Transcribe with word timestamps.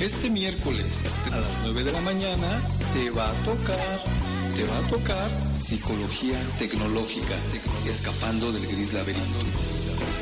Este 0.00 0.28
miércoles 0.28 1.04
a 1.32 1.36
las 1.36 1.60
9 1.62 1.84
de 1.84 1.92
la 1.92 2.00
mañana 2.00 2.60
te 2.92 3.10
va 3.10 3.28
a 3.28 3.32
tocar, 3.44 4.02
te 4.56 4.64
va 4.64 4.78
a 4.78 4.90
tocar 4.90 5.30
psicología 5.60 6.38
tecnológica, 6.58 7.34
escapando 7.88 8.52
del 8.52 8.66
gris 8.66 8.92
laberinto. 8.92 9.38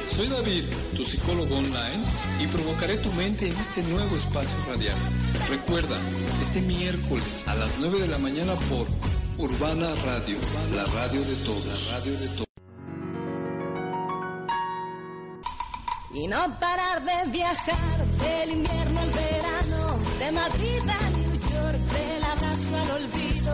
Soy 0.09 0.29
David, 0.29 0.65
tu 0.95 1.05
psicólogo 1.05 1.57
online, 1.57 2.05
y 2.39 2.47
provocaré 2.47 2.99
tu 2.99 3.11
mente 3.13 3.49
en 3.49 3.57
este 3.57 3.83
nuevo 3.85 4.15
espacio 4.15 4.59
radial. 4.69 4.97
Recuerda, 5.49 5.97
este 6.41 6.61
miércoles 6.61 7.49
a 7.49 7.55
las 7.55 7.79
9 7.81 8.01
de 8.01 8.09
la 8.09 8.19
mañana 8.19 8.55
por 8.69 8.87
Urbana 9.39 9.89
Radio, 10.05 10.37
la 10.77 10.85
radio 10.85 11.21
de 11.23 11.35
todos. 11.45 11.91
La 11.91 11.99
radio 11.99 12.19
de 12.19 12.29
todos. 12.29 12.47
Y 16.15 16.27
no 16.29 16.61
parar 16.61 17.03
de 17.05 17.31
viajar 17.31 18.07
del 18.21 18.51
invierno 18.51 19.01
al 19.01 19.11
verano, 19.11 19.62
de 20.23 20.31
Madrid 20.31 20.83
a 20.89 21.11
New 21.19 21.35
York, 21.53 21.81
del 21.99 22.23
abrazo 22.23 22.73
al 22.83 22.91
olvido, 23.03 23.53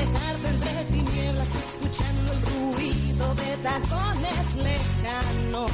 dejarte 0.00 0.48
entre 0.54 0.84
tinieblas 0.96 1.52
escuchando 1.64 2.32
el 2.32 2.40
ruido 2.52 3.26
de 3.42 3.50
tacones 3.68 4.46
lejanos. 4.68 5.72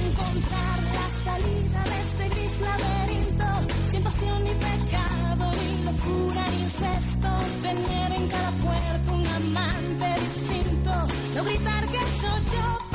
Encontrar 0.00 0.78
la 0.98 1.06
salida 1.26 1.80
de 1.90 1.96
este 2.06 2.24
gris 2.34 2.56
laberinto, 2.68 3.48
sin 3.90 4.02
pasión 4.02 4.44
ni 4.44 4.54
pecado, 4.68 5.44
ni 5.58 5.70
locura 5.88 6.42
ni 6.52 6.60
incesto, 6.68 7.30
tener 7.66 8.12
en 8.12 8.28
cada 8.28 8.50
puerta 8.64 9.12
un 9.18 9.26
amante 9.26 10.08
distinto, 10.26 10.92
no 11.34 11.44
gritar 11.44 11.84
que 11.88 11.96
hecho 11.96 12.32
yo 12.54 12.89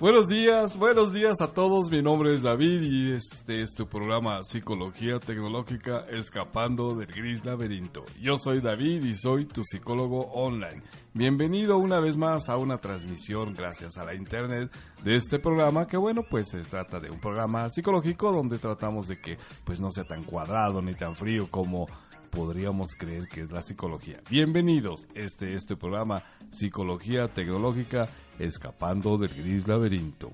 Buenos 0.00 0.28
días, 0.28 0.78
buenos 0.78 1.12
días 1.12 1.42
a 1.42 1.52
todos. 1.52 1.90
Mi 1.90 2.00
nombre 2.00 2.32
es 2.32 2.40
David 2.40 2.80
y 2.80 3.12
este 3.12 3.60
es 3.60 3.74
tu 3.74 3.86
programa 3.86 4.42
Psicología 4.42 5.20
Tecnológica 5.20 6.06
Escapando 6.08 6.94
del 6.94 7.08
Gris 7.08 7.44
Laberinto. 7.44 8.06
Yo 8.18 8.38
soy 8.38 8.62
David 8.62 9.04
y 9.04 9.14
soy 9.14 9.44
tu 9.44 9.62
psicólogo 9.62 10.22
online. 10.32 10.82
Bienvenido 11.12 11.76
una 11.76 12.00
vez 12.00 12.16
más 12.16 12.48
a 12.48 12.56
una 12.56 12.78
transmisión 12.78 13.52
gracias 13.52 13.98
a 13.98 14.06
la 14.06 14.14
internet 14.14 14.72
de 15.04 15.16
este 15.16 15.38
programa 15.38 15.86
que 15.86 15.98
bueno 15.98 16.22
pues 16.22 16.48
se 16.48 16.62
trata 16.62 16.98
de 16.98 17.10
un 17.10 17.20
programa 17.20 17.68
psicológico 17.68 18.32
donde 18.32 18.58
tratamos 18.58 19.06
de 19.06 19.20
que 19.20 19.36
pues 19.64 19.80
no 19.80 19.90
sea 19.90 20.04
tan 20.04 20.22
cuadrado 20.22 20.80
ni 20.80 20.94
tan 20.94 21.14
frío 21.14 21.46
como 21.50 21.88
podríamos 22.30 22.94
creer 22.96 23.28
que 23.28 23.40
es 23.40 23.50
la 23.50 23.60
psicología. 23.60 24.20
Bienvenidos, 24.30 25.06
este 25.14 25.54
es 25.54 25.66
tu 25.66 25.76
programa 25.76 26.22
Psicología 26.50 27.28
Tecnológica 27.28 28.08
Escapando 28.38 29.18
del 29.18 29.34
Gris 29.34 29.66
Laberinto. 29.68 30.32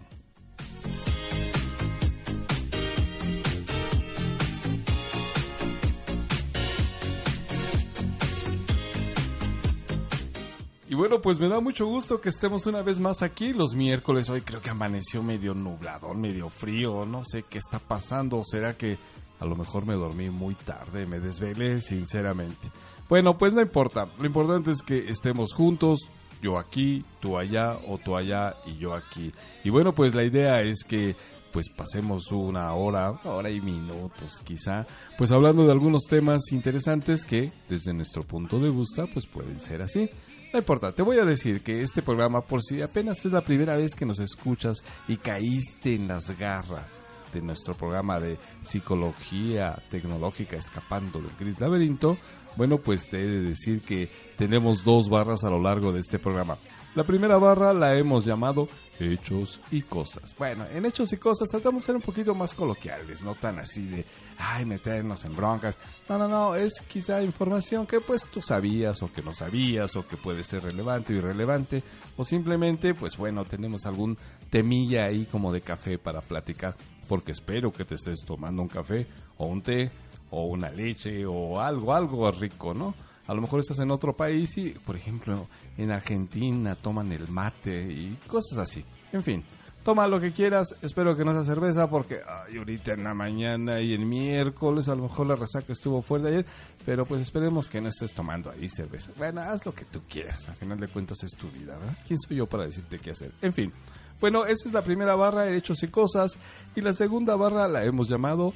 Y 10.89 10.95
bueno, 10.95 11.21
pues 11.21 11.41
me 11.41 11.49
da 11.49 11.61
mucho 11.61 11.87
gusto 11.87 12.21
que 12.21 12.29
estemos 12.29 12.67
una 12.67 12.81
vez 12.81 13.01
más 13.01 13.23
aquí 13.23 13.53
los 13.53 13.75
miércoles. 13.75 14.31
Hoy 14.31 14.43
creo 14.43 14.63
que 14.63 14.71
amaneció 14.71 15.23
medio 15.23 15.53
nublado, 15.53 16.15
medio 16.15 16.49
frío, 16.49 17.05
no 17.05 17.25
sé 17.25 17.43
qué 17.43 17.59
está 17.59 17.81
pasando. 17.81 18.43
¿Será 18.45 18.75
que 18.77 18.97
a 19.41 19.45
lo 19.45 19.57
mejor 19.57 19.87
me 19.87 19.95
dormí 19.95 20.31
muy 20.31 20.55
tarde, 20.55 21.07
me 21.07 21.21
desvelé, 21.21 21.81
sinceramente? 21.81 22.69
Bueno, 23.09 23.37
pues 23.37 23.55
no 23.55 23.61
importa. 23.61 24.09
Lo 24.19 24.27
importante 24.27 24.71
es 24.71 24.83
que 24.83 24.99
estemos 24.99 25.53
juntos, 25.53 26.09
yo 26.43 26.59
aquí, 26.59 27.05
tú 27.21 27.39
allá, 27.39 27.77
o 27.87 27.99
tú 27.99 28.17
allá 28.17 28.57
y 28.67 28.79
yo 28.79 28.95
aquí. 28.95 29.33
Y 29.65 29.71
bueno, 29.71 29.95
pues 29.95 30.15
la 30.15 30.25
idea 30.25 30.61
es 30.63 30.85
que 30.85 31.15
pues 31.53 31.71
pasemos 31.71 32.33
una 32.33 32.75
hora, 32.75 33.13
hora 33.25 33.49
y 33.49 33.63
minutos 33.63 34.41
quizá, 34.45 34.87
pues 35.17 35.33
hablando 35.33 35.65
de 35.65 35.73
algunos 35.73 36.03
temas 36.03 36.53
interesantes 36.53 37.25
que 37.25 37.51
desde 37.67 37.95
nuestro 37.95 38.25
punto 38.25 38.59
de 38.59 38.69
vista 38.69 39.07
pues 39.07 39.27
pueden 39.27 39.59
ser 39.59 39.81
así. 39.81 40.11
No 40.53 40.59
importa, 40.59 40.93
te 40.93 41.03
voy 41.03 41.19
a 41.19 41.25
decir 41.25 41.63
que 41.63 41.81
este 41.81 42.03
programa, 42.03 42.43
por 42.43 42.63
si 42.63 42.83
apenas 42.83 43.25
es 43.25 43.33
la 43.33 43.41
primera 43.41 43.75
vez 43.77 43.95
que 43.95 44.05
nos 44.05 44.19
escuchas 44.19 44.85
y 45.09 45.17
caíste 45.17 45.95
en 45.95 46.09
las 46.09 46.37
garras 46.39 47.03
de 47.37 47.43
nuestro 47.43 47.75
programa 47.75 48.19
de 48.19 48.39
psicología 48.63 49.83
tecnológica 49.91 50.57
escapando 50.57 51.21
del 51.21 51.37
gris 51.39 51.61
laberinto, 51.61 52.17
bueno, 52.57 52.79
pues 52.79 53.09
te 53.09 53.21
he 53.21 53.27
de 53.27 53.43
decir 53.43 53.83
que 53.83 54.11
tenemos 54.37 54.83
dos 54.83 55.11
barras 55.11 55.45
a 55.45 55.51
lo 55.51 55.61
largo 55.61 55.93
de 55.93 56.01
este 56.01 56.19
programa. 56.19 56.57
La 56.95 57.05
primera 57.05 57.37
barra 57.37 57.75
la 57.75 57.95
hemos 57.95 58.25
llamado 58.25 58.69
Hechos 58.99 59.61
y 59.71 59.83
Cosas. 59.83 60.35
Bueno, 60.39 60.65
en 60.73 60.87
Hechos 60.87 61.13
y 61.13 61.19
Cosas 61.19 61.47
tratamos 61.51 61.83
de 61.83 61.87
ser 61.87 61.97
un 61.97 62.01
poquito 62.01 62.35
más 62.35 62.55
coloquiales, 62.55 63.23
no 63.23 63.35
tan 63.35 63.59
así 63.59 63.85
de, 63.85 64.07
ay, 64.39 64.65
meternos 64.65 65.27
en 65.27 65.37
broncas. 65.37 65.77
No, 66.09 66.17
no, 66.17 66.27
no, 66.27 66.55
es 66.55 66.81
quizá 66.89 67.23
información 67.23 67.87
que 67.87 68.01
pues 68.01 68.27
tú 68.29 68.41
sabías 68.41 69.03
o 69.03 69.13
que 69.13 69.21
no 69.21 69.35
sabías 69.35 69.95
o 69.97 70.09
que 70.09 70.17
puede 70.17 70.43
ser 70.43 70.63
relevante 70.63 71.13
o 71.13 71.17
irrelevante 71.17 71.83
o 72.17 72.25
simplemente, 72.25 72.95
pues 72.95 73.19
bueno, 73.19 73.45
tenemos 73.45 73.85
algún 73.85 74.17
temilla 74.49 75.05
ahí 75.05 75.27
como 75.27 75.53
de 75.53 75.61
café 75.61 75.99
para 75.99 76.23
platicar, 76.23 76.77
porque 77.09 77.33
espero 77.33 77.73
que 77.73 77.85
te 77.85 77.95
estés 77.95 78.25
tomando 78.25 78.63
un 78.63 78.69
café 78.69 79.07
o 79.39 79.47
un 79.47 79.63
té 79.63 79.91
o 80.31 80.47
una 80.47 80.71
leche 80.71 81.25
o 81.27 81.61
algo, 81.61 81.95
algo 81.95 82.31
rico, 82.31 82.75
¿no? 82.75 82.95
A 83.27 83.35
lo 83.35 83.41
mejor 83.41 83.61
estás 83.61 83.81
en 83.81 83.91
otro 83.91 84.17
país 84.17 84.57
y, 84.57 84.71
por 84.71 84.97
ejemplo, 84.97 85.49
en 85.77 85.91
Argentina 85.91 86.77
toman 86.77 87.11
el 87.13 87.29
mate 87.29 87.83
y 87.83 88.17
cosas 88.27 88.59
así. 88.59 88.85
En 89.13 89.23
fin, 89.23 89.43
toma 89.83 90.07
lo 90.07 90.21
que 90.21 90.33
quieras. 90.33 90.77
Espero 90.83 91.17
que 91.17 91.25
no 91.25 91.33
sea 91.33 91.43
cerveza 91.43 91.89
porque 91.89 92.21
ay, 92.27 92.59
ahorita 92.59 92.93
en 92.93 93.03
la 93.03 93.15
mañana 93.15 93.81
y 93.81 93.95
el 93.95 94.07
miércoles 94.07 94.89
a 94.89 94.95
lo 94.95 95.05
mejor 95.05 95.27
la 95.27 95.37
resaca 95.37 95.73
estuvo 95.73 96.03
fuerte 96.03 96.29
ayer. 96.29 96.47
Pero 96.85 97.05
pues 97.05 97.21
esperemos 97.21 97.69
que 97.69 97.81
no 97.81 97.89
estés 97.89 98.13
tomando 98.13 98.51
ahí 98.51 98.69
cerveza. 98.69 99.11
Bueno, 99.17 99.41
haz 99.41 99.67
lo 99.67 99.75
que 99.75 99.85
tú 99.85 100.01
quieras. 100.09 100.49
Al 100.49 100.55
final 100.55 100.79
de 100.79 100.87
cuentas 100.87 101.23
es 101.25 101.33
tu 101.33 101.51
vida, 101.51 101.77
¿verdad? 101.77 101.97
¿Quién 102.07 102.21
soy 102.21 102.37
yo 102.37 102.47
para 102.47 102.65
decirte 102.65 103.01
qué 103.01 103.11
hacer? 103.11 103.33
En 103.43 103.53
fin. 103.53 103.73
Bueno, 104.21 104.45
esa 104.47 104.69
es 104.69 104.75
la 104.75 104.83
primera 104.83 105.15
barra, 105.15 105.51
hechos 105.51 105.83
y 105.83 105.89
cosas. 105.89 106.39
Y 106.75 106.81
la 106.81 106.93
segunda 106.93 107.37
barra 107.37 107.69
la 107.69 107.85
hemos 107.85 108.09
llamado 108.09 108.53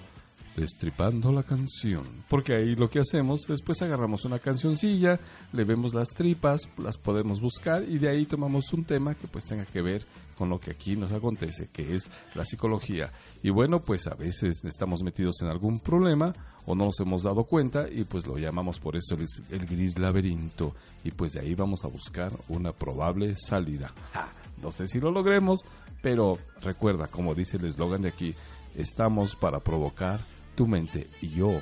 destripando 0.57 1.33
la 1.33 1.43
canción. 1.43 2.05
Porque 2.29 2.55
ahí 2.55 2.77
lo 2.77 2.89
que 2.89 3.01
hacemos 3.01 3.49
es 3.49 3.63
pues 3.63 3.83
agarramos 3.83 4.25
una 4.25 4.39
cancioncilla, 4.39 5.19
le 5.53 5.65
vemos 5.65 5.95
las 5.95 6.09
tripas, 6.11 6.69
las 6.79 6.99
podemos 6.99 7.41
buscar 7.41 7.83
y 7.83 7.99
de 7.99 8.09
ahí 8.09 8.27
tomamos 8.27 8.73
un 8.73 8.85
tema 8.85 9.15
que 9.15 9.27
pues 9.29 9.47
tenga 9.47 9.65
que 9.65 9.83
ver 9.83 10.05
con 10.37 10.49
lo 10.49 10.59
que 10.59 10.71
aquí 10.71 10.97
nos 10.97 11.13
acontece, 11.13 11.69
que 11.73 11.95
es 11.95 12.11
la 12.35 12.45
psicología. 12.45 13.13
Y 13.43 13.51
bueno, 13.51 13.81
pues 13.81 14.07
a 14.07 14.15
veces 14.15 14.65
estamos 14.65 15.03
metidos 15.03 15.41
en 15.43 15.49
algún 15.49 15.81
problema 15.81 16.35
o 16.67 16.75
no 16.75 16.87
nos 16.87 17.01
hemos 17.01 17.23
dado 17.23 17.45
cuenta 17.45 17.87
y 17.91 18.05
pues 18.05 18.27
lo 18.27 18.39
llamamos 18.39 18.81
por 18.81 18.97
eso 18.97 19.15
el, 19.15 19.27
el 19.51 19.67
gris 19.67 19.99
laberinto. 19.99 20.75
Y 21.05 21.11
pues 21.11 21.33
de 21.33 21.41
ahí 21.41 21.55
vamos 21.55 21.85
a 21.85 21.89
buscar 21.89 22.33
una 22.49 22.73
probable 22.73 23.35
salida. 23.37 23.93
Ja, 24.13 24.29
no 24.63 24.73
sé 24.73 24.89
si 24.89 25.01
lo 25.01 25.11
logremos, 25.11 25.65
pero 26.03 26.39
recuerda, 26.63 27.07
como 27.07 27.35
dice 27.35 27.57
el 27.57 27.65
eslogan 27.65 28.03
de 28.03 28.09
aquí, 28.09 28.35
estamos 28.75 29.37
para 29.37 29.61
provocar 29.61 30.21
tu 30.55 30.67
mente 30.67 31.09
y 31.21 31.31
yo 31.31 31.61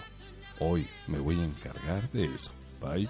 hoy 0.60 0.86
me 1.06 1.19
voy 1.19 1.41
a 1.41 1.44
encargar 1.44 2.10
de 2.10 2.26
eso. 2.26 2.53
Bye. 2.81 3.09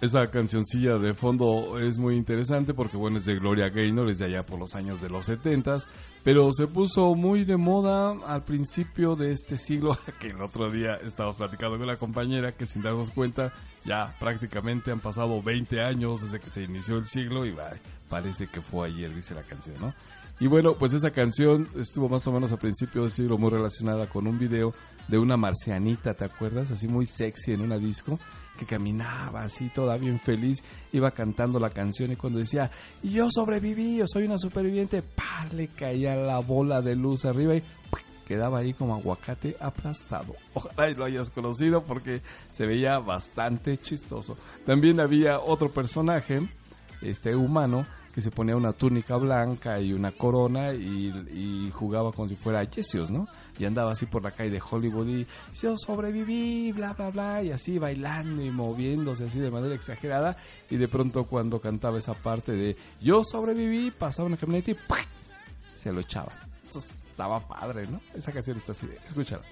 Esa 0.00 0.30
cancioncilla 0.30 0.96
de 0.96 1.12
fondo 1.12 1.78
es 1.78 1.98
muy 1.98 2.16
interesante 2.16 2.72
porque 2.72 2.96
bueno 2.96 3.18
es 3.18 3.26
de 3.26 3.38
Gloria 3.38 3.68
Gaynor, 3.68 4.08
es 4.08 4.18
de 4.18 4.24
allá 4.24 4.46
por 4.46 4.58
los 4.58 4.74
años 4.74 5.02
de 5.02 5.10
los 5.10 5.26
70 5.26 5.78
pero 6.22 6.52
se 6.52 6.66
puso 6.66 7.14
muy 7.14 7.44
de 7.44 7.56
moda 7.56 8.14
al 8.26 8.44
principio 8.44 9.16
de 9.16 9.32
este 9.32 9.56
siglo, 9.56 9.96
que 10.20 10.28
el 10.28 10.40
otro 10.40 10.70
día 10.70 10.94
estábamos 11.04 11.36
platicando 11.36 11.78
con 11.78 11.86
la 11.86 11.96
compañera 11.96 12.52
que 12.52 12.66
sin 12.66 12.82
darnos 12.82 13.10
cuenta 13.10 13.52
ya 13.84 14.14
prácticamente 14.18 14.90
han 14.90 15.00
pasado 15.00 15.42
20 15.42 15.82
años 15.82 16.22
desde 16.22 16.40
que 16.40 16.50
se 16.50 16.62
inició 16.62 16.96
el 16.96 17.06
siglo 17.06 17.44
y 17.46 17.54
Parece 18.08 18.48
que 18.48 18.60
fue 18.60 18.88
ayer, 18.88 19.14
dice 19.14 19.34
la 19.34 19.42
canción, 19.42 19.76
¿no? 19.80 19.94
Y 20.40 20.46
bueno, 20.46 20.74
pues 20.76 20.94
esa 20.94 21.10
canción 21.10 21.68
estuvo 21.76 22.08
más 22.08 22.26
o 22.26 22.32
menos 22.32 22.50
a 22.50 22.58
principios 22.58 23.04
del 23.04 23.12
siglo 23.12 23.38
muy 23.38 23.50
relacionada 23.50 24.06
con 24.08 24.26
un 24.26 24.38
video 24.38 24.74
de 25.06 25.18
una 25.18 25.36
marcianita, 25.36 26.14
¿te 26.14 26.24
acuerdas? 26.24 26.70
Así 26.70 26.88
muy 26.88 27.06
sexy 27.06 27.52
en 27.52 27.60
una 27.60 27.78
disco, 27.78 28.18
que 28.58 28.66
caminaba 28.66 29.42
así 29.42 29.68
toda 29.68 29.96
bien 29.96 30.18
feliz, 30.18 30.62
iba 30.92 31.10
cantando 31.10 31.58
la 31.58 31.70
canción 31.70 32.12
y 32.12 32.16
cuando 32.16 32.38
decía, 32.38 32.70
yo 33.02 33.28
sobreviví, 33.30 33.96
yo 33.96 34.04
soy 34.06 34.24
una 34.24 34.38
superviviente, 34.38 35.02
¡pa! 35.02 35.46
le 35.54 35.68
caía 35.68 36.14
la 36.14 36.38
bola 36.40 36.82
de 36.82 36.96
luz 36.96 37.24
arriba 37.24 37.56
y 37.56 37.62
quedaba 38.30 38.58
ahí 38.58 38.74
como 38.74 38.94
aguacate 38.94 39.56
aplastado. 39.58 40.36
Ojalá 40.54 40.88
y 40.90 40.94
lo 40.94 41.04
hayas 41.04 41.30
conocido 41.30 41.82
porque 41.82 42.22
se 42.52 42.66
veía 42.66 42.98
bastante 42.98 43.78
chistoso. 43.78 44.36
También 44.64 45.00
había 45.00 45.40
otro 45.40 45.70
personaje, 45.70 46.46
este 47.02 47.34
humano, 47.34 47.84
que 48.14 48.20
se 48.20 48.30
ponía 48.30 48.56
una 48.56 48.72
túnica 48.72 49.16
blanca 49.16 49.80
y 49.80 49.92
una 49.92 50.12
corona 50.12 50.72
y, 50.72 51.70
jugaba 51.72 52.12
como 52.12 52.28
si 52.28 52.36
fuera 52.36 52.64
Yesios, 52.64 53.10
¿no? 53.10 53.28
Y 53.58 53.64
andaba 53.64 53.92
así 53.92 54.06
por 54.06 54.22
la 54.22 54.32
calle 54.32 54.50
de 54.50 54.60
Hollywood 54.60 55.06
y 55.06 55.26
yo 55.60 55.76
sobreviví, 55.78 56.72
bla, 56.72 56.92
bla, 56.92 57.10
bla, 57.10 57.42
y 57.42 57.52
así 57.52 57.78
bailando 57.78 58.42
y 58.42 58.50
moviéndose 58.50 59.24
así 59.24 59.38
de 59.38 59.50
manera 59.50 59.74
exagerada. 59.74 60.36
Y 60.68 60.76
de 60.76 60.88
pronto 60.88 61.24
cuando 61.24 61.60
cantaba 61.60 61.98
esa 61.98 62.14
parte 62.14 62.52
de 62.52 62.76
yo 63.00 63.22
sobreviví, 63.24 63.90
pasaba 63.92 64.26
una 64.26 64.36
camioneta 64.36 64.72
y 64.72 64.74
¡pac! 64.74 65.06
se 65.76 65.92
lo 65.92 66.00
echaban. 66.00 66.36
Eso 66.68 66.78
estaba 66.78 67.40
padre, 67.46 67.86
¿no? 67.86 68.00
Esa 68.14 68.32
canción 68.32 68.58
está 68.58 68.72
así 68.72 68.86
escúchala. 69.06 69.44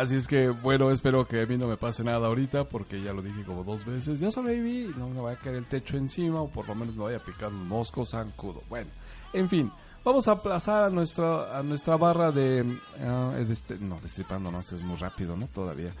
Así 0.00 0.16
es 0.16 0.26
que, 0.26 0.48
bueno, 0.48 0.90
espero 0.90 1.26
que 1.26 1.42
a 1.42 1.46
mí 1.46 1.58
no 1.58 1.66
me 1.66 1.76
pase 1.76 2.02
nada 2.04 2.26
ahorita, 2.28 2.64
porque 2.64 3.02
ya 3.02 3.12
lo 3.12 3.20
dije 3.22 3.44
como 3.44 3.64
dos 3.64 3.84
veces. 3.84 4.18
Ya 4.20 4.30
sobreviví, 4.30 4.94
no 4.96 5.08
me 5.10 5.20
vaya 5.20 5.36
a 5.38 5.40
caer 5.40 5.56
el 5.56 5.66
techo 5.66 5.96
encima, 5.96 6.40
o 6.40 6.48
por 6.48 6.66
lo 6.68 6.74
menos 6.74 6.94
me 6.96 7.04
vaya 7.04 7.18
a 7.18 7.20
picar 7.24 7.48
un 7.50 7.68
mosco 7.68 8.06
zancudo. 8.06 8.62
Bueno, 8.70 8.88
en 9.34 9.48
fin, 9.48 9.70
vamos 10.04 10.26
a 10.28 10.32
aplazar 10.32 10.84
a 10.84 10.90
nuestra, 10.90 11.58
a 11.58 11.62
nuestra 11.62 11.96
barra 11.96 12.30
de. 12.32 12.78
ah, 13.02 13.34
de 13.36 13.52
este- 13.52 13.78
no, 13.78 13.98
destripando, 14.00 14.50
no, 14.50 14.60
es 14.60 14.72
muy 14.82 14.96
rápido, 14.96 15.36
¿no? 15.36 15.46
Todavía. 15.48 15.92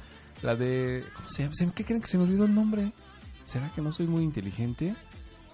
La 0.42 0.54
de. 0.56 1.04
¿Cómo 1.14 1.28
se 1.28 1.42
llama? 1.42 1.54
¿Se- 1.54 1.70
¿Qué 1.72 1.84
creen 1.84 2.00
que 2.00 2.06
se 2.08 2.16
me 2.16 2.24
olvidó 2.24 2.46
el 2.46 2.54
nombre? 2.54 2.92
¿Será 3.44 3.70
que 3.72 3.82
no 3.82 3.92
soy 3.92 4.06
muy 4.06 4.22
inteligente? 4.22 4.94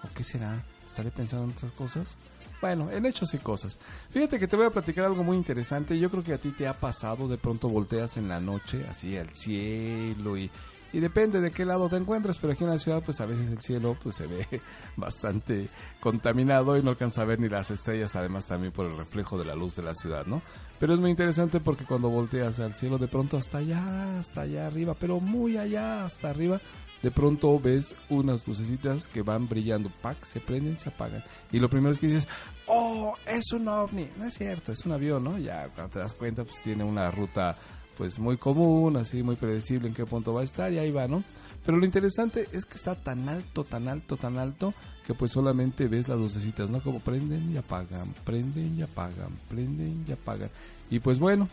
¿O 0.03 0.07
qué 0.13 0.23
será? 0.23 0.63
¿Estaré 0.85 1.11
pensando 1.11 1.45
en 1.45 1.51
otras 1.51 1.71
cosas? 1.73 2.17
Bueno, 2.61 2.89
en 2.91 3.05
hechos 3.05 3.33
y 3.33 3.37
cosas. 3.37 3.79
Fíjate 4.09 4.39
que 4.39 4.47
te 4.47 4.55
voy 4.55 4.65
a 4.65 4.71
platicar 4.71 5.05
algo 5.05 5.23
muy 5.23 5.37
interesante. 5.37 5.97
Yo 5.99 6.09
creo 6.09 6.23
que 6.23 6.33
a 6.33 6.37
ti 6.37 6.51
te 6.51 6.67
ha 6.67 6.73
pasado, 6.73 7.27
de 7.27 7.37
pronto 7.37 7.69
volteas 7.69 8.17
en 8.17 8.27
la 8.27 8.39
noche, 8.39 8.85
así 8.89 9.15
al 9.15 9.35
cielo 9.35 10.37
y, 10.37 10.49
y 10.93 10.99
depende 10.99 11.41
de 11.41 11.51
qué 11.51 11.65
lado 11.65 11.89
te 11.89 11.97
encuentres, 11.97 12.37
pero 12.39 12.53
aquí 12.53 12.63
en 12.63 12.71
la 12.71 12.79
ciudad 12.79 13.03
pues 13.03 13.21
a 13.21 13.25
veces 13.25 13.51
el 13.51 13.61
cielo 13.61 13.97
pues 14.01 14.15
se 14.15 14.25
ve 14.25 14.47
bastante 14.95 15.67
contaminado 15.99 16.77
y 16.77 16.81
no 16.81 16.91
alcanza 16.91 17.21
a 17.21 17.25
ver 17.25 17.39
ni 17.39 17.49
las 17.49 17.69
estrellas, 17.71 18.15
además 18.15 18.47
también 18.47 18.71
por 18.71 18.85
el 18.85 18.97
reflejo 18.97 19.37
de 19.37 19.45
la 19.45 19.53
luz 19.53 19.75
de 19.75 19.83
la 19.83 19.93
ciudad, 19.93 20.25
¿no? 20.25 20.41
Pero 20.79 20.93
es 20.93 20.99
muy 20.99 21.11
interesante 21.11 21.59
porque 21.59 21.85
cuando 21.85 22.09
volteas 22.09 22.59
al 22.59 22.73
cielo 22.73 22.97
de 22.97 23.07
pronto 23.07 23.37
hasta 23.37 23.59
allá, 23.59 24.19
hasta 24.19 24.41
allá 24.41 24.67
arriba, 24.67 24.95
pero 24.99 25.19
muy 25.19 25.57
allá, 25.57 26.05
hasta 26.05 26.29
arriba, 26.29 26.61
de 27.01 27.11
pronto 27.11 27.59
ves 27.59 27.95
unas 28.09 28.47
lucecitas 28.47 29.07
que 29.07 29.21
van 29.21 29.47
brillando, 29.47 29.89
pack, 30.01 30.23
se 30.23 30.39
prenden, 30.39 30.77
se 30.79 30.89
apagan. 30.89 31.23
Y 31.51 31.59
lo 31.59 31.69
primero 31.69 31.93
es 31.93 31.99
que 31.99 32.07
dices, 32.07 32.27
oh, 32.65 33.13
es 33.25 33.51
un 33.51 33.67
ovni. 33.67 34.07
No 34.17 34.25
es 34.25 34.33
cierto, 34.33 34.71
es 34.71 34.85
un 34.85 34.91
avión, 34.91 35.23
¿no? 35.23 35.37
Ya 35.37 35.67
cuando 35.69 35.93
te 35.93 35.99
das 35.99 36.13
cuenta, 36.13 36.43
pues 36.43 36.61
tiene 36.63 36.83
una 36.83 37.11
ruta 37.11 37.55
pues 37.97 38.19
muy 38.19 38.37
común, 38.37 38.95
así 38.95 39.23
muy 39.23 39.35
predecible 39.35 39.87
en 39.87 39.93
qué 39.93 40.05
punto 40.05 40.33
va 40.33 40.41
a 40.41 40.43
estar 40.43 40.71
y 40.71 40.77
ahí 40.77 40.91
va, 40.91 41.07
¿no? 41.07 41.23
Pero 41.65 41.79
lo 41.79 41.85
interesante 41.85 42.47
es 42.53 42.65
que 42.65 42.75
está 42.75 42.95
tan 42.95 43.27
alto, 43.27 43.63
tan 43.63 43.87
alto, 43.87 44.15
tan 44.15 44.37
alto 44.37 44.73
que 45.05 45.13
pues 45.13 45.31
solamente 45.31 45.87
ves 45.87 46.07
las 46.07 46.17
lucecitas, 46.17 46.69
¿no? 46.69 46.81
Como 46.81 46.99
prenden 46.99 47.51
y 47.51 47.57
apagan, 47.57 48.13
prenden 48.23 48.77
y 48.77 48.83
apagan, 48.83 49.35
prenden 49.49 50.05
y 50.07 50.11
apagan. 50.11 50.49
Y 50.89 50.99
pues 50.99 51.19
bueno, 51.19 51.49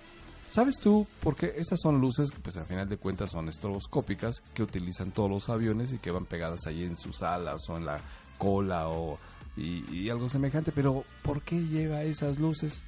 ¿Sabes 0.54 0.78
tú 0.78 1.04
por 1.20 1.34
qué 1.34 1.52
estas 1.56 1.80
son 1.80 2.00
luces 2.00 2.30
que 2.30 2.38
pues 2.38 2.56
al 2.58 2.64
final 2.66 2.88
de 2.88 2.96
cuentas 2.96 3.32
son 3.32 3.48
estroboscópicas 3.48 4.40
que 4.54 4.62
utilizan 4.62 5.10
todos 5.10 5.28
los 5.28 5.48
aviones 5.48 5.92
y 5.92 5.98
que 5.98 6.12
van 6.12 6.26
pegadas 6.26 6.68
ahí 6.68 6.84
en 6.84 6.96
sus 6.96 7.22
alas 7.22 7.68
o 7.68 7.76
en 7.76 7.84
la 7.84 8.00
cola 8.38 8.88
o 8.88 9.18
y, 9.56 10.08
algo 10.10 10.28
semejante? 10.28 10.70
Pero 10.70 11.02
¿por 11.24 11.42
qué 11.42 11.60
lleva 11.60 12.04
esas 12.04 12.38
luces? 12.38 12.84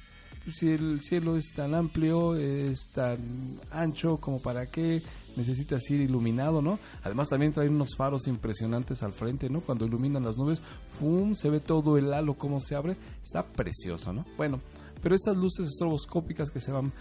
Si 0.49 0.69
el 0.69 1.01
cielo 1.01 1.35
es 1.35 1.51
tan 1.53 1.75
amplio, 1.75 2.37
es 2.37 2.87
tan 2.93 3.19
ancho 3.69 4.15
como 4.15 4.41
para 4.41 4.67
qué 4.67 5.01
necesitas 5.35 5.89
ir 5.89 5.99
iluminado, 5.99 6.61
¿no? 6.61 6.79
Además 7.03 7.27
también 7.27 7.51
traen 7.51 7.75
unos 7.75 7.97
faros 7.97 8.27
impresionantes 8.27 9.03
al 9.03 9.11
frente, 9.11 9.49
¿no? 9.49 9.59
Cuando 9.59 9.85
iluminan 9.85 10.23
las 10.23 10.37
nubes, 10.37 10.61
¡fum! 10.87 11.35
se 11.35 11.49
ve 11.49 11.59
todo 11.59 11.97
el 11.97 12.13
halo 12.13 12.35
cómo 12.35 12.61
se 12.61 12.75
abre, 12.75 12.95
está 13.21 13.45
precioso, 13.45 14.13
¿no? 14.13 14.25
Bueno, 14.37 14.57
pero 15.01 15.15
estas 15.15 15.35
luces 15.35 15.67
estroboscópicas 15.67 16.49
que 16.49 16.61
se 16.61 16.71
van 16.71 16.91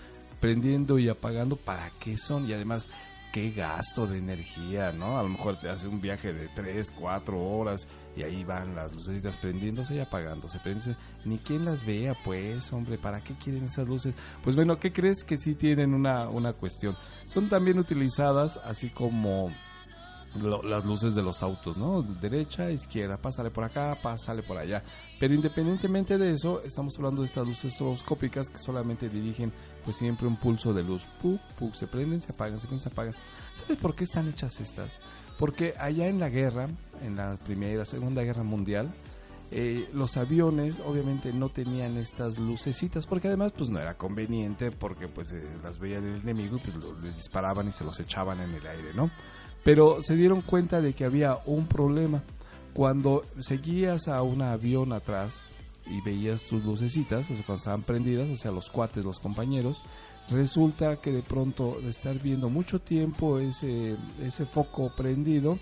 prendiendo 0.40 0.98
y 0.98 1.08
apagando, 1.08 1.56
¿para 1.56 1.90
qué 2.00 2.16
son? 2.16 2.48
Y 2.48 2.52
además, 2.52 2.88
qué 3.36 3.50
gasto 3.50 4.06
de 4.06 4.16
energía, 4.18 4.92
¿no? 4.92 5.18
A 5.18 5.22
lo 5.22 5.28
mejor 5.28 5.60
te 5.60 5.68
hace 5.68 5.88
un 5.88 6.00
viaje 6.00 6.32
de 6.32 6.48
3, 6.48 6.90
4 6.90 7.38
horas 7.38 7.86
y 8.16 8.22
ahí 8.22 8.44
van 8.44 8.74
las 8.74 8.94
lucecitas 8.94 9.36
prendiéndose 9.36 9.94
y 9.94 9.98
apagándose, 9.98 10.58
prendiéndose. 10.58 10.96
Ni 11.26 11.36
quien 11.36 11.66
las 11.66 11.84
vea, 11.84 12.16
pues, 12.24 12.72
hombre, 12.72 12.96
¿para 12.96 13.20
qué 13.20 13.34
quieren 13.34 13.64
esas 13.64 13.86
luces? 13.88 14.14
Pues 14.42 14.56
bueno, 14.56 14.78
¿qué 14.78 14.90
crees 14.90 15.22
que 15.22 15.36
sí 15.36 15.54
tienen 15.54 15.92
una, 15.92 16.30
una 16.30 16.54
cuestión? 16.54 16.96
Son 17.26 17.50
también 17.50 17.78
utilizadas 17.78 18.56
así 18.64 18.88
como 18.88 19.50
lo- 20.42 20.62
las 20.62 20.84
luces 20.84 21.14
de 21.14 21.22
los 21.22 21.42
autos, 21.42 21.76
¿no? 21.76 22.02
Derecha, 22.02 22.70
izquierda, 22.70 23.16
pásale 23.16 23.50
por 23.50 23.64
acá, 23.64 23.96
pásale 24.02 24.42
por 24.42 24.56
allá. 24.58 24.82
Pero 25.18 25.34
independientemente 25.34 26.18
de 26.18 26.32
eso, 26.32 26.60
estamos 26.62 26.94
hablando 26.96 27.22
de 27.22 27.26
estas 27.28 27.46
luces 27.46 27.72
estroboscópicas 27.72 28.48
que 28.48 28.58
solamente 28.58 29.08
dirigen 29.08 29.52
pues 29.84 29.96
siempre 29.96 30.26
un 30.26 30.36
pulso 30.36 30.72
de 30.74 30.82
luz. 30.82 31.04
Puk, 31.22 31.40
puk, 31.58 31.74
se 31.74 31.86
prenden, 31.86 32.20
se 32.22 32.32
apagan, 32.32 32.60
se 32.60 32.66
prenden, 32.66 32.82
se 32.82 32.88
apagan. 32.88 33.14
¿Sabes 33.54 33.78
por 33.78 33.94
qué 33.94 34.04
están 34.04 34.28
hechas 34.28 34.60
estas? 34.60 35.00
Porque 35.38 35.74
allá 35.78 36.08
en 36.08 36.18
la 36.20 36.28
guerra, 36.28 36.68
en 37.02 37.16
la 37.16 37.36
Primera 37.36 37.72
y 37.72 37.76
la 37.76 37.84
Segunda 37.84 38.22
Guerra 38.22 38.42
Mundial, 38.42 38.92
eh, 39.52 39.88
los 39.94 40.16
aviones 40.16 40.80
obviamente 40.84 41.32
no 41.32 41.48
tenían 41.50 41.96
estas 41.98 42.36
lucecitas 42.36 43.06
porque 43.06 43.28
además 43.28 43.52
pues 43.56 43.70
no 43.70 43.78
era 43.78 43.96
conveniente 43.96 44.72
porque 44.72 45.06
pues 45.06 45.30
eh, 45.30 45.40
las 45.62 45.78
veía 45.78 45.98
el 45.98 46.16
enemigo 46.20 46.56
y 46.56 46.60
pues 46.60 46.74
lo- 46.76 46.98
les 46.98 47.14
disparaban 47.14 47.68
y 47.68 47.72
se 47.72 47.84
los 47.84 48.00
echaban 48.00 48.40
en 48.40 48.52
el 48.52 48.66
aire, 48.66 48.88
¿no? 48.96 49.08
Pero 49.66 50.00
se 50.00 50.14
dieron 50.14 50.42
cuenta 50.42 50.80
de 50.80 50.94
que 50.94 51.04
había 51.04 51.38
un 51.44 51.66
problema. 51.66 52.22
Cuando 52.72 53.24
seguías 53.40 54.06
a 54.06 54.22
un 54.22 54.40
avión 54.40 54.92
atrás 54.92 55.42
y 55.86 56.00
veías 56.02 56.44
tus 56.44 56.64
lucecitas, 56.64 57.28
o 57.28 57.34
sea, 57.34 57.44
cuando 57.44 57.58
estaban 57.58 57.82
prendidas, 57.82 58.30
o 58.30 58.36
sea, 58.36 58.52
los 58.52 58.70
cuates, 58.70 59.04
los 59.04 59.18
compañeros, 59.18 59.82
resulta 60.30 61.00
que 61.00 61.10
de 61.10 61.24
pronto 61.24 61.80
de 61.82 61.90
estar 61.90 62.16
viendo 62.20 62.48
mucho 62.48 62.80
tiempo 62.80 63.40
ese, 63.40 63.96
ese 64.22 64.46
foco 64.46 64.92
prendido, 64.94 65.58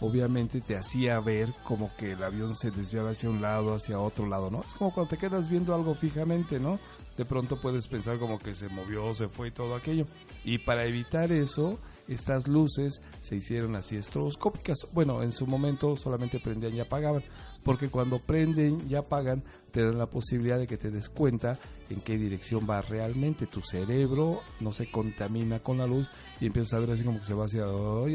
obviamente 0.00 0.60
te 0.60 0.76
hacía 0.76 1.18
ver 1.18 1.48
como 1.64 1.90
que 1.96 2.12
el 2.12 2.22
avión 2.22 2.54
se 2.54 2.70
desviaba 2.70 3.10
hacia 3.10 3.28
un 3.28 3.42
lado, 3.42 3.74
hacia 3.74 3.98
otro 3.98 4.28
lado, 4.28 4.52
¿no? 4.52 4.62
Es 4.64 4.74
como 4.74 4.94
cuando 4.94 5.10
te 5.10 5.18
quedas 5.18 5.50
viendo 5.50 5.74
algo 5.74 5.96
fijamente, 5.96 6.60
¿no? 6.60 6.78
De 7.16 7.24
pronto 7.24 7.60
puedes 7.60 7.88
pensar 7.88 8.20
como 8.20 8.38
que 8.38 8.54
se 8.54 8.68
movió, 8.68 9.12
se 9.16 9.26
fue 9.26 9.48
y 9.48 9.50
todo 9.50 9.74
aquello. 9.74 10.06
Y 10.44 10.58
para 10.58 10.84
evitar 10.84 11.32
eso, 11.32 11.80
estas 12.08 12.48
luces 12.48 13.02
se 13.20 13.36
hicieron 13.36 13.76
así 13.76 13.96
estroboscópicas. 13.96 14.88
Bueno, 14.92 15.22
en 15.22 15.32
su 15.32 15.46
momento 15.46 15.96
solamente 15.96 16.40
prendían 16.40 16.74
y 16.74 16.80
apagaban, 16.80 17.22
porque 17.64 17.88
cuando 17.88 18.18
prenden 18.18 18.80
y 18.88 18.94
apagan 18.94 19.42
te 19.70 19.82
dan 19.82 19.98
la 19.98 20.08
posibilidad 20.08 20.58
de 20.58 20.66
que 20.66 20.78
te 20.78 20.90
des 20.90 21.08
cuenta 21.08 21.58
en 21.90 22.00
qué 22.00 22.16
dirección 22.16 22.66
va 22.68 22.82
realmente 22.82 23.46
tu 23.46 23.60
cerebro, 23.60 24.40
no 24.60 24.72
se 24.72 24.90
contamina 24.90 25.60
con 25.60 25.78
la 25.78 25.86
luz 25.86 26.08
y 26.40 26.46
empiezas 26.46 26.74
a 26.74 26.78
ver 26.80 26.90
así 26.92 27.04
como 27.04 27.18
que 27.18 27.24
se 27.24 27.34
va 27.34 27.44
hacia, 27.44 27.64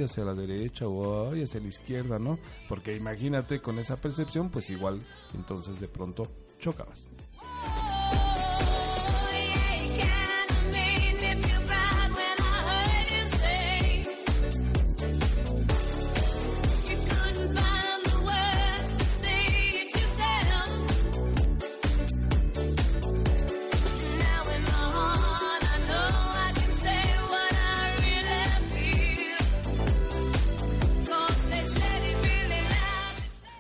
hacia 0.03 0.25
la 0.25 0.33
derecha 0.33 0.88
o 0.88 1.31
hacia 1.31 1.62
la 1.62 1.67
izquierda, 1.67 2.19
¿no? 2.19 2.39
Porque 2.67 2.95
imagínate 2.95 3.62
con 3.62 3.79
esa 3.79 3.97
percepción, 3.97 4.50
pues 4.50 4.69
igual 4.69 5.00
entonces 5.33 5.79
de 5.79 5.88
pronto 5.88 6.27
chocabas. 6.59 7.12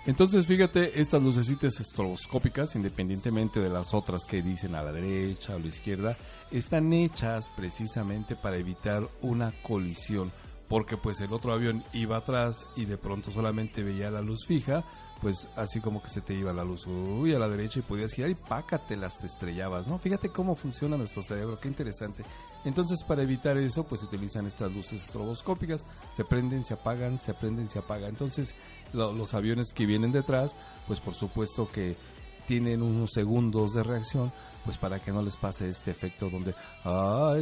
Entonces, 0.05 0.45
fíjate, 0.45 0.99
estas 0.99 1.23
lucecitas 1.23 1.79
estroboscópicas, 1.79 2.75
independientemente 2.75 3.61
de 3.61 3.69
las 3.69 3.93
otras 3.93 4.25
que 4.25 4.41
dicen 4.41 4.75
a 4.75 4.83
la 4.83 4.91
derecha 4.91 5.53
o 5.53 5.55
a 5.55 5.59
la 5.59 5.67
izquierda, 5.67 6.17
están 6.51 6.91
hechas 6.91 7.49
precisamente 7.55 8.35
para 8.35 8.57
evitar 8.57 9.03
una 9.21 9.53
colisión. 9.61 10.31
Porque 10.67 10.97
pues 10.97 11.21
el 11.21 11.31
otro 11.31 11.53
avión 11.53 11.83
iba 11.93 12.17
atrás 12.17 12.67
y 12.75 12.85
de 12.85 12.97
pronto 12.97 13.31
solamente 13.31 13.83
veía 13.83 14.11
la 14.11 14.21
luz 14.21 14.45
fija, 14.45 14.83
pues 15.21 15.47
así 15.55 15.79
como 15.79 16.01
que 16.01 16.09
se 16.09 16.19
te 16.19 16.33
iba 16.33 16.51
la 16.51 16.65
luz 16.65 16.85
uy, 16.85 17.33
a 17.33 17.39
la 17.39 17.47
derecha 17.47 17.79
y 17.79 17.83
podías 17.83 18.11
girar 18.11 18.29
y 18.29 18.35
pácatelas 18.35 19.17
te 19.17 19.27
estrellabas, 19.27 19.87
¿no? 19.87 19.99
Fíjate 19.99 20.29
cómo 20.29 20.55
funciona 20.55 20.97
nuestro 20.97 21.23
cerebro, 21.23 21.59
qué 21.61 21.69
interesante. 21.69 22.23
Entonces, 22.65 23.03
para 23.03 23.23
evitar 23.23 23.57
eso, 23.57 23.83
pues 23.83 24.01
se 24.01 24.07
utilizan 24.07 24.47
estas 24.47 24.71
luces 24.71 25.03
estroboscópicas, 25.03 25.83
se 26.13 26.23
prenden, 26.23 26.63
se 26.63 26.73
apagan, 26.73 27.19
se 27.19 27.33
prenden, 27.33 27.69
se 27.69 27.79
apagan. 27.79 28.09
Entonces, 28.09 28.55
lo- 28.93 29.11
los 29.13 29.33
aviones 29.33 29.73
que 29.73 29.85
vienen 29.85 30.11
detrás, 30.11 30.55
pues 30.87 30.99
por 30.99 31.13
supuesto 31.13 31.67
que 31.69 31.95
tienen 32.47 32.81
unos 32.81 33.11
segundos 33.11 33.73
de 33.73 33.83
reacción, 33.83 34.31
pues 34.63 34.77
para 34.77 34.99
que 34.99 35.11
no 35.11 35.21
les 35.21 35.35
pase 35.35 35.69
este 35.69 35.91
efecto 35.91 36.29
donde, 36.29 36.55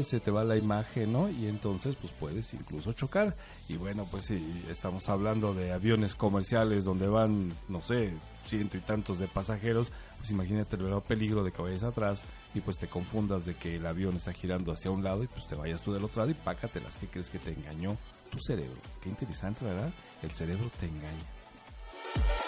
se 0.04 0.20
te 0.20 0.32
va 0.32 0.44
la 0.44 0.58
imagen, 0.58 1.14
¿no? 1.14 1.30
Y 1.30 1.48
entonces, 1.48 1.96
pues 1.96 2.14
puedes 2.14 2.54
incluso 2.54 2.94
chocar. 2.94 3.36
Y 3.68 3.78
bueno, 3.78 4.08
pues 4.10 4.26
si 4.26 4.64
estamos 4.70 5.10
hablando 5.10 5.54
de 5.54 5.72
aviones 5.72 6.16
comerciales 6.16 6.86
donde 6.86 7.08
van, 7.08 7.54
no 7.68 7.82
sé, 7.82 8.14
ciento 8.46 8.78
y 8.78 8.82
tantos 8.82 9.20
de 9.20 9.28
pasajeros, 9.28 9.92
pues 10.18 10.32
imagínate 10.32 10.76
el 10.76 11.02
peligro 11.02 11.44
de 11.44 11.52
que 11.52 11.62
vayas 11.62 11.84
atrás 11.84 12.24
y 12.54 12.62
pues 12.62 12.78
te 12.78 12.88
confundas 12.88 13.46
de 13.46 13.56
que 13.56 13.76
el 13.76 13.86
avión 13.86 14.16
está 14.16 14.34
girando 14.34 14.72
hacia 14.72 14.92
un 14.92 15.04
lado 15.04 15.24
y 15.24 15.28
pues 15.28 15.48
te 15.48 15.56
vayas 15.56 15.82
tú 15.82 15.94
del 15.94 16.04
otro 16.04 16.22
lado 16.22 16.32
y 16.32 16.36
pácatelas 16.36 16.98
que 16.98 17.08
crees 17.08 17.30
que 17.30 17.40
te 17.40 17.54
engañó 17.54 17.98
tu 18.30 18.40
cerebro. 18.40 18.80
Qué 19.02 19.10
interesante, 19.10 19.66
¿verdad? 19.66 19.92
El 20.22 20.32
cerebro 20.32 20.70
te 20.80 20.88
engaña. 20.88 22.41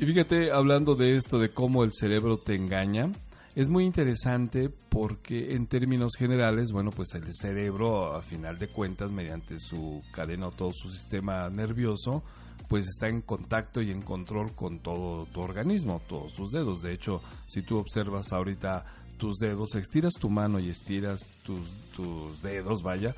Y 0.00 0.06
fíjate, 0.06 0.50
hablando 0.50 0.94
de 0.94 1.14
esto, 1.14 1.38
de 1.38 1.50
cómo 1.50 1.84
el 1.84 1.92
cerebro 1.92 2.38
te 2.38 2.54
engaña, 2.54 3.12
es 3.54 3.68
muy 3.68 3.84
interesante 3.84 4.70
porque 4.70 5.54
en 5.54 5.66
términos 5.66 6.12
generales, 6.16 6.72
bueno, 6.72 6.90
pues 6.90 7.12
el 7.12 7.30
cerebro, 7.34 8.14
a 8.14 8.22
final 8.22 8.58
de 8.58 8.68
cuentas, 8.68 9.10
mediante 9.10 9.58
su 9.58 10.02
cadena 10.10 10.46
o 10.46 10.52
todo 10.52 10.72
su 10.72 10.90
sistema 10.90 11.50
nervioso, 11.50 12.22
pues 12.66 12.88
está 12.88 13.08
en 13.08 13.20
contacto 13.20 13.82
y 13.82 13.90
en 13.90 14.00
control 14.00 14.54
con 14.54 14.78
todo 14.78 15.26
tu 15.26 15.42
organismo, 15.42 16.00
todos 16.08 16.32
tus 16.32 16.50
dedos. 16.50 16.80
De 16.80 16.94
hecho, 16.94 17.20
si 17.46 17.60
tú 17.60 17.76
observas 17.76 18.32
ahorita 18.32 18.86
tus 19.18 19.36
dedos, 19.36 19.74
estiras 19.74 20.14
tu 20.14 20.30
mano 20.30 20.60
y 20.60 20.70
estiras 20.70 21.42
tus, 21.44 21.68
tus 21.94 22.40
dedos, 22.40 22.82
vaya, 22.82 23.14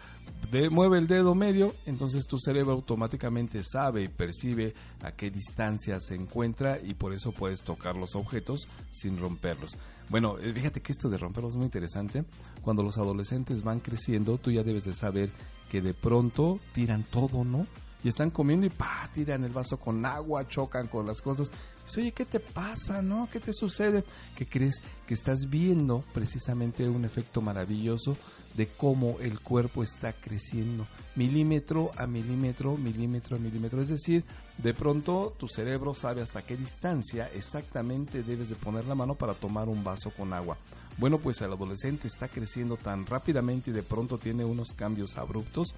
de- 0.52 0.70
mueve 0.70 0.98
el 0.98 1.06
dedo 1.08 1.34
medio, 1.34 1.74
entonces 1.86 2.26
tu 2.28 2.38
cerebro 2.38 2.72
automáticamente 2.74 3.62
sabe 3.64 4.04
y 4.04 4.08
percibe 4.08 4.74
a 5.02 5.10
qué 5.12 5.30
distancia 5.30 5.98
se 5.98 6.14
encuentra 6.14 6.78
y 6.80 6.94
por 6.94 7.12
eso 7.12 7.32
puedes 7.32 7.62
tocar 7.64 7.96
los 7.96 8.14
objetos 8.14 8.68
sin 8.90 9.18
romperlos. 9.18 9.76
Bueno, 10.10 10.38
eh, 10.38 10.52
fíjate 10.52 10.80
que 10.82 10.92
esto 10.92 11.08
de 11.08 11.18
romperlos 11.18 11.52
es 11.54 11.56
muy 11.56 11.64
interesante. 11.66 12.24
Cuando 12.62 12.82
los 12.82 12.98
adolescentes 12.98 13.62
van 13.64 13.80
creciendo, 13.80 14.38
tú 14.38 14.50
ya 14.50 14.62
debes 14.62 14.84
de 14.84 14.94
saber 14.94 15.30
que 15.70 15.80
de 15.80 15.94
pronto 15.94 16.60
tiran 16.74 17.02
todo, 17.02 17.44
¿no? 17.44 17.66
Y 18.04 18.08
están 18.08 18.30
comiendo 18.30 18.66
y 18.66 18.70
pa, 18.70 19.08
tiran 19.14 19.44
el 19.44 19.52
vaso 19.52 19.78
con 19.78 20.04
agua, 20.04 20.46
chocan 20.48 20.88
con 20.88 21.06
las 21.06 21.20
cosas. 21.22 21.50
Dices, 21.84 21.98
Oye, 21.98 22.12
¿qué 22.12 22.24
te 22.24 22.40
pasa, 22.40 23.00
no? 23.00 23.28
¿Qué 23.32 23.38
te 23.40 23.52
sucede? 23.52 24.04
¿Qué 24.36 24.44
crees? 24.44 24.82
Que 25.06 25.14
estás 25.14 25.48
viendo 25.48 26.02
precisamente 26.12 26.88
un 26.88 27.04
efecto 27.04 27.40
maravilloso 27.40 28.16
de 28.54 28.66
cómo 28.66 29.16
el 29.20 29.40
cuerpo 29.40 29.82
está 29.82 30.12
creciendo, 30.12 30.86
milímetro 31.16 31.90
a 31.96 32.06
milímetro, 32.06 32.76
milímetro 32.76 33.36
a 33.36 33.38
milímetro. 33.38 33.80
Es 33.80 33.88
decir, 33.88 34.24
de 34.58 34.74
pronto 34.74 35.34
tu 35.38 35.48
cerebro 35.48 35.94
sabe 35.94 36.22
hasta 36.22 36.42
qué 36.42 36.56
distancia 36.56 37.30
exactamente 37.34 38.22
debes 38.22 38.48
de 38.48 38.56
poner 38.56 38.84
la 38.86 38.94
mano 38.94 39.14
para 39.14 39.34
tomar 39.34 39.68
un 39.68 39.82
vaso 39.82 40.10
con 40.10 40.32
agua. 40.32 40.56
Bueno, 40.98 41.18
pues 41.18 41.40
el 41.40 41.52
adolescente 41.52 42.06
está 42.06 42.28
creciendo 42.28 42.76
tan 42.76 43.06
rápidamente 43.06 43.70
y 43.70 43.74
de 43.74 43.82
pronto 43.82 44.18
tiene 44.18 44.44
unos 44.44 44.72
cambios 44.74 45.16
abruptos 45.16 45.74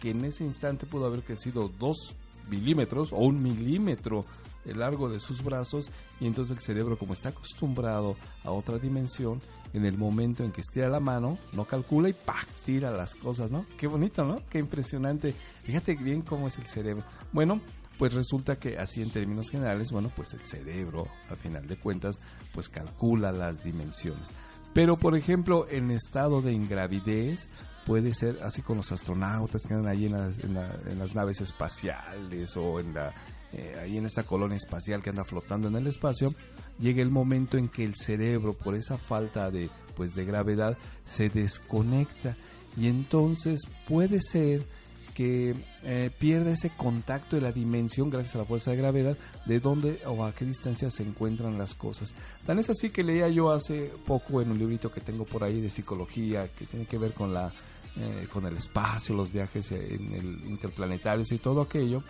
que 0.00 0.10
en 0.10 0.24
ese 0.24 0.44
instante 0.44 0.86
pudo 0.86 1.06
haber 1.06 1.22
crecido 1.22 1.68
dos 1.78 2.14
milímetros 2.48 3.12
o 3.12 3.16
un 3.16 3.42
milímetro 3.42 4.24
el 4.64 4.78
largo 4.78 5.08
de 5.08 5.20
sus 5.20 5.42
brazos 5.42 5.90
y 6.20 6.26
entonces 6.26 6.56
el 6.56 6.62
cerebro 6.62 6.98
como 6.98 7.12
está 7.12 7.30
acostumbrado 7.30 8.16
a 8.44 8.50
otra 8.50 8.78
dimensión 8.78 9.40
en 9.72 9.84
el 9.84 9.98
momento 9.98 10.44
en 10.44 10.52
que 10.52 10.60
estira 10.60 10.88
la 10.88 11.00
mano 11.00 11.38
no 11.52 11.64
calcula 11.64 12.08
y 12.08 12.12
¡pac! 12.12 12.46
tira 12.64 12.90
las 12.90 13.14
cosas 13.14 13.50
¿no? 13.50 13.64
qué 13.76 13.86
bonito 13.86 14.24
¿no? 14.24 14.40
qué 14.48 14.58
impresionante 14.58 15.34
fíjate 15.62 15.94
bien 15.94 16.22
cómo 16.22 16.48
es 16.48 16.58
el 16.58 16.66
cerebro 16.66 17.04
bueno 17.32 17.60
pues 17.98 18.12
resulta 18.12 18.56
que 18.56 18.76
así 18.78 19.02
en 19.02 19.10
términos 19.10 19.50
generales 19.50 19.92
bueno 19.92 20.10
pues 20.14 20.34
el 20.34 20.46
cerebro 20.46 21.06
a 21.30 21.36
final 21.36 21.66
de 21.66 21.76
cuentas 21.76 22.20
pues 22.52 22.68
calcula 22.68 23.32
las 23.32 23.62
dimensiones 23.62 24.30
pero, 24.74 24.96
por 24.96 25.16
ejemplo, 25.16 25.66
en 25.70 25.92
estado 25.92 26.42
de 26.42 26.52
ingravidez, 26.52 27.48
puede 27.86 28.14
ser 28.14 28.38
así 28.42 28.62
con 28.62 28.76
los 28.78 28.90
astronautas 28.92 29.62
que 29.66 29.74
andan 29.74 29.92
ahí 29.92 30.06
en 30.06 30.12
las, 30.12 30.38
en 30.38 30.54
la- 30.54 31.06
naves 31.14 31.40
espaciales 31.40 32.56
o 32.56 32.80
en 32.80 32.94
la, 32.94 33.12
eh, 33.52 33.76
ahí 33.82 33.98
en 33.98 34.06
esta 34.06 34.24
colonia 34.24 34.56
espacial 34.56 35.02
que 35.02 35.10
anda 35.10 35.24
flotando 35.24 35.68
en 35.68 35.76
el 35.76 35.86
espacio, 35.86 36.34
llega 36.78 37.02
el 37.02 37.10
momento 37.10 37.56
en 37.58 37.68
que 37.68 37.84
el 37.84 37.94
cerebro, 37.94 38.54
por 38.54 38.74
esa 38.74 38.98
falta 38.98 39.50
de, 39.50 39.70
pues, 39.94 40.14
de 40.14 40.24
gravedad, 40.24 40.76
se 41.04 41.28
desconecta. 41.28 42.34
Y 42.76 42.88
entonces 42.88 43.60
puede 43.88 44.20
ser 44.20 44.64
que 45.14 45.54
eh, 45.84 46.10
pierda 46.18 46.50
ese 46.50 46.70
contacto 46.70 47.36
de 47.36 47.42
la 47.42 47.52
dimensión 47.52 48.10
gracias 48.10 48.34
a 48.34 48.38
la 48.38 48.44
fuerza 48.44 48.72
de 48.72 48.78
gravedad 48.78 49.16
de 49.46 49.60
dónde 49.60 50.00
o 50.06 50.24
a 50.24 50.34
qué 50.34 50.44
distancia 50.44 50.90
se 50.90 51.04
encuentran 51.04 51.56
las 51.56 51.76
cosas. 51.76 52.16
Tan 52.44 52.58
es 52.58 52.68
así 52.68 52.90
que 52.90 53.04
leía 53.04 53.28
yo 53.28 53.52
hace 53.52 53.92
poco 54.06 54.42
en 54.42 54.50
un 54.50 54.58
librito 54.58 54.90
que 54.90 55.00
tengo 55.00 55.24
por 55.24 55.44
ahí 55.44 55.60
de 55.60 55.70
psicología 55.70 56.48
que 56.48 56.66
tiene 56.66 56.86
que 56.86 56.98
ver 56.98 57.12
con 57.12 57.32
la 57.32 57.52
eh, 57.96 58.26
con 58.32 58.46
el 58.46 58.56
espacio, 58.56 59.14
los 59.14 59.32
viajes 59.32 59.70
en 59.72 60.12
el 60.14 60.42
interplanetarios 60.48 61.30
y 61.32 61.38
todo 61.38 61.60
aquello, 61.62 62.02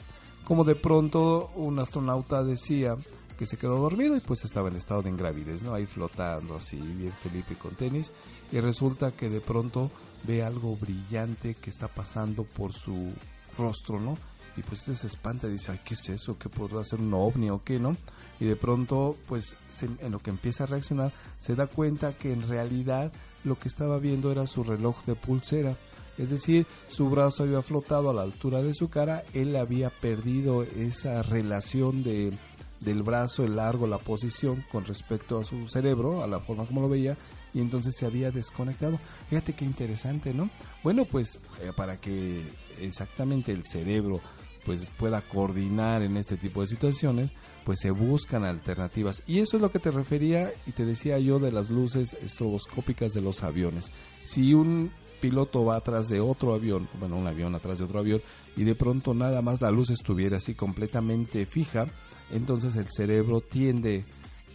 como 0.44 0.64
de 0.64 0.74
pronto 0.74 1.50
un 1.56 1.78
astronauta 1.78 2.42
decía 2.44 2.96
que 3.38 3.46
se 3.46 3.56
quedó 3.56 3.78
dormido 3.80 4.16
y 4.16 4.20
pues 4.20 4.44
estaba 4.44 4.68
en 4.68 4.76
estado 4.76 5.02
de 5.02 5.10
ingravidez, 5.10 5.62
¿no? 5.62 5.74
Ahí 5.74 5.86
flotando 5.86 6.56
así, 6.56 6.76
bien 6.76 7.12
Felipe 7.12 7.56
con 7.56 7.74
tenis, 7.74 8.12
y 8.52 8.60
resulta 8.60 9.10
que 9.12 9.28
de 9.28 9.40
pronto 9.40 9.90
ve 10.22 10.42
algo 10.44 10.76
brillante 10.76 11.54
que 11.54 11.68
está 11.70 11.88
pasando 11.88 12.44
por 12.44 12.72
su 12.72 13.12
rostro, 13.58 13.98
¿no? 14.00 14.16
Y 14.56 14.62
pues 14.62 14.80
este 14.80 14.94
se 14.94 15.08
espanta 15.08 15.48
y 15.48 15.52
dice, 15.52 15.72
ay, 15.72 15.80
¿qué 15.84 15.94
es 15.94 16.08
eso? 16.10 16.38
¿Qué 16.38 16.48
podrá 16.48 16.84
ser 16.84 17.00
un 17.00 17.12
ovni 17.12 17.50
o 17.50 17.64
qué, 17.64 17.80
no? 17.80 17.96
Y 18.38 18.44
de 18.44 18.54
pronto, 18.54 19.16
pues 19.26 19.56
se- 19.68 19.86
en 19.98 20.12
lo 20.12 20.20
que 20.20 20.30
empieza 20.30 20.62
a 20.62 20.66
reaccionar, 20.68 21.12
se 21.38 21.56
da 21.56 21.66
cuenta 21.66 22.16
que 22.16 22.32
en 22.32 22.48
realidad 22.48 23.12
lo 23.44 23.58
que 23.58 23.68
estaba 23.68 23.98
viendo 23.98 24.32
era 24.32 24.46
su 24.46 24.64
reloj 24.64 25.04
de 25.04 25.14
pulsera. 25.14 25.76
Es 26.18 26.30
decir, 26.30 26.66
su 26.88 27.10
brazo 27.10 27.42
había 27.42 27.62
flotado 27.62 28.10
a 28.10 28.14
la 28.14 28.22
altura 28.22 28.62
de 28.62 28.74
su 28.74 28.88
cara, 28.88 29.24
él 29.32 29.56
había 29.56 29.90
perdido 29.90 30.62
esa 30.62 31.22
relación 31.22 32.04
de, 32.04 32.32
del 32.80 33.02
brazo, 33.02 33.42
el 33.44 33.56
largo, 33.56 33.86
la 33.86 33.98
posición 33.98 34.64
con 34.70 34.84
respecto 34.84 35.38
a 35.38 35.44
su 35.44 35.66
cerebro, 35.66 36.22
a 36.22 36.28
la 36.28 36.38
forma 36.38 36.66
como 36.66 36.82
lo 36.82 36.88
veía, 36.88 37.16
y 37.52 37.60
entonces 37.60 37.96
se 37.96 38.06
había 38.06 38.30
desconectado. 38.30 38.98
Fíjate 39.28 39.54
qué 39.54 39.64
interesante, 39.64 40.32
¿no? 40.32 40.50
Bueno, 40.82 41.04
pues 41.04 41.40
eh, 41.62 41.72
para 41.74 42.00
que 42.00 42.42
exactamente 42.78 43.52
el 43.52 43.64
cerebro 43.64 44.20
pues 44.64 44.86
pueda 44.98 45.20
coordinar 45.20 46.02
en 46.02 46.16
este 46.16 46.36
tipo 46.36 46.60
de 46.60 46.66
situaciones, 46.66 47.32
pues 47.64 47.80
se 47.80 47.90
buscan 47.90 48.44
alternativas. 48.44 49.22
Y 49.26 49.40
eso 49.40 49.56
es 49.56 49.62
lo 49.62 49.70
que 49.70 49.78
te 49.78 49.90
refería 49.90 50.50
y 50.66 50.72
te 50.72 50.84
decía 50.84 51.18
yo 51.18 51.38
de 51.38 51.52
las 51.52 51.70
luces 51.70 52.14
estroboscópicas 52.22 53.12
de 53.12 53.20
los 53.20 53.42
aviones. 53.42 53.90
Si 54.24 54.54
un 54.54 54.90
piloto 55.20 55.64
va 55.64 55.76
atrás 55.76 56.08
de 56.08 56.20
otro 56.20 56.54
avión, 56.54 56.88
bueno, 57.00 57.16
un 57.16 57.26
avión 57.26 57.54
atrás 57.54 57.78
de 57.78 57.84
otro 57.84 57.98
avión, 58.00 58.20
y 58.56 58.64
de 58.64 58.74
pronto 58.74 59.14
nada 59.14 59.40
más 59.42 59.60
la 59.60 59.70
luz 59.70 59.90
estuviera 59.90 60.36
así 60.36 60.54
completamente 60.54 61.46
fija, 61.46 61.86
entonces 62.32 62.76
el 62.76 62.86
cerebro 62.90 63.40
tiende 63.40 64.04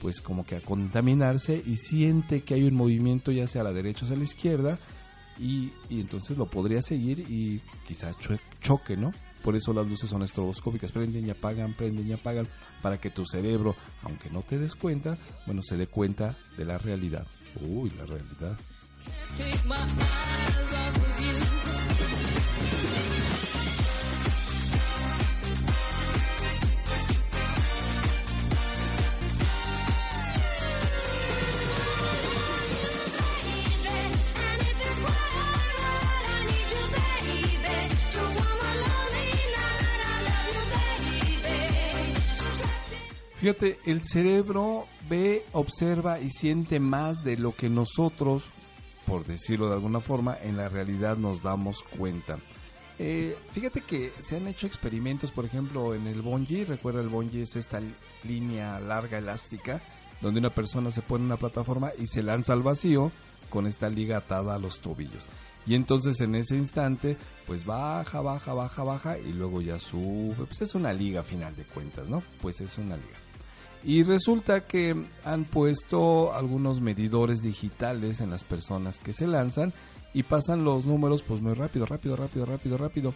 pues 0.01 0.21
como 0.21 0.45
que 0.45 0.55
a 0.55 0.61
contaminarse 0.61 1.61
y 1.65 1.75
siente 1.77 2.41
que 2.41 2.53
hay 2.53 2.63
un 2.63 2.75
movimiento 2.75 3.31
ya 3.33 3.47
sea 3.47 3.61
a 3.61 3.65
la 3.65 3.73
derecha 3.73 4.01
o 4.01 4.05
hacia 4.05 4.17
la 4.17 4.23
izquierda 4.23 4.79
y, 5.39 5.71
y 5.89 5.99
entonces 5.99 6.37
lo 6.37 6.45
podría 6.45 6.81
seguir 6.81 7.19
y 7.19 7.61
quizá 7.85 8.13
cho- 8.17 8.37
choque, 8.61 8.95
¿no? 8.95 9.11
Por 9.43 9.55
eso 9.55 9.73
las 9.73 9.87
luces 9.87 10.09
son 10.09 10.23
estroboscópicas, 10.23 10.91
prenden 10.91 11.25
y 11.25 11.29
apagan, 11.29 11.73
prenden 11.73 12.07
y 12.07 12.13
apagan, 12.13 12.47
para 12.81 12.99
que 12.99 13.09
tu 13.09 13.25
cerebro, 13.25 13.75
aunque 14.03 14.29
no 14.29 14.41
te 14.41 14.57
des 14.57 14.75
cuenta, 14.75 15.17
bueno, 15.45 15.61
se 15.63 15.77
dé 15.77 15.87
cuenta 15.87 16.37
de 16.57 16.65
la 16.65 16.77
realidad. 16.77 17.25
Uy, 17.61 17.91
la 17.91 18.05
realidad. 18.05 18.57
Fíjate, 43.39 43.79
el 43.85 44.03
cerebro 44.03 44.85
ve, 45.09 45.45
observa 45.53 46.19
y 46.19 46.29
siente 46.29 46.81
más 46.81 47.23
de 47.23 47.37
lo 47.37 47.55
que 47.55 47.69
nosotros, 47.69 48.43
por 49.07 49.25
decirlo 49.25 49.69
de 49.69 49.75
alguna 49.75 50.01
forma, 50.01 50.37
en 50.41 50.57
la 50.57 50.67
realidad 50.67 51.15
nos 51.15 51.41
damos 51.41 51.83
cuenta. 51.83 52.37
Eh, 52.97 53.37
fíjate 53.53 53.79
que 53.79 54.11
se 54.21 54.35
han 54.35 54.47
hecho 54.49 54.67
experimentos, 54.67 55.31
por 55.31 55.45
ejemplo, 55.45 55.95
en 55.95 56.05
el 56.07 56.21
bungee. 56.21 56.65
Recuerda, 56.65 56.99
el 56.99 57.07
bungee 57.07 57.43
es 57.43 57.55
esta 57.55 57.81
línea 58.25 58.77
larga 58.81 59.19
elástica 59.19 59.81
donde 60.19 60.41
una 60.41 60.49
persona 60.49 60.91
se 60.91 61.01
pone 61.01 61.23
en 61.23 61.27
una 61.27 61.37
plataforma 61.37 61.91
y 61.97 62.07
se 62.07 62.21
lanza 62.21 62.51
al 62.51 62.61
vacío 62.61 63.09
con 63.49 63.67
esta 63.67 63.89
liga 63.89 64.17
atada 64.17 64.55
a 64.55 64.59
los 64.59 64.81
tobillos. 64.81 65.29
Y 65.65 65.75
entonces 65.75 66.19
en 66.19 66.35
ese 66.35 66.57
instante, 66.57 67.15
pues 67.47 67.65
baja, 67.65 68.19
baja, 68.19 68.53
baja, 68.53 68.83
baja 68.83 69.17
y 69.17 69.31
luego 69.31 69.61
ya 69.61 69.79
sube. 69.79 70.45
Pues 70.45 70.61
es 70.61 70.75
una 70.75 70.91
liga 70.91 71.21
a 71.21 71.23
final 71.23 71.55
de 71.55 71.63
cuentas, 71.63 72.09
¿no? 72.09 72.21
Pues 72.41 72.59
es 72.59 72.77
una 72.77 72.97
liga. 72.97 73.28
Y 73.83 74.03
resulta 74.03 74.61
que 74.61 74.95
han 75.23 75.45
puesto 75.45 76.33
algunos 76.33 76.81
medidores 76.81 77.41
digitales 77.41 78.19
en 78.19 78.29
las 78.29 78.43
personas 78.43 78.99
que 78.99 79.13
se 79.13 79.25
lanzan 79.25 79.73
y 80.13 80.23
pasan 80.23 80.63
los 80.63 80.85
números 80.85 81.23
pues 81.23 81.41
muy 81.41 81.53
rápido, 81.53 81.85
rápido, 81.85 82.15
rápido, 82.15 82.45
rápido, 82.45 82.77
rápido. 82.77 83.13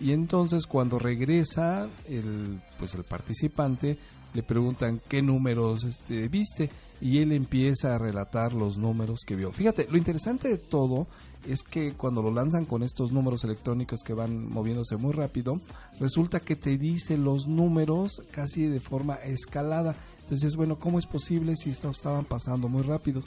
Y 0.00 0.12
entonces 0.12 0.66
cuando 0.66 0.98
regresa 0.98 1.88
el 2.08 2.60
pues 2.78 2.94
el 2.94 3.04
participante 3.04 3.98
le 4.34 4.42
preguntan 4.42 5.00
qué 5.08 5.22
números 5.22 5.84
este, 5.84 6.28
viste 6.28 6.68
y 7.00 7.18
él 7.18 7.32
empieza 7.32 7.94
a 7.94 7.98
relatar 7.98 8.52
los 8.52 8.76
números 8.76 9.20
que 9.24 9.36
vio. 9.36 9.52
Fíjate, 9.52 9.86
lo 9.90 9.96
interesante 9.96 10.48
de 10.48 10.58
todo 10.58 11.06
es 11.48 11.62
que 11.62 11.92
cuando 11.92 12.22
lo 12.22 12.30
lanzan 12.30 12.64
con 12.64 12.82
estos 12.82 13.12
números 13.12 13.44
electrónicos 13.44 14.02
que 14.02 14.14
van 14.14 14.48
moviéndose 14.48 14.96
muy 14.96 15.12
rápido, 15.12 15.60
resulta 16.00 16.40
que 16.40 16.56
te 16.56 16.76
dice 16.78 17.18
los 17.18 17.46
números 17.46 18.22
casi 18.30 18.66
de 18.66 18.80
forma 18.80 19.14
escalada. 19.16 19.94
Entonces, 20.20 20.56
bueno, 20.56 20.78
¿cómo 20.78 20.98
es 20.98 21.06
posible 21.06 21.54
si 21.56 21.70
estos 21.70 21.98
estaban 21.98 22.24
pasando 22.24 22.68
muy 22.68 22.82
rápido? 22.82 23.20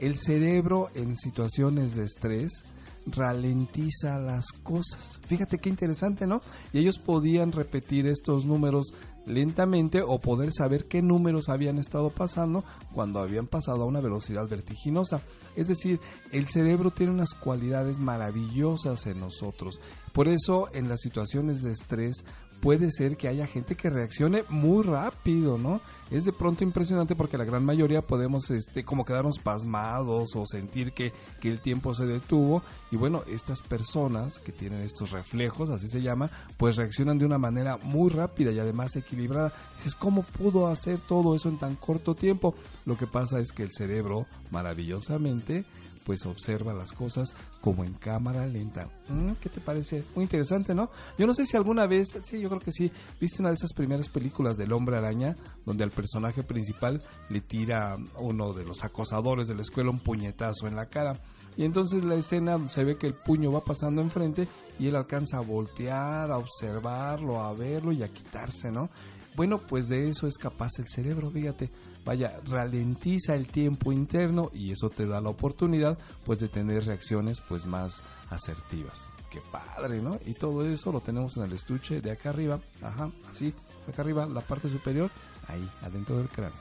El 0.00 0.18
cerebro 0.18 0.88
en 0.94 1.16
situaciones 1.16 1.94
de 1.94 2.04
estrés 2.04 2.64
ralentiza 3.06 4.18
las 4.18 4.46
cosas. 4.62 5.20
Fíjate 5.26 5.58
qué 5.58 5.68
interesante, 5.68 6.26
¿no? 6.26 6.40
Y 6.72 6.78
ellos 6.78 6.98
podían 6.98 7.52
repetir 7.52 8.06
estos 8.06 8.44
números 8.44 8.94
lentamente 9.26 10.02
o 10.02 10.18
poder 10.18 10.52
saber 10.52 10.84
qué 10.86 11.02
números 11.02 11.48
habían 11.48 11.78
estado 11.78 12.10
pasando 12.10 12.64
cuando 12.92 13.20
habían 13.20 13.46
pasado 13.46 13.82
a 13.82 13.86
una 13.86 14.00
velocidad 14.00 14.48
vertiginosa. 14.48 15.22
Es 15.56 15.68
decir, 15.68 16.00
el 16.32 16.48
cerebro 16.48 16.90
tiene 16.90 17.12
unas 17.12 17.34
cualidades 17.34 17.98
maravillosas 17.98 19.06
en 19.06 19.20
nosotros. 19.20 19.80
Por 20.12 20.28
eso 20.28 20.68
en 20.72 20.88
las 20.88 21.00
situaciones 21.00 21.62
de 21.62 21.72
estrés 21.72 22.24
puede 22.64 22.90
ser 22.90 23.18
que 23.18 23.28
haya 23.28 23.46
gente 23.46 23.74
que 23.74 23.90
reaccione 23.90 24.42
muy 24.48 24.84
rápido, 24.84 25.58
¿no? 25.58 25.82
Es 26.10 26.24
de 26.24 26.32
pronto 26.32 26.64
impresionante 26.64 27.14
porque 27.14 27.36
la 27.36 27.44
gran 27.44 27.62
mayoría 27.62 28.00
podemos 28.00 28.50
este, 28.50 28.84
como 28.84 29.04
quedarnos 29.04 29.38
pasmados 29.38 30.34
o 30.34 30.46
sentir 30.46 30.92
que, 30.92 31.12
que 31.42 31.50
el 31.50 31.60
tiempo 31.60 31.94
se 31.94 32.06
detuvo. 32.06 32.62
Y 32.90 32.96
bueno, 32.96 33.22
estas 33.28 33.60
personas 33.60 34.38
que 34.38 34.50
tienen 34.50 34.80
estos 34.80 35.10
reflejos, 35.10 35.68
así 35.68 35.88
se 35.88 36.00
llama, 36.00 36.30
pues 36.56 36.76
reaccionan 36.76 37.18
de 37.18 37.26
una 37.26 37.36
manera 37.36 37.76
muy 37.76 38.08
rápida 38.08 38.50
y 38.50 38.58
además 38.58 38.96
equilibrada. 38.96 39.52
Dices, 39.76 39.94
¿cómo 39.94 40.22
pudo 40.22 40.66
hacer 40.68 40.98
todo 41.00 41.36
eso 41.36 41.50
en 41.50 41.58
tan 41.58 41.74
corto 41.74 42.14
tiempo? 42.14 42.54
Lo 42.86 42.96
que 42.96 43.06
pasa 43.06 43.40
es 43.40 43.52
que 43.52 43.64
el 43.64 43.72
cerebro, 43.72 44.24
maravillosamente, 44.50 45.66
pues 46.04 46.26
observa 46.26 46.74
las 46.74 46.92
cosas 46.92 47.34
como 47.60 47.84
en 47.84 47.94
cámara 47.94 48.46
lenta. 48.46 48.88
Mm, 49.08 49.32
¿Qué 49.40 49.48
te 49.48 49.60
parece? 49.60 50.04
Muy 50.14 50.24
interesante, 50.24 50.74
¿no? 50.74 50.90
Yo 51.18 51.26
no 51.26 51.34
sé 51.34 51.46
si 51.46 51.56
alguna 51.56 51.86
vez, 51.86 52.18
sí, 52.22 52.40
yo 52.40 52.48
creo 52.48 52.60
que 52.60 52.72
sí, 52.72 52.90
viste 53.20 53.42
una 53.42 53.50
de 53.50 53.56
esas 53.56 53.72
primeras 53.72 54.08
películas 54.08 54.56
del 54.56 54.72
hombre 54.72 54.96
araña, 54.96 55.36
donde 55.64 55.84
al 55.84 55.90
personaje 55.90 56.42
principal 56.42 57.02
le 57.30 57.40
tira 57.40 57.96
uno 58.18 58.52
de 58.52 58.64
los 58.64 58.84
acosadores 58.84 59.48
de 59.48 59.54
la 59.54 59.62
escuela 59.62 59.90
un 59.90 60.00
puñetazo 60.00 60.66
en 60.66 60.76
la 60.76 60.86
cara. 60.86 61.16
Y 61.56 61.64
entonces 61.64 62.04
la 62.04 62.16
escena 62.16 62.68
se 62.68 62.84
ve 62.84 62.96
que 62.96 63.06
el 63.06 63.14
puño 63.14 63.52
va 63.52 63.64
pasando 63.64 64.02
enfrente 64.02 64.48
y 64.78 64.88
él 64.88 64.96
alcanza 64.96 65.38
a 65.38 65.40
voltear, 65.40 66.30
a 66.30 66.38
observarlo, 66.38 67.44
a 67.44 67.52
verlo 67.52 67.92
y 67.92 68.02
a 68.02 68.08
quitarse, 68.08 68.72
¿no? 68.72 68.88
Bueno, 69.34 69.58
pues 69.58 69.88
de 69.88 70.08
eso 70.08 70.26
es 70.26 70.38
capaz 70.38 70.78
el 70.78 70.86
cerebro, 70.88 71.30
fíjate. 71.30 71.70
Vaya, 72.04 72.38
ralentiza 72.46 73.34
el 73.34 73.48
tiempo 73.48 73.92
interno 73.92 74.50
y 74.54 74.70
eso 74.70 74.90
te 74.90 75.06
da 75.06 75.20
la 75.20 75.30
oportunidad 75.30 75.98
pues 76.24 76.38
de 76.38 76.48
tener 76.48 76.84
reacciones 76.84 77.40
pues 77.40 77.66
más 77.66 78.02
asertivas. 78.30 79.08
Qué 79.30 79.40
padre, 79.50 80.00
¿no? 80.00 80.18
Y 80.26 80.34
todo 80.34 80.64
eso 80.64 80.92
lo 80.92 81.00
tenemos 81.00 81.36
en 81.36 81.44
el 81.44 81.52
estuche 81.52 82.00
de 82.00 82.12
acá 82.12 82.30
arriba, 82.30 82.60
ajá, 82.80 83.10
así, 83.28 83.52
acá 83.88 84.02
arriba, 84.02 84.26
la 84.26 84.42
parte 84.42 84.68
superior, 84.68 85.10
ahí, 85.48 85.68
adentro 85.82 86.16
del 86.18 86.28
cráneo. 86.28 86.54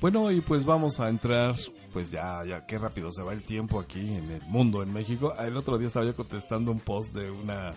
Bueno, 0.00 0.30
y 0.30 0.40
pues 0.40 0.64
vamos 0.64 1.00
a 1.00 1.08
entrar, 1.08 1.56
pues 1.92 2.10
ya, 2.10 2.44
ya, 2.44 2.66
qué 2.66 2.78
rápido 2.78 3.10
se 3.12 3.22
va 3.22 3.32
el 3.32 3.42
tiempo 3.42 3.80
aquí 3.80 4.00
en 4.00 4.30
el 4.30 4.42
mundo, 4.48 4.82
en 4.82 4.92
México. 4.92 5.32
El 5.38 5.56
otro 5.56 5.78
día 5.78 5.88
estaba 5.88 6.06
yo 6.06 6.14
contestando 6.14 6.70
un 6.70 6.80
post 6.80 7.14
de 7.14 7.30
una, 7.30 7.72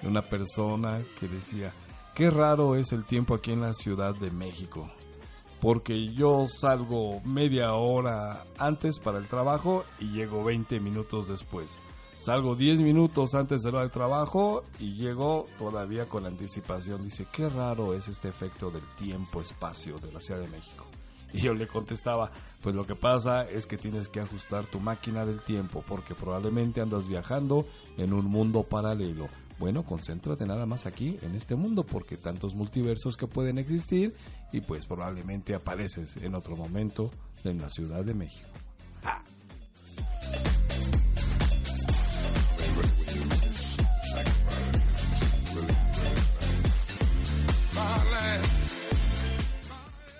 de 0.00 0.08
una 0.08 0.22
persona 0.22 1.00
que 1.18 1.28
decía, 1.28 1.72
qué 2.14 2.30
raro 2.30 2.76
es 2.76 2.92
el 2.92 3.04
tiempo 3.04 3.34
aquí 3.34 3.52
en 3.52 3.60
la 3.60 3.74
Ciudad 3.74 4.14
de 4.14 4.30
México. 4.30 4.90
Porque 5.60 6.12
yo 6.12 6.46
salgo 6.48 7.20
media 7.24 7.74
hora 7.74 8.44
antes 8.58 8.98
para 8.98 9.18
el 9.18 9.26
trabajo 9.26 9.84
y 9.98 10.10
llego 10.10 10.44
20 10.44 10.80
minutos 10.80 11.28
después. 11.28 11.80
Salgo 12.18 12.56
10 12.56 12.80
minutos 12.80 13.34
antes 13.34 13.62
de 13.62 13.72
la 13.72 13.80
del 13.80 13.90
trabajo 13.90 14.64
y 14.78 14.94
llego 14.94 15.46
todavía 15.58 16.08
con 16.08 16.26
anticipación. 16.26 17.02
Dice, 17.02 17.26
qué 17.32 17.48
raro 17.48 17.94
es 17.94 18.08
este 18.08 18.28
efecto 18.28 18.70
del 18.70 18.84
tiempo-espacio 18.96 19.98
de 19.98 20.12
la 20.12 20.20
Ciudad 20.20 20.40
de 20.40 20.48
México. 20.48 20.86
Y 21.36 21.40
yo 21.40 21.52
le 21.52 21.66
contestaba, 21.66 22.30
pues 22.62 22.74
lo 22.74 22.86
que 22.86 22.94
pasa 22.94 23.42
es 23.42 23.66
que 23.66 23.76
tienes 23.76 24.08
que 24.08 24.20
ajustar 24.20 24.64
tu 24.64 24.80
máquina 24.80 25.26
del 25.26 25.42
tiempo 25.42 25.84
porque 25.86 26.14
probablemente 26.14 26.80
andas 26.80 27.08
viajando 27.08 27.66
en 27.98 28.14
un 28.14 28.24
mundo 28.24 28.62
paralelo. 28.62 29.28
Bueno, 29.58 29.84
concéntrate 29.84 30.46
nada 30.46 30.64
más 30.64 30.86
aquí 30.86 31.18
en 31.20 31.34
este 31.34 31.54
mundo 31.54 31.84
porque 31.84 32.16
tantos 32.16 32.54
multiversos 32.54 33.18
que 33.18 33.26
pueden 33.26 33.58
existir 33.58 34.14
y 34.50 34.62
pues 34.62 34.86
probablemente 34.86 35.54
apareces 35.54 36.16
en 36.16 36.34
otro 36.34 36.56
momento 36.56 37.10
en 37.44 37.60
la 37.60 37.68
Ciudad 37.68 38.02
de 38.02 38.14
México. 38.14 38.48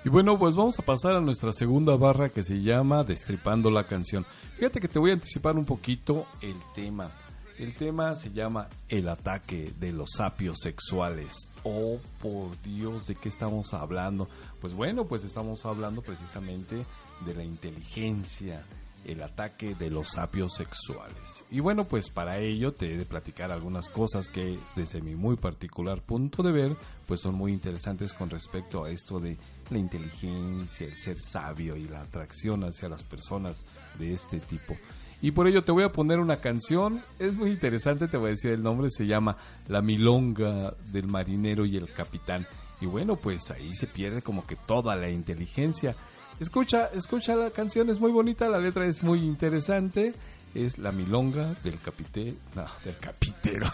Y 0.07 0.09
bueno, 0.09 0.39
pues 0.39 0.55
vamos 0.55 0.79
a 0.79 0.83
pasar 0.83 1.17
a 1.17 1.21
nuestra 1.21 1.53
segunda 1.53 1.97
barra 1.97 2.29
que 2.29 2.45
se 2.45 2.63
llama 2.63 3.03
Destripando 3.03 3.73
la 3.73 3.89
canción. 3.89 4.25
Fíjate 4.57 4.79
que 4.79 4.87
te 4.87 5.01
voy 5.01 5.11
a 5.11 5.15
anticipar 5.15 5.57
un 5.57 5.65
poquito 5.65 6.29
el 6.43 6.55
tema. 6.77 7.11
El 7.59 7.75
tema 7.75 8.15
se 8.15 8.31
llama 8.31 8.69
El 8.89 9.09
ataque 9.09 9.73
de 9.81 9.91
los 9.91 10.11
sapios 10.13 10.59
sexuales. 10.61 11.51
Oh, 11.65 11.99
por 12.23 12.51
Dios, 12.63 13.09
¿de 13.09 13.17
qué 13.17 13.29
estamos 13.29 13.75
hablando? 13.75 14.29
Pues 14.61 14.75
bueno, 14.75 15.07
pues 15.07 15.25
estamos 15.25 15.67
hablando 15.67 16.03
precisamente 16.03 16.87
de 17.27 17.35
la 17.35 17.43
inteligencia, 17.43 18.65
el 19.07 19.23
ataque 19.23 19.75
de 19.75 19.89
los 19.89 20.09
sapios 20.09 20.55
sexuales. 20.55 21.45
Y 21.51 21.61
bueno, 21.61 21.85
pues 21.85 22.11
para 22.11 22.39
ello 22.39 22.73
te 22.73 22.93
he 22.93 22.97
de 22.97 23.05
platicar 23.05 23.53
algunas 23.53 23.89
cosas 23.89 24.29
que 24.29 24.59
desde 24.75 25.01
mi 25.01 25.15
muy 25.15 25.37
particular 25.37 26.03
punto 26.03 26.43
de 26.43 26.53
ver, 26.53 26.77
pues 27.07 27.21
son 27.21 27.37
muy 27.37 27.53
interesantes 27.53 28.13
con 28.13 28.29
respecto 28.29 28.85
a 28.85 28.91
esto 28.91 29.21
de 29.21 29.37
la 29.71 29.79
inteligencia, 29.79 30.87
el 30.87 30.99
ser 30.99 31.19
sabio 31.19 31.77
y 31.77 31.87
la 31.87 32.03
atracción 32.03 32.65
hacia 32.65 32.89
las 32.89 33.05
personas 33.05 33.65
de 33.99 34.13
este 34.13 34.41
tipo. 34.41 34.77
Y 35.23 35.31
por 35.31 35.47
ello 35.47 35.63
te 35.63 35.73
voy 35.73 35.85
a 35.85 35.93
poner 35.93 36.19
una 36.19 36.37
canción, 36.37 37.01
es 37.19 37.37
muy 37.37 37.51
interesante, 37.51 38.09
te 38.09 38.17
voy 38.17 38.29
a 38.29 38.31
decir 38.31 38.51
el 38.51 38.63
nombre, 38.63 38.91
se 38.91 39.07
llama 39.07 39.37
La 39.69 39.81
Milonga 39.83 40.75
del 40.93 41.07
Marinero 41.07 41.65
y 41.65 41.77
el 41.77 41.91
Capitán. 41.93 42.47
Y 42.81 42.87
bueno, 42.87 43.17
pues 43.17 43.51
ahí 43.51 43.75
se 43.75 43.87
pierde 43.87 44.21
como 44.21 44.47
que 44.47 44.57
toda 44.57 44.97
la 44.97 45.09
inteligencia. 45.09 45.97
Escucha, 46.39 46.87
escucha 46.95 47.35
la 47.35 47.51
canción, 47.51 47.89
es 47.89 47.99
muy 47.99 48.13
bonita, 48.13 48.49
la 48.49 48.59
letra 48.59 48.87
es 48.87 49.03
muy 49.03 49.21
interesante. 49.21 50.15
Es 50.55 50.79
la 50.79 50.93
milonga 50.93 51.55
del 51.63 51.79
capité, 51.79 52.35
no, 52.55 52.65
del 52.83 52.97
capitero, 52.97 53.67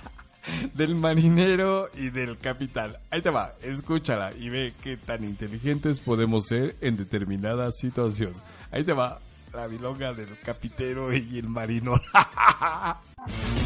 del 0.74 0.94
marinero 0.94 1.90
y 1.94 2.08
del 2.08 2.38
capitán. 2.38 2.96
Ahí 3.10 3.20
te 3.20 3.28
va, 3.28 3.52
escúchala 3.62 4.32
y 4.32 4.48
ve 4.48 4.72
qué 4.82 4.96
tan 4.96 5.24
inteligentes 5.24 6.00
podemos 6.00 6.46
ser 6.46 6.74
en 6.80 6.96
determinada 6.96 7.70
situación. 7.70 8.32
Ahí 8.70 8.82
te 8.82 8.94
va, 8.94 9.20
la 9.52 9.68
milonga 9.68 10.14
del 10.14 10.38
capitero 10.42 11.14
y 11.14 11.38
el 11.38 11.48
marino. 11.48 11.94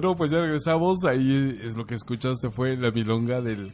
Bueno, 0.00 0.14
pues 0.14 0.30
ya 0.30 0.38
regresamos. 0.38 1.04
Ahí 1.04 1.58
es 1.60 1.76
lo 1.76 1.84
que 1.84 1.96
escuchaste 1.96 2.50
fue 2.50 2.76
la 2.76 2.92
milonga 2.92 3.40
del 3.40 3.72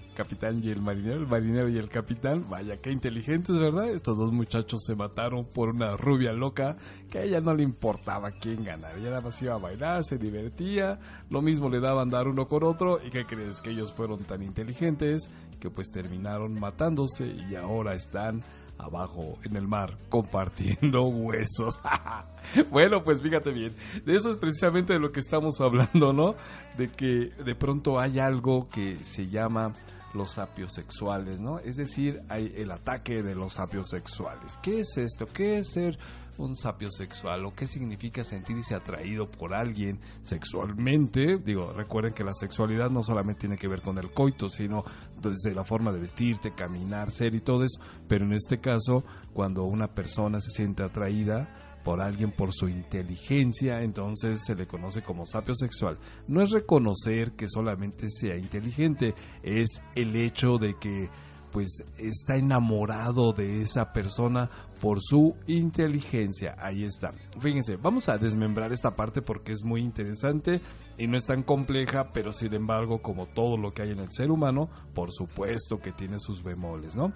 y 0.63 0.71
el 0.71 0.83
marinero, 0.83 1.21
el 1.21 1.27
marinero 1.27 1.69
y 1.69 1.79
el 1.79 1.89
capitán. 1.89 2.47
Vaya, 2.51 2.77
qué 2.77 2.91
inteligentes, 2.91 3.59
¿verdad? 3.59 3.89
Estos 3.89 4.19
dos 4.19 4.33
muchachos 4.33 4.85
se 4.85 4.95
mataron 4.95 5.45
por 5.45 5.71
una 5.71 5.97
rubia 5.97 6.33
loca 6.33 6.77
que 7.11 7.19
a 7.19 7.23
ella 7.23 7.41
no 7.41 7.55
le 7.55 7.63
importaba 7.63 8.31
quién 8.33 8.65
ganara. 8.65 8.97
Ella 8.97 9.11
nada 9.11 9.21
más 9.23 9.41
iba 9.41 9.55
a 9.55 9.59
bailar, 9.59 10.05
se 10.05 10.19
divertía. 10.19 10.99
Lo 11.31 11.41
mismo 11.41 11.71
le 11.71 11.81
daban 11.81 12.11
dar 12.11 12.29
uno 12.29 12.47
con 12.47 12.65
otro. 12.65 13.01
¿Y 13.05 13.11
qué 13.11 13.25
crees? 13.25 13.61
Que 13.61 13.71
ellos 13.71 13.93
fueron 13.93 14.25
tan 14.25 14.43
inteligentes 14.43 15.31
que 15.61 15.71
pues 15.71 15.91
terminaron 15.91 16.59
matándose 16.61 17.27
y 17.27 17.55
ahora 17.55 17.95
están 17.95 18.43
abajo 18.79 19.39
en 19.45 19.57
el 19.57 19.67
mar 19.67 19.97
compartiendo 20.09 21.05
huesos. 21.05 21.81
bueno, 22.71 23.03
pues 23.03 23.23
fíjate 23.23 23.51
bien, 23.51 23.75
de 24.05 24.17
eso 24.17 24.31
es 24.31 24.37
precisamente 24.37 24.93
de 24.93 24.99
lo 24.99 25.13
que 25.13 25.21
estamos 25.21 25.61
hablando, 25.61 26.13
¿no? 26.13 26.35
De 26.77 26.89
que 26.89 27.31
de 27.45 27.55
pronto 27.55 27.99
hay 27.99 28.19
algo 28.19 28.69
que 28.69 28.97
se 29.03 29.29
llama 29.29 29.73
los 30.15 30.33
sapiosexuales, 30.33 31.41
¿no? 31.41 31.59
Es 31.59 31.77
decir, 31.77 32.23
hay 32.29 32.53
el 32.57 32.71
ataque 32.71 33.23
de 33.23 33.35
los 33.35 33.55
sapiosexuales. 33.55 34.57
¿Qué 34.63 34.81
es 34.81 34.97
esto? 34.97 35.27
¿Qué 35.27 35.59
es 35.59 35.73
ser 35.73 35.99
un 36.39 36.57
sapiosexual? 36.57 37.45
¿O 37.45 37.55
qué 37.55 37.67
significa 37.67 38.25
sentirse 38.25 38.75
atraído 38.75 39.31
por 39.31 39.55
alguien 39.55 39.99
sexualmente? 40.23 41.39
Digo, 41.39 41.73
recuerden 41.73 42.15
que 42.15 42.25
la 42.25 42.35
sexualidad 42.35 42.91
no 42.91 43.03
solamente 43.03 43.41
tiene 43.41 43.57
que 43.57 43.69
ver 43.69 43.83
con 43.83 43.99
el 43.99 44.11
coito, 44.11 44.49
sino 44.49 44.85
desde 45.21 45.55
la 45.55 45.65
forma 45.65 45.93
de 45.93 46.01
vestirte, 46.01 46.55
caminar, 46.55 47.11
ser 47.11 47.35
y 47.35 47.41
todo 47.41 47.65
eso. 47.65 47.81
Pero 48.09 48.25
en 48.25 48.33
este 48.33 48.61
caso, 48.61 49.05
cuando 49.33 49.65
una 49.65 49.89
persona 49.89 50.41
se 50.41 50.51
siente 50.51 50.83
atraída, 50.83 51.49
por 51.85 52.01
alguien 52.01 52.33
por 52.33 52.53
su 52.53 52.69
inteligencia, 52.69 53.83
entonces 53.83 54.43
se 54.45 54.55
le 54.55 54.67
conoce 54.67 55.03
como 55.03 55.27
sapio 55.27 55.55
sexual. 55.55 55.99
No 56.27 56.43
es 56.43 56.51
reconocer 56.51 57.33
que 57.33 57.49
solamente 57.49 58.09
sea 58.11 58.37
inteligente, 58.37 59.15
es 59.43 59.83
el 59.95 60.17
hecho 60.17 60.57
de 60.59 60.77
que 60.79 61.11
pues 61.53 61.85
está 61.99 62.35
enamorado 62.35 63.33
de 63.33 63.63
esa 63.63 63.93
persona 63.93 64.51
por 64.81 64.99
su 65.01 65.37
inteligencia. 65.47 66.57
Ahí 66.59 66.83
está. 66.83 67.13
Fíjense, 67.39 67.77
vamos 67.77 68.09
a 68.09 68.19
desmembrar 68.19 68.73
esta 68.73 68.97
parte 68.97 69.23
porque 69.23 69.53
es 69.53 69.63
muy 69.63 69.81
interesante 69.81 70.61
y 70.99 71.07
no 71.07 71.17
es 71.17 71.27
tan 71.27 71.45
compleja, 71.45 72.11
pero 72.13 72.33
sin 72.33 72.55
embargo, 72.55 73.03
como 73.03 73.27
todo 73.27 73.57
lo 73.57 73.73
que 73.73 73.83
hay 73.83 73.91
en 73.91 74.01
el 74.01 74.11
ser 74.11 74.33
humano, 74.33 74.69
por 74.95 75.13
supuesto 75.13 75.79
que 75.79 75.93
tiene 75.93 76.19
sus 76.19 76.43
bemoles, 76.43 76.97
¿no? 76.97 77.13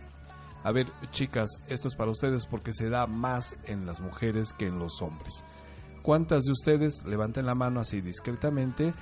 A 0.65 0.73
ver, 0.73 0.87
chicas, 1.13 1.61
esto 1.69 1.89
es 1.89 1.95
para 1.95 2.11
ustedes 2.11 2.47
porque 2.47 2.73
se 2.73 2.89
da 2.89 3.07
más 3.07 3.57
en 3.65 3.87
las 3.87 4.01
mujeres 4.01 4.53
que 4.53 4.67
en 4.67 4.79
los 4.79 5.01
hombres. 5.03 5.45
¿Cuántas 6.03 6.45
de 6.45 6.53
ustedes, 6.53 7.05
levanten 7.05 7.47
la 7.47 7.55
mano 7.55 7.81
así 7.81 8.01
discretamente, 8.01 8.93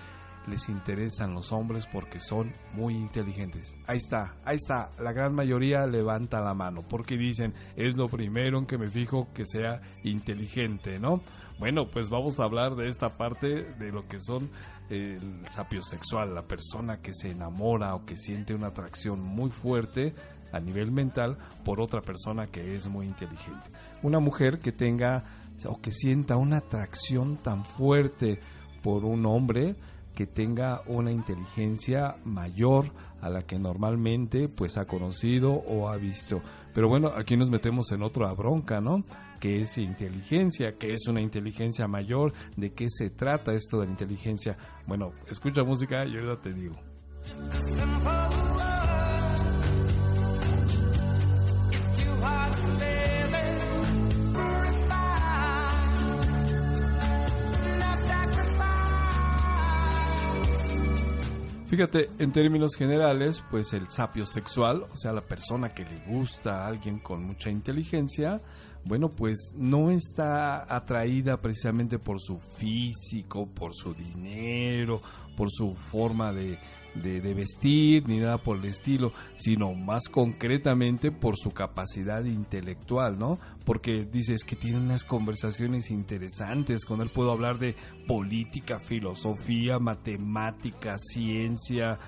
les 0.49 0.69
interesan 0.69 1.35
los 1.35 1.53
hombres 1.53 1.87
porque 1.87 2.21
son 2.21 2.53
muy 2.75 2.95
inteligentes? 2.95 3.79
Ahí 3.87 3.97
está, 3.97 4.35
ahí 4.45 4.57
está. 4.57 4.90
La 5.01 5.12
gran 5.12 5.35
mayoría 5.35 5.87
levanta 5.87 6.40
la 6.40 6.55
mano 6.55 6.83
porque 6.87 7.16
dicen, 7.16 7.55
es 7.77 7.97
lo 7.97 8.09
primero 8.09 8.59
en 8.59 8.66
que 8.66 8.79
me 8.79 8.88
fijo 8.88 9.29
que 9.35 9.47
sea 9.47 9.81
inteligente, 10.05 10.99
¿no? 10.99 11.21
Bueno, 11.59 11.88
pues 11.90 12.11
vamos 12.11 12.38
a 12.38 12.45
hablar 12.45 12.77
de 12.77 12.88
esta 12.88 13.16
parte 13.16 13.64
de 13.75 13.90
lo 13.90 14.07
que 14.07 14.21
son 14.21 14.51
el 14.90 15.42
sapiosexual, 15.51 16.35
la 16.35 16.47
persona 16.47 17.01
que 17.01 17.14
se 17.14 17.31
enamora 17.31 17.95
o 17.95 18.05
que 18.05 18.16
siente 18.16 18.55
una 18.55 18.69
atracción 18.69 19.21
muy 19.21 19.51
fuerte 19.51 20.14
a 20.53 20.61
nivel 20.61 20.91
mental 20.91 21.37
por 21.65 21.81
otra 21.81 22.01
persona 22.01 22.47
que 22.47 22.75
es 22.75 22.87
muy 22.87 23.07
inteligente. 23.07 23.71
Una 24.03 24.21
mujer 24.21 24.59
que 24.59 24.73
tenga 24.73 25.25
o 25.67 25.81
que 25.81 25.91
sienta 25.91 26.37
una 26.37 26.59
atracción 26.59 27.39
tan 27.39 27.65
fuerte 27.65 28.39
por 28.83 29.05
un 29.05 29.27
hombre, 29.27 29.75
que 30.17 30.27
tenga 30.27 30.81
una 30.87 31.13
inteligencia 31.13 32.17
mayor 32.25 32.91
a 33.21 33.29
la 33.29 33.43
que 33.43 33.59
normalmente 33.59 34.49
pues 34.49 34.79
ha 34.79 34.87
conocido 34.87 35.53
o 35.53 35.91
ha 35.91 35.97
visto. 35.99 36.41
Pero 36.75 36.89
bueno, 36.89 37.13
aquí 37.15 37.37
nos 37.37 37.51
metemos 37.51 37.93
en 37.93 38.03
otra 38.03 38.33
bronca, 38.33 38.81
¿no? 38.81 39.05
¿Qué 39.39 39.61
es 39.61 39.77
inteligencia? 39.77 40.73
¿Qué 40.73 40.95
es 40.95 41.07
una 41.07 41.21
inteligencia 41.21 41.87
mayor? 41.87 42.33
¿De 42.57 42.73
qué 42.73 42.87
se 42.89 43.11
trata 43.11 43.53
esto 43.53 43.79
de 43.79 43.87
la 43.87 43.93
inteligencia? 43.93 44.57
Bueno, 44.87 45.13
escucha 45.31 45.63
música 45.63 46.07
y 46.07 46.17
ahorita 46.17 46.41
te 46.41 46.55
digo. 46.55 46.77
Fíjate, 61.77 62.09
en 62.19 62.33
términos 62.33 62.75
generales, 62.75 63.45
pues 63.51 63.75
el 63.75 63.91
sapio 63.91 64.25
sexual, 64.25 64.87
o 64.91 64.97
sea, 64.97 65.12
la 65.12 65.21
persona 65.21 65.75
que 65.75 65.85
le 65.85 65.99
gusta 66.07 66.65
a 66.65 66.69
alguien 66.69 67.01
con 67.01 67.23
mucha 67.23 67.51
inteligencia, 67.51 68.41
bueno, 68.85 69.11
pues 69.11 69.53
no 69.55 69.91
está 69.91 70.75
atraída 70.75 71.39
precisamente 71.39 71.99
por 71.99 72.19
su 72.19 72.39
físico, 72.39 73.47
por 73.47 73.75
su 73.75 73.93
dinero, 73.93 75.03
por 75.37 75.51
su 75.51 75.75
forma 75.75 76.33
de, 76.33 76.57
de, 77.03 77.21
de 77.21 77.35
vestir, 77.35 78.09
ni 78.09 78.19
nada 78.19 78.39
por 78.39 78.59
el 78.59 78.65
estilo, 78.67 79.13
sino 79.37 79.73
más 79.75 80.09
concretamente 80.09 81.13
por 81.13 81.37
su 81.37 81.51
capacidad 81.51 82.25
intelectual, 82.25 83.19
¿no? 83.19 83.39
Porque 83.65 84.05
dices 84.05 84.45
que 84.45 84.57
tiene 84.57 84.79
unas 84.79 85.05
conversaciones 85.05 85.91
interesantes, 85.91 86.85
con 86.85 87.01
él 87.01 87.11
puedo 87.11 87.33
hablar 87.33 87.59
de 87.59 87.75
política, 88.07 88.79
filosofía, 88.81 89.79
matemática, 89.79 90.97
ciencia, 90.99 91.99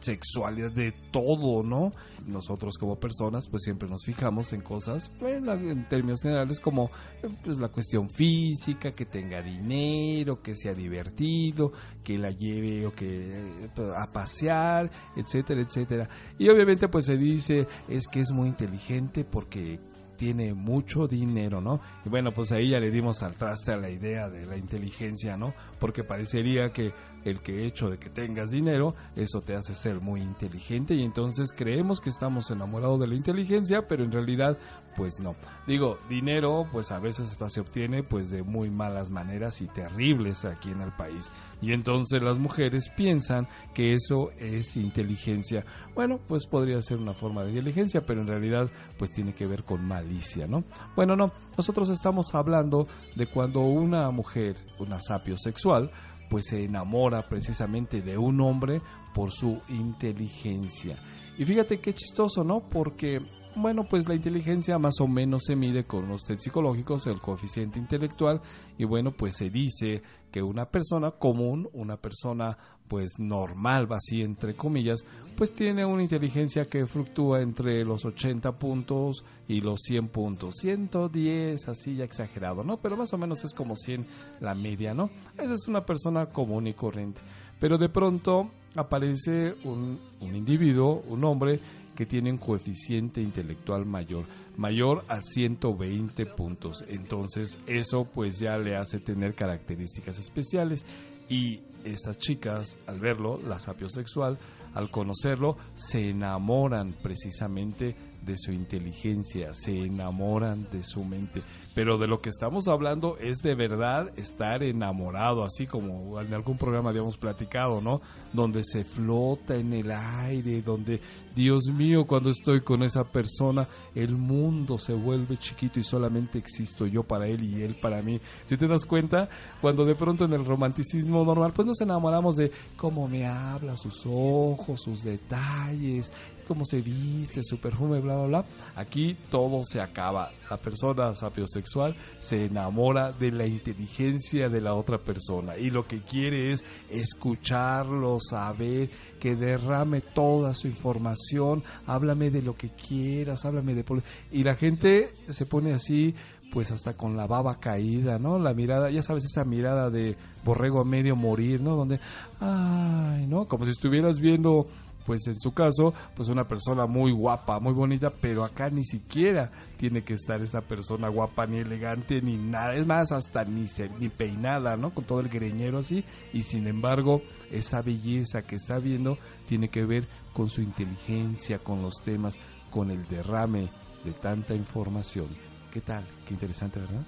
sexualidad, 0.00 0.72
de 0.72 0.92
todo, 1.10 1.62
¿no? 1.62 1.92
Nosotros 2.26 2.76
como 2.78 2.98
personas 2.98 3.48
pues 3.48 3.62
siempre 3.62 3.88
nos 3.88 4.04
fijamos 4.04 4.52
en 4.52 4.60
cosas, 4.60 5.10
bueno, 5.20 5.52
en 5.52 5.88
términos 5.88 6.22
generales 6.22 6.60
como 6.60 6.90
eh, 7.22 7.28
pues 7.44 7.58
la 7.58 7.68
cuestión 7.68 8.08
física, 8.10 8.92
que 8.92 9.06
tenga 9.06 9.42
dinero, 9.42 10.42
que 10.42 10.54
sea 10.54 10.74
divertido, 10.74 11.72
que 12.02 12.18
la 12.18 12.30
lleve 12.30 12.86
o 12.86 12.92
que 12.92 13.64
eh, 13.64 13.70
a 13.96 14.06
pasear, 14.12 14.90
etcétera, 15.16 15.62
etcétera. 15.62 16.08
Y 16.38 16.48
obviamente 16.48 16.88
pues 16.88 17.06
se 17.06 17.16
dice 17.16 17.66
es 17.88 18.08
que 18.08 18.20
es 18.20 18.30
muy 18.32 18.48
inteligente 18.48 19.24
porque 19.24 19.80
tiene 20.18 20.52
mucho 20.52 21.06
dinero, 21.06 21.60
¿no? 21.62 21.80
Y 22.04 22.08
bueno, 22.08 22.32
pues 22.32 22.50
ahí 22.52 22.70
ya 22.70 22.80
le 22.80 22.90
dimos 22.90 23.22
al 23.22 23.34
traste 23.36 23.72
a 23.72 23.76
la 23.76 23.88
idea 23.88 24.28
de 24.28 24.44
la 24.46 24.56
inteligencia, 24.56 25.36
¿no? 25.36 25.54
Porque 25.78 26.02
parecería 26.04 26.72
que 26.72 26.92
el 27.24 27.40
que 27.40 27.66
hecho 27.66 27.90
de 27.90 27.98
que 27.98 28.10
tengas 28.10 28.50
dinero, 28.50 28.94
eso 29.16 29.40
te 29.40 29.54
hace 29.54 29.74
ser 29.74 30.00
muy 30.00 30.20
inteligente 30.20 30.94
y 30.94 31.02
entonces 31.02 31.52
creemos 31.52 32.00
que 32.00 32.10
estamos 32.10 32.50
enamorados 32.50 33.00
de 33.00 33.06
la 33.06 33.14
inteligencia, 33.14 33.86
pero 33.86 34.04
en 34.04 34.12
realidad 34.12 34.56
pues 34.96 35.20
no. 35.20 35.36
Digo, 35.66 35.96
dinero 36.08 36.66
pues 36.72 36.90
a 36.90 36.98
veces 36.98 37.30
hasta 37.30 37.48
se 37.48 37.60
obtiene 37.60 38.02
pues 38.02 38.30
de 38.30 38.42
muy 38.42 38.68
malas 38.68 39.10
maneras 39.10 39.62
y 39.62 39.66
terribles 39.66 40.44
aquí 40.44 40.70
en 40.70 40.80
el 40.80 40.90
país. 40.90 41.30
Y 41.62 41.72
entonces 41.72 42.22
las 42.22 42.38
mujeres 42.38 42.88
piensan 42.88 43.46
que 43.74 43.94
eso 43.94 44.30
es 44.38 44.76
inteligencia. 44.76 45.64
Bueno, 45.94 46.18
pues 46.26 46.46
podría 46.46 46.82
ser 46.82 46.98
una 46.98 47.14
forma 47.14 47.44
de 47.44 47.50
inteligencia, 47.50 48.04
pero 48.04 48.20
en 48.20 48.26
realidad 48.26 48.68
pues 48.98 49.12
tiene 49.12 49.34
que 49.34 49.46
ver 49.46 49.62
con 49.62 49.84
malicia, 49.84 50.46
¿no? 50.46 50.64
Bueno, 50.96 51.14
no, 51.14 51.32
nosotros 51.56 51.88
estamos 51.90 52.34
hablando 52.34 52.88
de 53.14 53.26
cuando 53.26 53.60
una 53.60 54.10
mujer, 54.10 54.56
una 54.78 55.00
sapio 55.00 55.36
sexual, 55.36 55.90
pues 56.28 56.46
se 56.48 56.64
enamora 56.64 57.28
precisamente 57.28 58.02
de 58.02 58.18
un 58.18 58.40
hombre 58.40 58.80
por 59.14 59.32
su 59.32 59.60
inteligencia. 59.68 60.96
Y 61.38 61.44
fíjate 61.44 61.80
qué 61.80 61.94
chistoso, 61.94 62.44
¿no? 62.44 62.60
Porque, 62.60 63.20
bueno, 63.58 63.84
pues 63.84 64.08
la 64.08 64.14
inteligencia 64.14 64.78
más 64.78 65.00
o 65.00 65.08
menos 65.08 65.44
se 65.44 65.56
mide 65.56 65.84
con 65.84 66.04
unos 66.04 66.24
test 66.24 66.42
psicológicos, 66.42 67.06
el 67.06 67.20
coeficiente 67.20 67.78
intelectual, 67.78 68.40
y 68.76 68.84
bueno, 68.84 69.12
pues 69.12 69.36
se 69.36 69.50
dice 69.50 70.02
que 70.30 70.42
una 70.42 70.66
persona 70.66 71.10
común, 71.10 71.68
una 71.72 71.96
persona 71.96 72.56
pues 72.86 73.18
normal, 73.18 73.86
así 73.90 74.22
entre 74.22 74.54
comillas, 74.54 75.04
pues 75.36 75.52
tiene 75.52 75.84
una 75.84 76.02
inteligencia 76.02 76.64
que 76.64 76.86
fluctúa 76.86 77.40
entre 77.42 77.84
los 77.84 78.04
80 78.04 78.58
puntos 78.58 79.24
y 79.46 79.60
los 79.60 79.80
100 79.82 80.08
puntos, 80.08 80.54
110, 80.60 81.68
así 81.68 81.96
ya 81.96 82.04
exagerado, 82.04 82.64
¿no? 82.64 82.78
Pero 82.78 82.96
más 82.96 83.12
o 83.12 83.18
menos 83.18 83.44
es 83.44 83.52
como 83.52 83.76
100 83.76 84.06
la 84.40 84.54
media, 84.54 84.94
¿no? 84.94 85.10
Esa 85.36 85.54
es 85.54 85.68
una 85.68 85.84
persona 85.84 86.26
común 86.26 86.66
y 86.66 86.74
corriente. 86.74 87.20
Pero 87.60 87.76
de 87.76 87.88
pronto 87.88 88.50
aparece 88.76 89.54
un, 89.64 89.98
un 90.20 90.34
individuo, 90.34 91.02
un 91.08 91.24
hombre, 91.24 91.60
que 91.98 92.06
tiene 92.06 92.30
un 92.30 92.38
coeficiente 92.38 93.20
intelectual 93.20 93.84
mayor, 93.84 94.24
mayor 94.56 95.04
a 95.08 95.20
120 95.20 96.26
puntos. 96.26 96.84
Entonces 96.86 97.58
eso 97.66 98.04
pues 98.04 98.38
ya 98.38 98.56
le 98.56 98.76
hace 98.76 99.00
tener 99.00 99.34
características 99.34 100.16
especiales 100.20 100.86
y 101.28 101.60
estas 101.82 102.16
chicas 102.16 102.78
al 102.86 103.00
verlo, 103.00 103.40
la 103.48 103.58
sapiosexual, 103.58 104.38
al 104.74 104.90
conocerlo, 104.90 105.56
se 105.74 106.10
enamoran 106.10 106.92
precisamente 107.02 107.96
de 108.28 108.36
su 108.36 108.52
inteligencia, 108.52 109.54
se 109.54 109.84
enamoran 109.84 110.68
de 110.70 110.82
su 110.82 111.02
mente. 111.04 111.42
Pero 111.74 111.96
de 111.96 112.08
lo 112.08 112.20
que 112.20 112.28
estamos 112.28 112.66
hablando 112.66 113.16
es 113.18 113.38
de 113.38 113.54
verdad 113.54 114.10
estar 114.18 114.62
enamorado, 114.62 115.44
así 115.44 115.66
como 115.66 116.20
en 116.20 116.34
algún 116.34 116.58
programa 116.58 116.90
habíamos 116.90 117.16
platicado, 117.16 117.80
¿no? 117.80 118.00
Donde 118.32 118.64
se 118.64 118.84
flota 118.84 119.54
en 119.54 119.72
el 119.72 119.90
aire, 119.92 120.60
donde, 120.60 121.00
Dios 121.36 121.66
mío, 121.66 122.04
cuando 122.04 122.30
estoy 122.30 122.62
con 122.62 122.82
esa 122.82 123.04
persona, 123.04 123.66
el 123.94 124.10
mundo 124.10 124.76
se 124.76 124.92
vuelve 124.92 125.36
chiquito 125.36 125.78
y 125.78 125.84
solamente 125.84 126.38
existo 126.38 126.84
yo 126.84 127.04
para 127.04 127.28
él 127.28 127.44
y 127.44 127.62
él 127.62 127.76
para 127.80 128.02
mí. 128.02 128.20
Si 128.44 128.56
te 128.56 128.66
das 128.66 128.84
cuenta, 128.84 129.28
cuando 129.60 129.84
de 129.84 129.94
pronto 129.94 130.24
en 130.24 130.32
el 130.32 130.44
romanticismo 130.44 131.24
normal, 131.24 131.52
pues 131.54 131.66
nos 131.66 131.80
enamoramos 131.80 132.36
de 132.36 132.50
cómo 132.76 133.08
me 133.08 133.24
habla, 133.26 133.76
sus 133.76 134.02
ojos, 134.04 134.82
sus 134.82 135.04
detalles, 135.04 136.12
cómo 136.48 136.64
se 136.64 136.80
viste, 136.80 137.44
su 137.44 137.58
perfume, 137.58 138.00
bla, 138.00 138.16
bla, 138.16 138.26
bla. 138.26 138.44
Aquí 138.74 139.16
todo 139.30 139.64
se 139.64 139.80
acaba. 139.80 140.30
La 140.50 140.56
persona 140.56 141.14
sapiosexual 141.14 141.94
se 142.18 142.46
enamora 142.46 143.12
de 143.12 143.30
la 143.30 143.46
inteligencia 143.46 144.48
de 144.48 144.60
la 144.62 144.74
otra 144.74 144.96
persona 144.98 145.58
y 145.58 145.70
lo 145.70 145.86
que 145.86 146.00
quiere 146.00 146.52
es 146.52 146.64
escucharlo, 146.90 148.18
saber, 148.20 148.88
que 149.20 149.36
derrame 149.36 150.00
toda 150.00 150.54
su 150.54 150.66
información, 150.66 151.62
háblame 151.86 152.30
de 152.30 152.42
lo 152.42 152.56
que 152.56 152.70
quieras, 152.70 153.44
háblame 153.44 153.74
de... 153.74 153.84
Y 154.32 154.42
la 154.42 154.54
gente 154.54 155.12
se 155.28 155.44
pone 155.44 155.74
así, 155.74 156.14
pues 156.52 156.70
hasta 156.70 156.94
con 156.94 157.16
la 157.16 157.26
baba 157.26 157.60
caída, 157.60 158.18
¿no? 158.18 158.38
La 158.38 158.54
mirada, 158.54 158.90
ya 158.90 159.02
sabes, 159.02 159.24
esa 159.24 159.44
mirada 159.44 159.90
de 159.90 160.16
borrego 160.44 160.80
a 160.80 160.84
medio 160.84 161.14
morir, 161.14 161.60
¿no? 161.60 161.76
Donde, 161.76 162.00
ay, 162.40 163.26
¿no? 163.26 163.46
Como 163.46 163.64
si 163.64 163.70
estuvieras 163.70 164.18
viendo 164.18 164.66
pues 165.08 165.26
en 165.26 165.38
su 165.38 165.54
caso, 165.54 165.94
pues 166.14 166.28
una 166.28 166.46
persona 166.46 166.84
muy 166.84 167.12
guapa, 167.12 167.60
muy 167.60 167.72
bonita, 167.72 168.10
pero 168.10 168.44
acá 168.44 168.68
ni 168.68 168.84
siquiera 168.84 169.50
tiene 169.78 170.02
que 170.02 170.12
estar 170.12 170.42
esa 170.42 170.60
persona 170.60 171.08
guapa, 171.08 171.46
ni 171.46 171.56
elegante, 171.56 172.20
ni 172.20 172.36
nada, 172.36 172.74
es 172.74 172.84
más, 172.84 173.10
hasta 173.10 173.42
ni, 173.46 173.68
se, 173.68 173.88
ni 173.98 174.10
peinada, 174.10 174.76
¿no? 174.76 174.90
Con 174.90 175.04
todo 175.04 175.20
el 175.20 175.30
greñero 175.30 175.78
así, 175.78 176.04
y 176.34 176.42
sin 176.42 176.66
embargo, 176.66 177.22
esa 177.50 177.80
belleza 177.80 178.42
que 178.42 178.56
está 178.56 178.80
viendo 178.80 179.16
tiene 179.46 179.70
que 179.70 179.86
ver 179.86 180.06
con 180.34 180.50
su 180.50 180.60
inteligencia, 180.60 181.58
con 181.58 181.80
los 181.80 182.02
temas, 182.02 182.38
con 182.70 182.90
el 182.90 183.08
derrame 183.08 183.70
de 184.04 184.12
tanta 184.12 184.54
información. 184.54 185.28
¿Qué 185.72 185.80
tal? 185.80 186.06
Qué 186.26 186.34
interesante, 186.34 186.80
¿verdad? 186.80 187.00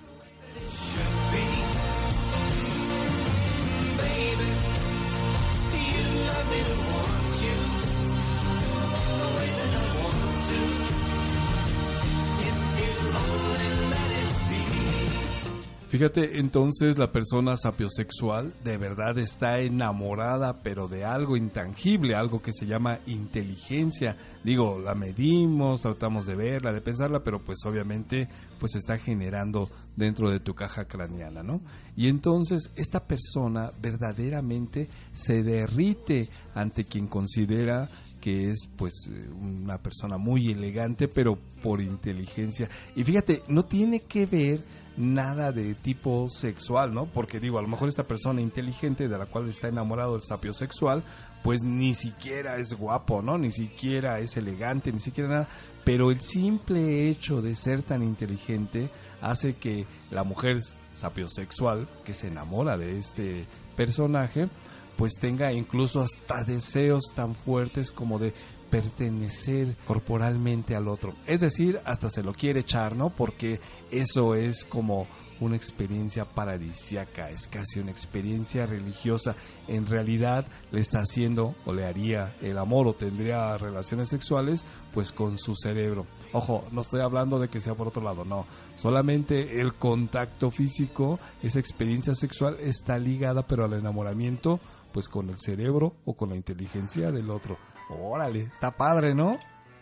Fíjate, 15.90 16.38
entonces 16.38 16.98
la 16.98 17.10
persona 17.10 17.56
sapiosexual 17.56 18.52
de 18.62 18.78
verdad 18.78 19.18
está 19.18 19.58
enamorada, 19.58 20.62
pero 20.62 20.86
de 20.86 21.04
algo 21.04 21.36
intangible, 21.36 22.14
algo 22.14 22.40
que 22.40 22.52
se 22.52 22.66
llama 22.66 23.00
inteligencia. 23.06 24.16
Digo, 24.42 24.78
la 24.78 24.94
medimos, 24.94 25.82
tratamos 25.82 26.26
de 26.26 26.34
verla, 26.34 26.72
de 26.72 26.80
pensarla, 26.80 27.22
pero 27.22 27.40
pues 27.40 27.58
obviamente 27.66 28.28
pues 28.58 28.74
está 28.74 28.96
generando 28.96 29.68
dentro 29.96 30.30
de 30.30 30.40
tu 30.40 30.54
caja 30.54 30.86
craneana, 30.86 31.42
¿no? 31.42 31.60
Y 31.94 32.08
entonces 32.08 32.70
esta 32.76 33.00
persona 33.00 33.70
verdaderamente 33.80 34.88
se 35.12 35.42
derrite 35.42 36.30
ante 36.54 36.84
quien 36.84 37.06
considera 37.06 37.90
que 38.20 38.50
es 38.50 38.68
pues 38.76 39.10
una 39.40 39.78
persona 39.78 40.18
muy 40.18 40.50
elegante 40.50 41.08
pero 41.08 41.38
por 41.62 41.80
inteligencia 41.80 42.68
y 42.94 43.02
fíjate 43.02 43.42
no 43.48 43.64
tiene 43.64 44.00
que 44.00 44.26
ver 44.26 44.60
nada 44.96 45.52
de 45.52 45.74
tipo 45.74 46.28
sexual, 46.28 46.92
¿no? 46.92 47.06
Porque 47.06 47.40
digo, 47.40 47.58
a 47.58 47.62
lo 47.62 47.68
mejor 47.68 47.88
esta 47.88 48.04
persona 48.04 48.40
inteligente 48.40 49.08
de 49.08 49.18
la 49.18 49.26
cual 49.26 49.48
está 49.48 49.68
enamorado 49.68 50.14
el 50.14 50.22
sapio 50.22 50.52
sexual, 50.52 51.02
pues 51.42 51.62
ni 51.62 51.94
siquiera 51.94 52.56
es 52.56 52.74
guapo, 52.74 53.22
¿no? 53.22 53.38
Ni 53.38 53.52
siquiera 53.52 54.18
es 54.18 54.36
elegante, 54.36 54.92
ni 54.92 55.00
siquiera 55.00 55.30
nada. 55.30 55.48
Pero 55.84 56.10
el 56.10 56.20
simple 56.20 57.08
hecho 57.08 57.40
de 57.40 57.54
ser 57.54 57.82
tan 57.82 58.02
inteligente 58.02 58.90
hace 59.22 59.54
que 59.54 59.86
la 60.10 60.24
mujer 60.24 60.60
sapiosexual 60.94 61.88
que 62.04 62.14
se 62.14 62.28
enamora 62.28 62.76
de 62.76 62.98
este 62.98 63.46
personaje, 63.76 64.48
pues 64.96 65.14
tenga 65.18 65.52
incluso 65.52 66.00
hasta 66.00 66.44
deseos 66.44 67.12
tan 67.14 67.34
fuertes 67.34 67.90
como 67.90 68.18
de 68.18 68.34
pertenecer 68.70 69.74
corporalmente 69.86 70.76
al 70.76 70.88
otro. 70.88 71.14
Es 71.26 71.40
decir, 71.40 71.80
hasta 71.84 72.08
se 72.08 72.22
lo 72.22 72.32
quiere 72.32 72.60
echar, 72.60 72.94
¿no? 72.94 73.10
Porque 73.10 73.60
eso 73.90 74.34
es 74.34 74.64
como 74.64 75.06
una 75.40 75.56
experiencia 75.56 76.24
paradisiaca, 76.24 77.30
es 77.30 77.48
casi 77.48 77.80
una 77.80 77.90
experiencia 77.90 78.66
religiosa. 78.66 79.34
En 79.68 79.86
realidad 79.86 80.46
le 80.70 80.80
está 80.80 81.00
haciendo 81.00 81.54
o 81.66 81.72
le 81.72 81.86
haría 81.86 82.32
el 82.42 82.58
amor 82.58 82.86
o 82.86 82.92
tendría 82.92 83.56
relaciones 83.58 84.08
sexuales 84.08 84.64
pues 84.92 85.12
con 85.12 85.38
su 85.38 85.54
cerebro. 85.56 86.06
Ojo, 86.32 86.64
no 86.70 86.82
estoy 86.82 87.00
hablando 87.00 87.40
de 87.40 87.48
que 87.48 87.60
sea 87.60 87.74
por 87.74 87.88
otro 87.88 88.02
lado, 88.02 88.24
no. 88.24 88.46
Solamente 88.76 89.60
el 89.60 89.74
contacto 89.74 90.50
físico, 90.50 91.18
esa 91.42 91.58
experiencia 91.58 92.14
sexual 92.14 92.56
está 92.60 92.98
ligada 92.98 93.46
pero 93.46 93.64
al 93.64 93.72
enamoramiento 93.72 94.60
pues 94.92 95.08
con 95.08 95.30
el 95.30 95.38
cerebro 95.38 95.94
o 96.04 96.14
con 96.14 96.30
la 96.30 96.36
inteligencia 96.36 97.10
del 97.12 97.30
otro. 97.30 97.58
Órale, 97.88 98.42
está 98.42 98.70
padre, 98.76 99.14
¿no? 99.14 99.38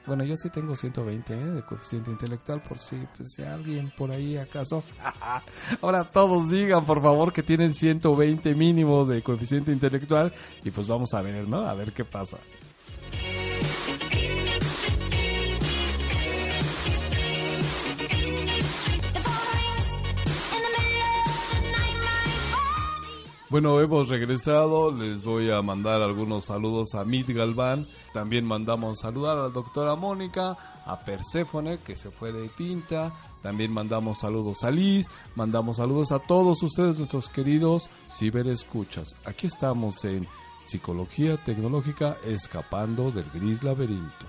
Bueno, 0.08 0.24
yo 0.24 0.38
sí 0.38 0.48
tengo 0.48 0.74
120 0.74 1.34
¿eh? 1.34 1.36
de 1.36 1.62
coeficiente 1.62 2.10
intelectual, 2.10 2.62
por 2.62 2.78
si, 2.78 2.96
pues, 3.14 3.34
si 3.34 3.42
alguien 3.42 3.92
por 3.94 4.10
ahí 4.10 4.38
acaso. 4.38 4.82
Ahora 5.82 6.02
todos 6.02 6.50
digan, 6.50 6.86
por 6.86 7.02
favor, 7.02 7.30
que 7.30 7.42
tienen 7.42 7.74
120 7.74 8.54
mínimo 8.54 9.04
de 9.04 9.22
coeficiente 9.22 9.70
intelectual 9.70 10.32
y 10.64 10.70
pues 10.70 10.88
vamos 10.88 11.12
a 11.12 11.20
ver, 11.20 11.46
¿no? 11.46 11.58
A 11.60 11.74
ver 11.74 11.92
qué 11.92 12.06
pasa. 12.06 12.38
Bueno, 23.50 23.80
hemos 23.80 24.10
regresado. 24.10 24.92
Les 24.92 25.24
voy 25.24 25.50
a 25.50 25.62
mandar 25.62 26.02
algunos 26.02 26.44
saludos 26.44 26.94
a 26.94 27.04
Mit 27.04 27.30
Galván. 27.30 27.88
También 28.12 28.44
mandamos 28.44 29.00
saludar 29.00 29.38
a 29.38 29.42
la 29.44 29.48
doctora 29.48 29.96
Mónica, 29.96 30.54
a 30.84 31.00
Perséfone, 31.00 31.78
que 31.78 31.96
se 31.96 32.10
fue 32.10 32.30
de 32.30 32.50
pinta. 32.50 33.10
También 33.42 33.72
mandamos 33.72 34.18
saludos 34.18 34.64
a 34.64 34.70
Liz. 34.70 35.06
Mandamos 35.34 35.78
saludos 35.78 36.12
a 36.12 36.18
todos 36.18 36.62
ustedes, 36.62 36.98
nuestros 36.98 37.30
queridos 37.30 37.88
ciberescuchas. 38.10 39.16
Aquí 39.24 39.46
estamos 39.46 40.04
en 40.04 40.28
Psicología 40.66 41.42
Tecnológica, 41.42 42.18
escapando 42.26 43.10
del 43.10 43.24
gris 43.32 43.62
laberinto. 43.62 44.26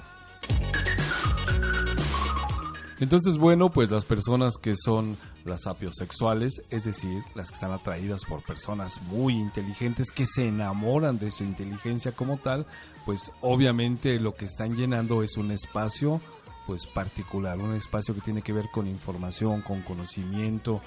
Entonces, 2.99 3.37
bueno, 3.37 3.69
pues 3.69 3.89
las 3.91 4.03
personas 4.03 4.57
que 4.57 4.75
son 4.75 5.17
las 5.45 5.61
sapiosexuales, 5.61 6.61
es 6.69 6.83
decir, 6.83 7.23
las 7.33 7.49
que 7.49 7.55
están 7.55 7.71
atraídas 7.71 8.25
por 8.25 8.43
personas 8.43 9.01
muy 9.03 9.35
inteligentes 9.35 10.11
que 10.11 10.25
se 10.25 10.49
enamoran 10.49 11.17
de 11.17 11.31
su 11.31 11.45
inteligencia 11.45 12.11
como 12.11 12.37
tal, 12.37 12.65
pues 13.05 13.31
obviamente 13.39 14.19
lo 14.19 14.35
que 14.35 14.45
están 14.45 14.75
llenando 14.75 15.23
es 15.23 15.37
un 15.37 15.51
espacio 15.51 16.19
pues 16.67 16.85
particular, 16.85 17.57
un 17.57 17.73
espacio 17.73 18.13
que 18.13 18.21
tiene 18.21 18.41
que 18.41 18.53
ver 18.53 18.69
con 18.69 18.85
información, 18.85 19.61
con 19.61 19.81
conocimiento, 19.81 20.81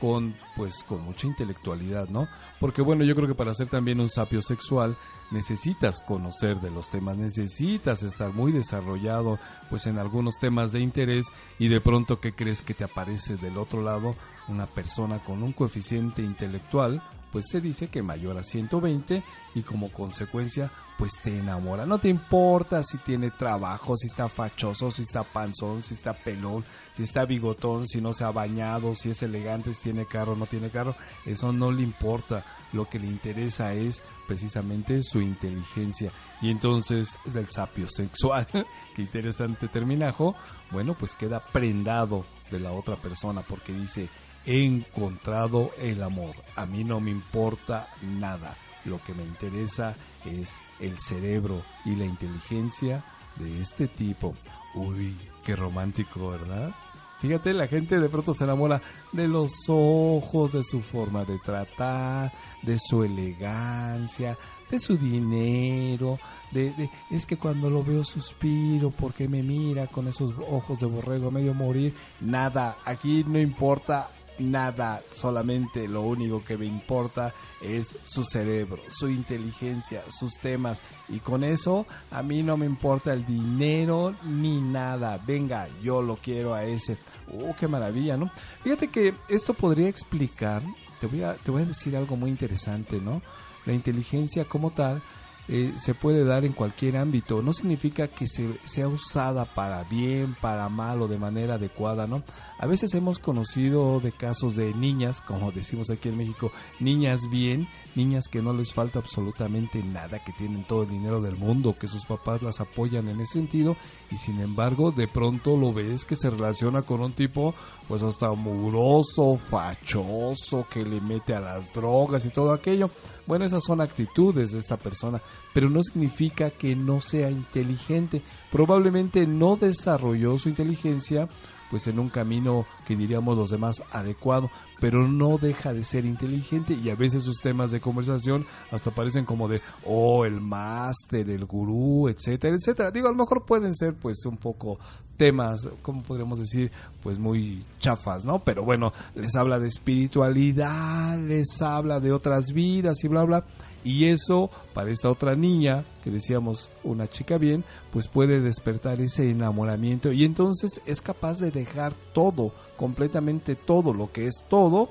con 0.00 0.34
pues 0.56 0.82
con 0.82 1.02
mucha 1.02 1.26
intelectualidad, 1.26 2.08
¿no? 2.08 2.28
Porque 2.60 2.82
bueno, 2.82 3.04
yo 3.04 3.14
creo 3.14 3.28
que 3.28 3.34
para 3.34 3.54
ser 3.54 3.68
también 3.68 4.00
un 4.00 4.08
sapio 4.08 4.42
sexual 4.42 4.96
necesitas 5.30 6.00
conocer 6.00 6.60
de 6.60 6.70
los 6.70 6.90
temas, 6.90 7.16
necesitas 7.16 8.02
estar 8.02 8.32
muy 8.32 8.52
desarrollado 8.52 9.38
pues 9.70 9.86
en 9.86 9.98
algunos 9.98 10.38
temas 10.38 10.72
de 10.72 10.80
interés 10.80 11.26
y 11.58 11.68
de 11.68 11.80
pronto 11.80 12.20
que 12.20 12.32
crees 12.32 12.62
que 12.62 12.74
te 12.74 12.84
aparece 12.84 13.36
del 13.36 13.58
otro 13.58 13.82
lado 13.82 14.16
una 14.48 14.66
persona 14.66 15.18
con 15.18 15.42
un 15.42 15.52
coeficiente 15.52 16.22
intelectual 16.22 17.02
pues 17.30 17.46
se 17.48 17.60
dice 17.60 17.88
que 17.88 18.02
mayor 18.02 18.38
a 18.38 18.42
120 18.42 19.22
y 19.54 19.62
como 19.62 19.92
consecuencia 19.92 20.70
pues 20.96 21.12
te 21.22 21.38
enamora. 21.38 21.86
No 21.86 21.98
te 21.98 22.08
importa 22.08 22.82
si 22.82 22.98
tiene 22.98 23.30
trabajo, 23.30 23.96
si 23.96 24.08
está 24.08 24.28
fachoso, 24.28 24.90
si 24.90 25.02
está 25.02 25.22
panzón, 25.22 25.82
si 25.82 25.94
está 25.94 26.12
pelón, 26.12 26.64
si 26.90 27.04
está 27.04 27.24
bigotón, 27.24 27.86
si 27.86 28.00
no 28.00 28.12
se 28.12 28.24
ha 28.24 28.32
bañado, 28.32 28.96
si 28.96 29.10
es 29.10 29.22
elegante, 29.22 29.72
si 29.74 29.84
tiene 29.84 30.06
carro 30.06 30.34
no 30.34 30.46
tiene 30.46 30.70
carro. 30.70 30.96
Eso 31.24 31.52
no 31.52 31.70
le 31.70 31.82
importa. 31.82 32.44
Lo 32.72 32.86
que 32.86 32.98
le 32.98 33.06
interesa 33.06 33.72
es 33.74 34.02
precisamente 34.26 35.02
su 35.04 35.20
inteligencia. 35.20 36.10
Y 36.42 36.50
entonces 36.50 37.18
el 37.32 37.48
sapio 37.48 37.88
sexual, 37.88 38.48
que 38.96 39.02
interesante 39.02 39.68
terminajo, 39.68 40.34
bueno 40.72 40.94
pues 40.94 41.14
queda 41.14 41.44
prendado 41.44 42.24
de 42.50 42.58
la 42.58 42.72
otra 42.72 42.96
persona 42.96 43.42
porque 43.42 43.72
dice 43.72 44.08
he 44.48 44.64
encontrado 44.64 45.72
el 45.78 46.02
amor. 46.02 46.34
A 46.56 46.64
mí 46.64 46.82
no 46.82 47.00
me 47.00 47.10
importa 47.10 47.86
nada. 48.18 48.56
Lo 48.86 48.98
que 49.04 49.12
me 49.12 49.22
interesa 49.22 49.94
es 50.24 50.62
el 50.80 50.98
cerebro 50.98 51.62
y 51.84 51.94
la 51.94 52.06
inteligencia 52.06 53.04
de 53.36 53.60
este 53.60 53.88
tipo. 53.88 54.34
Uy, 54.74 55.14
qué 55.44 55.54
romántico, 55.54 56.30
¿verdad? 56.30 56.74
Fíjate, 57.20 57.52
la 57.52 57.66
gente 57.66 58.00
de 58.00 58.08
pronto 58.08 58.32
se 58.32 58.44
enamora 58.44 58.80
de 59.12 59.28
los 59.28 59.50
ojos, 59.68 60.52
de 60.52 60.62
su 60.62 60.80
forma 60.80 61.24
de 61.26 61.38
tratar, 61.40 62.32
de 62.62 62.78
su 62.78 63.04
elegancia, 63.04 64.38
de 64.70 64.78
su 64.78 64.96
dinero, 64.96 66.18
de, 66.52 66.70
de, 66.70 66.90
es 67.10 67.26
que 67.26 67.36
cuando 67.36 67.68
lo 67.68 67.84
veo 67.84 68.02
suspiro 68.02 68.90
porque 68.92 69.28
me 69.28 69.42
mira 69.42 69.88
con 69.88 70.08
esos 70.08 70.32
ojos 70.48 70.78
de 70.78 70.86
borrego 70.86 71.30
medio 71.30 71.52
morir. 71.52 71.92
Nada, 72.20 72.78
aquí 72.86 73.24
no 73.26 73.38
importa 73.38 74.08
nada, 74.38 75.02
solamente 75.10 75.88
lo 75.88 76.02
único 76.02 76.44
que 76.44 76.56
me 76.56 76.66
importa 76.66 77.34
es 77.60 77.98
su 78.02 78.24
cerebro, 78.24 78.82
su 78.88 79.08
inteligencia, 79.08 80.02
sus 80.08 80.38
temas 80.38 80.80
y 81.08 81.18
con 81.18 81.44
eso 81.44 81.86
a 82.10 82.22
mí 82.22 82.42
no 82.42 82.56
me 82.56 82.66
importa 82.66 83.12
el 83.12 83.24
dinero 83.24 84.14
ni 84.24 84.60
nada. 84.60 85.18
Venga, 85.26 85.68
yo 85.82 86.02
lo 86.02 86.16
quiero 86.16 86.54
a 86.54 86.64
ese. 86.64 86.96
Oh, 87.32 87.54
qué 87.58 87.68
maravilla, 87.68 88.16
¿no? 88.16 88.30
Fíjate 88.62 88.88
que 88.88 89.14
esto 89.28 89.54
podría 89.54 89.88
explicar, 89.88 90.62
te 91.00 91.06
voy 91.06 91.22
a, 91.22 91.34
te 91.34 91.50
voy 91.50 91.62
a 91.62 91.66
decir 91.66 91.96
algo 91.96 92.16
muy 92.16 92.30
interesante, 92.30 93.00
¿no? 93.00 93.22
La 93.66 93.72
inteligencia 93.72 94.44
como 94.44 94.70
tal 94.70 95.02
eh, 95.48 95.72
se 95.76 95.94
puede 95.94 96.24
dar 96.24 96.44
en 96.44 96.52
cualquier 96.52 96.96
ámbito. 96.96 97.42
No 97.42 97.52
significa 97.52 98.08
que 98.08 98.26
se, 98.26 98.58
sea 98.64 98.86
usada 98.88 99.46
para 99.46 99.82
bien, 99.84 100.36
para 100.40 100.68
mal 100.68 101.00
o 101.00 101.08
de 101.08 101.18
manera 101.18 101.54
adecuada, 101.54 102.06
¿no? 102.06 102.22
A 102.58 102.66
veces 102.66 102.92
hemos 102.94 103.18
conocido 103.18 104.00
de 104.00 104.12
casos 104.12 104.56
de 104.56 104.74
niñas, 104.74 105.20
como 105.20 105.52
decimos 105.52 105.90
aquí 105.90 106.08
en 106.08 106.18
México, 106.18 106.52
niñas 106.80 107.30
bien, 107.30 107.68
niñas 107.94 108.28
que 108.28 108.42
no 108.42 108.52
les 108.52 108.74
falta 108.74 108.98
absolutamente 108.98 109.82
nada, 109.82 110.22
que 110.22 110.32
tienen 110.32 110.64
todo 110.64 110.82
el 110.82 110.90
dinero 110.90 111.20
del 111.20 111.36
mundo, 111.36 111.76
que 111.78 111.88
sus 111.88 112.04
papás 112.04 112.42
las 112.42 112.60
apoyan 112.60 113.08
en 113.08 113.20
ese 113.20 113.34
sentido, 113.34 113.76
y 114.10 114.16
sin 114.16 114.40
embargo 114.40 114.90
de 114.90 115.08
pronto 115.08 115.56
lo 115.56 115.72
ves 115.72 116.04
que 116.04 116.16
se 116.16 116.30
relaciona 116.30 116.82
con 116.82 117.00
un 117.00 117.12
tipo 117.12 117.54
pues 117.86 118.02
hasta 118.02 118.30
mugroso, 118.32 119.36
fachoso, 119.38 120.66
que 120.70 120.84
le 120.84 121.00
mete 121.00 121.34
a 121.34 121.40
las 121.40 121.72
drogas 121.72 122.26
y 122.26 122.30
todo 122.30 122.52
aquello. 122.52 122.90
Bueno, 123.26 123.44
esas 123.44 123.62
son 123.64 123.80
actitudes 123.80 124.52
de 124.52 124.58
esta 124.58 124.76
persona, 124.76 125.20
pero 125.58 125.70
no 125.70 125.82
significa 125.82 126.50
que 126.50 126.76
no 126.76 127.00
sea 127.00 127.32
inteligente. 127.32 128.22
Probablemente 128.52 129.26
no 129.26 129.56
desarrolló 129.56 130.38
su 130.38 130.50
inteligencia 130.50 131.28
pues 131.68 131.88
en 131.88 131.98
un 131.98 132.10
camino 132.10 132.64
que 132.86 132.94
diríamos 132.94 133.36
los 133.36 133.50
demás 133.50 133.82
adecuado, 133.90 134.52
pero 134.78 135.08
no 135.08 135.36
deja 135.36 135.74
de 135.74 135.82
ser 135.82 136.06
inteligente 136.06 136.74
y 136.74 136.90
a 136.90 136.94
veces 136.94 137.24
sus 137.24 137.40
temas 137.40 137.72
de 137.72 137.80
conversación 137.80 138.46
hasta 138.70 138.92
parecen 138.92 139.24
como 139.24 139.48
de, 139.48 139.60
oh, 139.84 140.24
el 140.24 140.40
máster, 140.40 141.28
el 141.28 141.44
gurú, 141.44 142.08
etcétera, 142.08 142.54
etcétera. 142.54 142.92
Digo, 142.92 143.08
a 143.08 143.10
lo 143.10 143.18
mejor 143.18 143.44
pueden 143.44 143.74
ser 143.74 143.94
pues 143.94 144.24
un 144.26 144.36
poco 144.36 144.78
temas, 145.16 145.68
como 145.82 146.04
podríamos 146.04 146.38
decir, 146.38 146.70
pues 147.02 147.18
muy 147.18 147.64
chafas, 147.80 148.24
¿no? 148.24 148.38
Pero 148.44 148.62
bueno, 148.64 148.92
les 149.16 149.34
habla 149.34 149.58
de 149.58 149.66
espiritualidad, 149.66 151.18
les 151.18 151.60
habla 151.60 151.98
de 151.98 152.12
otras 152.12 152.52
vidas 152.52 153.02
y 153.02 153.08
bla, 153.08 153.24
bla. 153.24 153.44
Y 153.88 154.04
eso, 154.08 154.50
para 154.74 154.90
esta 154.90 155.08
otra 155.08 155.34
niña, 155.34 155.82
que 156.04 156.10
decíamos 156.10 156.68
una 156.84 157.08
chica 157.08 157.38
bien, 157.38 157.64
pues 157.90 158.06
puede 158.06 158.42
despertar 158.42 159.00
ese 159.00 159.30
enamoramiento 159.30 160.12
y 160.12 160.26
entonces 160.26 160.82
es 160.84 161.00
capaz 161.00 161.38
de 161.38 161.50
dejar 161.50 161.94
todo, 162.12 162.52
completamente 162.76 163.54
todo, 163.54 163.94
lo 163.94 164.12
que 164.12 164.26
es 164.26 164.44
todo, 164.50 164.90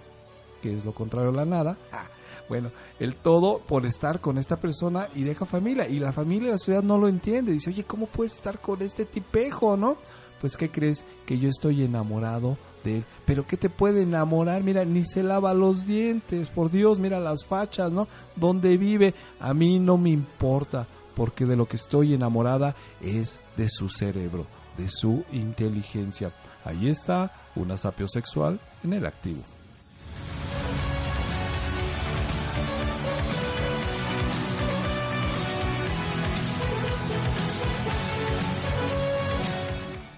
que 0.63 0.75
es 0.75 0.83
lo 0.83 0.93
contrario 0.93 1.29
a 1.29 1.33
la 1.33 1.45
nada. 1.45 1.77
Ah, 1.91 2.07
bueno, 2.49 2.71
el 2.99 3.13
todo 3.13 3.59
por 3.59 3.85
estar 3.85 4.19
con 4.19 4.39
esta 4.39 4.59
persona 4.59 5.09
y 5.13 5.21
deja 5.21 5.45
familia. 5.45 5.87
Y 5.87 5.99
la 5.99 6.11
familia 6.11 6.47
de 6.47 6.53
la 6.53 6.57
ciudad 6.57 6.81
no 6.81 6.97
lo 6.97 7.07
entiende. 7.07 7.51
Dice, 7.51 7.69
oye, 7.69 7.83
¿cómo 7.83 8.07
puedes 8.07 8.33
estar 8.33 8.59
con 8.59 8.81
este 8.81 9.05
tipejo, 9.05 9.77
no? 9.77 9.97
Pues, 10.41 10.57
¿qué 10.57 10.71
crees? 10.71 11.05
Que 11.27 11.37
yo 11.37 11.49
estoy 11.49 11.83
enamorado 11.83 12.57
Pero 13.25 13.45
¿qué 13.47 13.57
te 13.57 13.69
puede 13.69 14.03
enamorar? 14.03 14.63
Mira, 14.63 14.85
ni 14.85 15.05
se 15.05 15.23
lava 15.23 15.53
los 15.53 15.85
dientes. 15.85 16.49
Por 16.49 16.71
Dios, 16.71 16.99
mira 16.99 17.19
las 17.19 17.45
fachas, 17.45 17.93
¿no? 17.93 18.07
¿Dónde 18.35 18.77
vive? 18.77 19.13
A 19.39 19.53
mí 19.53 19.79
no 19.79 19.97
me 19.97 20.09
importa. 20.09 20.87
Porque 21.15 21.45
de 21.45 21.55
lo 21.55 21.65
que 21.67 21.77
estoy 21.77 22.13
enamorada 22.13 22.75
es 23.01 23.39
de 23.55 23.69
su 23.69 23.89
cerebro, 23.89 24.45
de 24.77 24.87
su 24.87 25.23
inteligencia. 25.31 26.31
Ahí 26.63 26.87
está 26.87 27.31
una 27.55 27.75
sapiosexual 27.77 28.59
en 28.83 28.93
el 28.93 29.05
activo. 29.05 29.56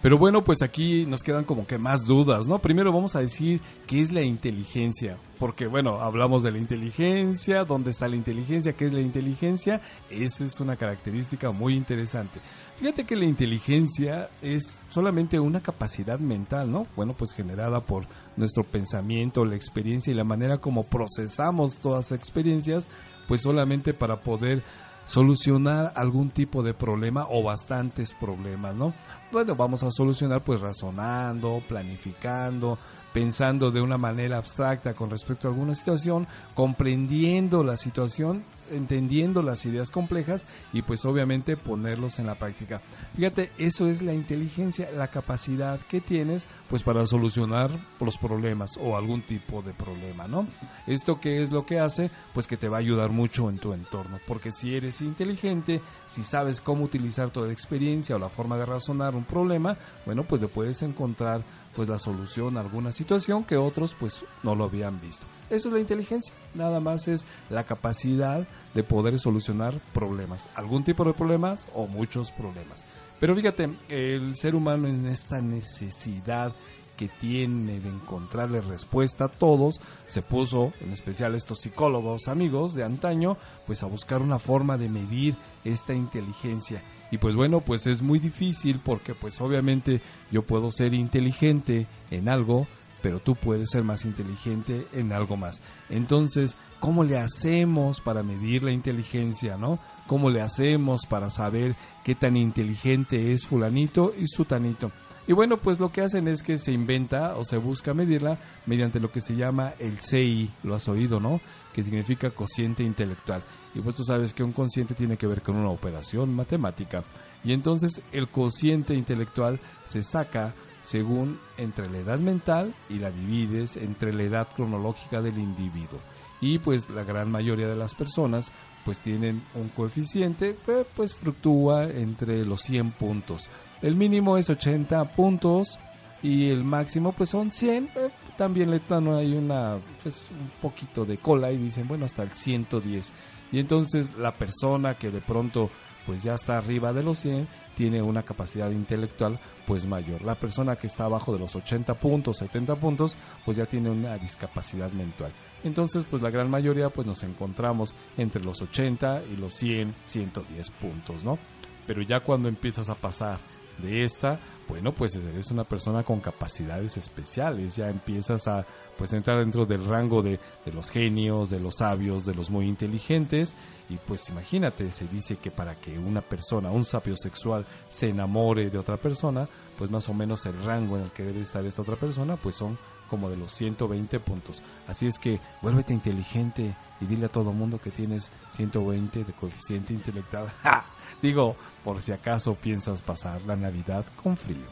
Pero 0.01 0.17
bueno, 0.17 0.41
pues 0.41 0.61
aquí 0.61 1.05
nos 1.05 1.23
quedan 1.23 1.43
como 1.43 1.67
que 1.67 1.77
más 1.77 2.05
dudas, 2.05 2.47
¿no? 2.47 2.59
Primero 2.59 2.93
vamos 2.93 3.17
a 3.17 3.19
decir 3.19 3.59
qué 3.85 4.01
es 4.01 4.13
la 4.13 4.21
inteligencia, 4.21 5.17
porque 5.37 5.67
bueno, 5.67 5.99
hablamos 5.99 6.41
de 6.41 6.51
la 6.51 6.57
inteligencia, 6.57 7.65
dónde 7.65 7.91
está 7.91 8.07
la 8.07 8.15
inteligencia, 8.15 8.71
qué 8.73 8.85
es 8.85 8.93
la 8.93 9.01
inteligencia, 9.01 9.81
esa 10.09 10.45
es 10.45 10.61
una 10.61 10.77
característica 10.77 11.51
muy 11.51 11.75
interesante. 11.75 12.39
Fíjate 12.77 13.03
que 13.03 13.17
la 13.17 13.25
inteligencia 13.25 14.29
es 14.41 14.83
solamente 14.87 15.37
una 15.37 15.59
capacidad 15.59 16.17
mental, 16.17 16.71
¿no? 16.71 16.87
Bueno, 16.95 17.13
pues 17.13 17.33
generada 17.33 17.81
por 17.81 18.05
nuestro 18.37 18.63
pensamiento, 18.63 19.43
la 19.43 19.55
experiencia 19.55 20.11
y 20.11 20.15
la 20.15 20.23
manera 20.23 20.59
como 20.59 20.85
procesamos 20.85 21.79
todas 21.79 22.11
las 22.11 22.17
experiencias, 22.17 22.87
pues 23.27 23.41
solamente 23.41 23.93
para 23.93 24.21
poder 24.21 24.63
solucionar 25.09 25.91
algún 25.95 26.29
tipo 26.29 26.61
de 26.61 26.75
problema 26.75 27.25
o 27.31 27.41
bastantes 27.41 28.13
problemas, 28.13 28.75
¿no? 28.75 28.93
Bueno, 29.31 29.55
vamos 29.55 29.81
a 29.81 29.89
solucionar 29.89 30.41
pues 30.41 30.61
razonando, 30.61 31.63
planificando, 31.67 32.77
pensando 33.11 33.71
de 33.71 33.81
una 33.81 33.97
manera 33.97 34.37
abstracta 34.37 34.93
con 34.93 35.09
respecto 35.09 35.47
a 35.47 35.51
alguna 35.51 35.73
situación, 35.73 36.27
comprendiendo 36.53 37.63
la 37.63 37.75
situación 37.75 38.43
entendiendo 38.71 39.41
las 39.41 39.65
ideas 39.65 39.89
complejas 39.89 40.47
y 40.73 40.81
pues 40.81 41.05
obviamente 41.05 41.57
ponerlos 41.57 42.19
en 42.19 42.27
la 42.27 42.35
práctica. 42.35 42.81
Fíjate, 43.15 43.51
eso 43.57 43.87
es 43.87 44.01
la 44.01 44.13
inteligencia, 44.13 44.89
la 44.95 45.07
capacidad 45.07 45.79
que 45.89 46.01
tienes 46.01 46.45
pues 46.69 46.83
para 46.83 47.05
solucionar 47.05 47.71
los 47.99 48.17
problemas 48.17 48.77
o 48.81 48.95
algún 48.95 49.21
tipo 49.21 49.61
de 49.61 49.73
problema, 49.73 50.27
¿no? 50.27 50.47
Esto 50.87 51.19
qué 51.19 51.41
es 51.41 51.51
lo 51.51 51.65
que 51.65 51.79
hace, 51.79 52.11
pues 52.33 52.47
que 52.47 52.57
te 52.57 52.69
va 52.69 52.77
a 52.77 52.79
ayudar 52.79 53.09
mucho 53.09 53.49
en 53.49 53.57
tu 53.57 53.73
entorno, 53.73 54.19
porque 54.27 54.51
si 54.51 54.75
eres 54.75 55.01
inteligente, 55.01 55.81
si 56.11 56.23
sabes 56.23 56.61
cómo 56.61 56.83
utilizar 56.83 57.31
toda 57.31 57.51
experiencia 57.51 58.15
o 58.15 58.19
la 58.19 58.29
forma 58.29 58.57
de 58.57 58.65
razonar 58.65 59.15
un 59.15 59.25
problema, 59.25 59.77
bueno, 60.05 60.23
pues 60.23 60.41
le 60.41 60.47
puedes 60.47 60.81
encontrar 60.83 61.43
pues 61.75 61.89
la 61.89 61.99
solución 61.99 62.57
a 62.57 62.61
alguna 62.61 62.91
situación 62.91 63.43
que 63.43 63.57
otros 63.57 63.95
pues 63.99 64.23
no 64.43 64.55
lo 64.55 64.65
habían 64.65 64.99
visto. 65.01 65.25
Eso 65.49 65.69
es 65.69 65.73
la 65.73 65.79
inteligencia, 65.79 66.33
nada 66.53 66.79
más 66.79 67.07
es 67.07 67.25
la 67.49 67.63
capacidad 67.63 68.47
de 68.75 68.83
poder 68.83 69.19
solucionar 69.19 69.73
problemas, 69.93 70.49
algún 70.55 70.83
tipo 70.83 71.03
de 71.03 71.13
problemas 71.13 71.67
o 71.73 71.87
muchos 71.87 72.31
problemas. 72.31 72.85
Pero 73.19 73.35
fíjate, 73.35 73.69
el 73.89 74.35
ser 74.35 74.55
humano 74.55 74.87
en 74.87 75.05
esta 75.05 75.41
necesidad 75.41 76.53
que 76.99 77.07
tiene 77.07 77.79
de 77.79 77.87
encontrarle 77.87 78.59
respuesta 78.59 79.25
a 79.25 79.29
todos, 79.29 79.79
se 80.07 80.21
puso, 80.21 80.73
en 80.81 80.91
especial 80.91 81.33
estos 81.33 81.61
psicólogos 81.61 82.27
amigos 82.27 82.73
de 82.73 82.83
antaño, 82.83 83.37
pues 83.65 83.83
a 83.83 83.85
buscar 83.85 84.21
una 84.21 84.37
forma 84.37 84.77
de 84.77 84.89
medir 84.89 85.37
esta 85.63 85.93
inteligencia. 85.93 86.83
Y 87.09 87.17
pues 87.17 87.35
bueno, 87.35 87.61
pues 87.61 87.87
es 87.87 88.01
muy 88.01 88.19
difícil 88.19 88.81
porque 88.83 89.15
pues 89.15 89.39
obviamente 89.39 90.01
yo 90.29 90.41
puedo 90.41 90.71
ser 90.71 90.93
inteligente 90.93 91.87
en 92.11 92.27
algo, 92.27 92.67
pero 93.01 93.19
tú 93.19 93.35
puedes 93.35 93.69
ser 93.69 93.83
más 93.83 94.05
inteligente 94.05 94.87
en 94.93 95.11
algo 95.11 95.37
más. 95.37 95.61
Entonces, 95.89 96.57
¿cómo 96.79 97.03
le 97.03 97.17
hacemos 97.17 98.01
para 98.01 98.23
medir 98.23 98.63
la 98.63 98.71
inteligencia, 98.71 99.57
no? 99.57 99.79
¿Cómo 100.07 100.29
le 100.29 100.41
hacemos 100.41 101.05
para 101.05 101.29
saber 101.29 101.75
qué 102.03 102.15
tan 102.15 102.35
inteligente 102.37 103.33
es 103.33 103.45
fulanito 103.45 104.13
y 104.17 104.27
sutanito? 104.27 104.91
Y 105.29 105.33
bueno, 105.33 105.57
pues 105.57 105.79
lo 105.79 105.91
que 105.91 106.01
hacen 106.01 106.27
es 106.27 106.41
que 106.41 106.57
se 106.57 106.71
inventa 106.71 107.35
o 107.37 107.45
se 107.45 107.57
busca 107.57 107.93
medirla 107.93 108.39
mediante 108.65 108.99
lo 108.99 109.11
que 109.11 109.21
se 109.21 109.35
llama 109.35 109.73
el 109.77 109.99
CI, 109.99 110.49
lo 110.63 110.73
has 110.73 110.87
oído, 110.87 111.19
¿no? 111.19 111.39
Que 111.71 111.83
significa 111.83 112.31
cociente 112.31 112.81
intelectual. 112.81 113.43
Y 113.75 113.81
pues 113.81 113.95
tú 113.95 114.03
sabes 114.03 114.33
que 114.33 114.41
un 114.41 114.53
cociente 114.53 114.95
tiene 114.95 115.17
que 115.17 115.27
ver 115.27 115.43
con 115.43 115.55
una 115.55 115.69
operación 115.69 116.33
matemática. 116.33 117.03
Y 117.43 117.53
entonces 117.53 118.01
el 118.11 118.27
cociente 118.27 118.95
intelectual 118.95 119.59
se 119.85 120.01
saca 120.01 120.55
según 120.81 121.39
entre 121.57 121.89
la 121.89 121.99
edad 121.99 122.19
mental 122.19 122.73
y 122.89 122.99
la 122.99 123.11
divides 123.11 123.77
entre 123.77 124.13
la 124.13 124.23
edad 124.23 124.47
cronológica 124.55 125.21
del 125.21 125.37
individuo. 125.37 125.99
Y 126.41 126.59
pues 126.59 126.89
la 126.89 127.03
gran 127.03 127.29
mayoría 127.29 127.67
de 127.67 127.75
las 127.75 127.95
personas 127.95 128.51
pues 128.85 128.99
tienen 128.99 129.41
un 129.55 129.69
coeficiente 129.69 130.55
pues 130.95 131.13
fluctúa 131.13 131.85
entre 131.85 132.45
los 132.45 132.61
100 132.61 132.91
puntos. 132.91 133.49
El 133.81 133.95
mínimo 133.95 134.37
es 134.37 134.49
80 134.49 135.03
puntos 135.15 135.79
y 136.23 136.49
el 136.49 136.63
máximo 136.63 137.11
pues 137.11 137.29
son 137.29 137.51
100. 137.51 137.85
Eh, 137.95 138.09
también 138.37 138.71
le 138.71 138.81
dan 138.87 139.07
ahí 139.09 139.33
una 139.33 139.77
pues 140.01 140.29
un 140.31 140.49
poquito 140.61 141.05
de 141.05 141.17
cola 141.17 141.51
y 141.51 141.57
dicen, 141.57 141.87
bueno, 141.87 142.05
hasta 142.05 142.23
el 142.23 142.33
110. 142.33 143.13
Y 143.51 143.59
entonces 143.59 144.15
la 144.15 144.31
persona 144.31 144.95
que 144.95 145.11
de 145.11 145.21
pronto 145.21 145.69
pues 146.09 146.23
ya 146.23 146.33
está 146.33 146.57
arriba 146.57 146.91
de 146.91 147.03
los 147.03 147.19
100 147.19 147.47
tiene 147.75 148.01
una 148.01 148.23
capacidad 148.23 148.71
intelectual 148.71 149.39
pues 149.67 149.85
mayor. 149.85 150.23
La 150.23 150.33
persona 150.33 150.75
que 150.75 150.87
está 150.87 151.03
abajo 151.03 151.31
de 151.31 151.37
los 151.37 151.55
80 151.55 151.93
puntos, 151.99 152.39
70 152.39 152.77
puntos, 152.77 153.15
pues 153.45 153.57
ya 153.57 153.67
tiene 153.67 153.91
una 153.91 154.17
discapacidad 154.17 154.91
mental. 154.91 155.31
Entonces, 155.63 156.05
pues 156.09 156.23
la 156.23 156.31
gran 156.31 156.49
mayoría 156.49 156.89
pues 156.89 157.05
nos 157.05 157.21
encontramos 157.21 157.93
entre 158.17 158.43
los 158.43 158.59
80 158.59 159.21
y 159.31 159.35
los 159.35 159.53
100, 159.53 159.93
110 160.07 160.71
puntos, 160.71 161.23
¿no? 161.23 161.37
Pero 161.85 162.01
ya 162.01 162.21
cuando 162.21 162.49
empiezas 162.49 162.89
a 162.89 162.95
pasar 162.95 163.37
de 163.81 164.03
esta, 164.03 164.39
bueno, 164.67 164.91
pues 164.91 165.15
eres 165.15 165.51
una 165.51 165.63
persona 165.63 166.03
con 166.03 166.19
capacidades 166.19 166.97
especiales, 166.97 167.75
ya 167.75 167.89
empiezas 167.89 168.47
a 168.47 168.65
pues 168.97 169.13
entrar 169.13 169.39
dentro 169.39 169.65
del 169.65 169.85
rango 169.85 170.21
de, 170.21 170.39
de, 170.65 170.73
los 170.73 170.91
genios, 170.91 171.49
de 171.49 171.59
los 171.59 171.77
sabios, 171.77 172.25
de 172.25 172.35
los 172.35 172.49
muy 172.49 172.67
inteligentes, 172.67 173.55
y 173.89 173.95
pues 173.95 174.29
imagínate, 174.29 174.91
se 174.91 175.07
dice 175.07 175.37
que 175.37 175.51
para 175.51 175.75
que 175.75 175.97
una 175.97 176.21
persona, 176.21 176.69
un 176.69 176.85
sapio 176.85 177.15
sexual, 177.17 177.65
se 177.89 178.09
enamore 178.09 178.69
de 178.69 178.77
otra 178.77 178.97
persona, 178.97 179.47
pues 179.77 179.89
más 179.89 180.09
o 180.09 180.13
menos 180.13 180.45
el 180.45 180.61
rango 180.63 180.97
en 180.97 181.03
el 181.03 181.11
que 181.11 181.23
debe 181.23 181.41
estar 181.41 181.65
esta 181.65 181.81
otra 181.81 181.95
persona, 181.95 182.35
pues 182.35 182.55
son 182.55 182.77
como 183.09 183.29
de 183.29 183.37
los 183.37 183.51
120 183.51 184.19
puntos. 184.19 184.63
Así 184.87 185.07
es 185.07 185.19
que 185.19 185.39
vuélvete 185.61 185.93
inteligente 185.93 186.75
y 187.01 187.05
dile 187.05 187.25
a 187.25 187.29
todo 187.29 187.53
mundo 187.53 187.79
que 187.79 187.91
tienes 187.91 188.29
120 188.51 189.23
de 189.23 189.33
coeficiente 189.33 189.93
intelectual. 189.93 190.47
Digo, 191.21 191.55
por 191.83 192.01
si 192.01 192.11
acaso 192.11 192.55
piensas 192.55 193.01
pasar 193.01 193.41
la 193.41 193.55
Navidad 193.55 194.05
con 194.21 194.37
frío. 194.37 194.67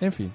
En 0.00 0.12
fin. 0.12 0.32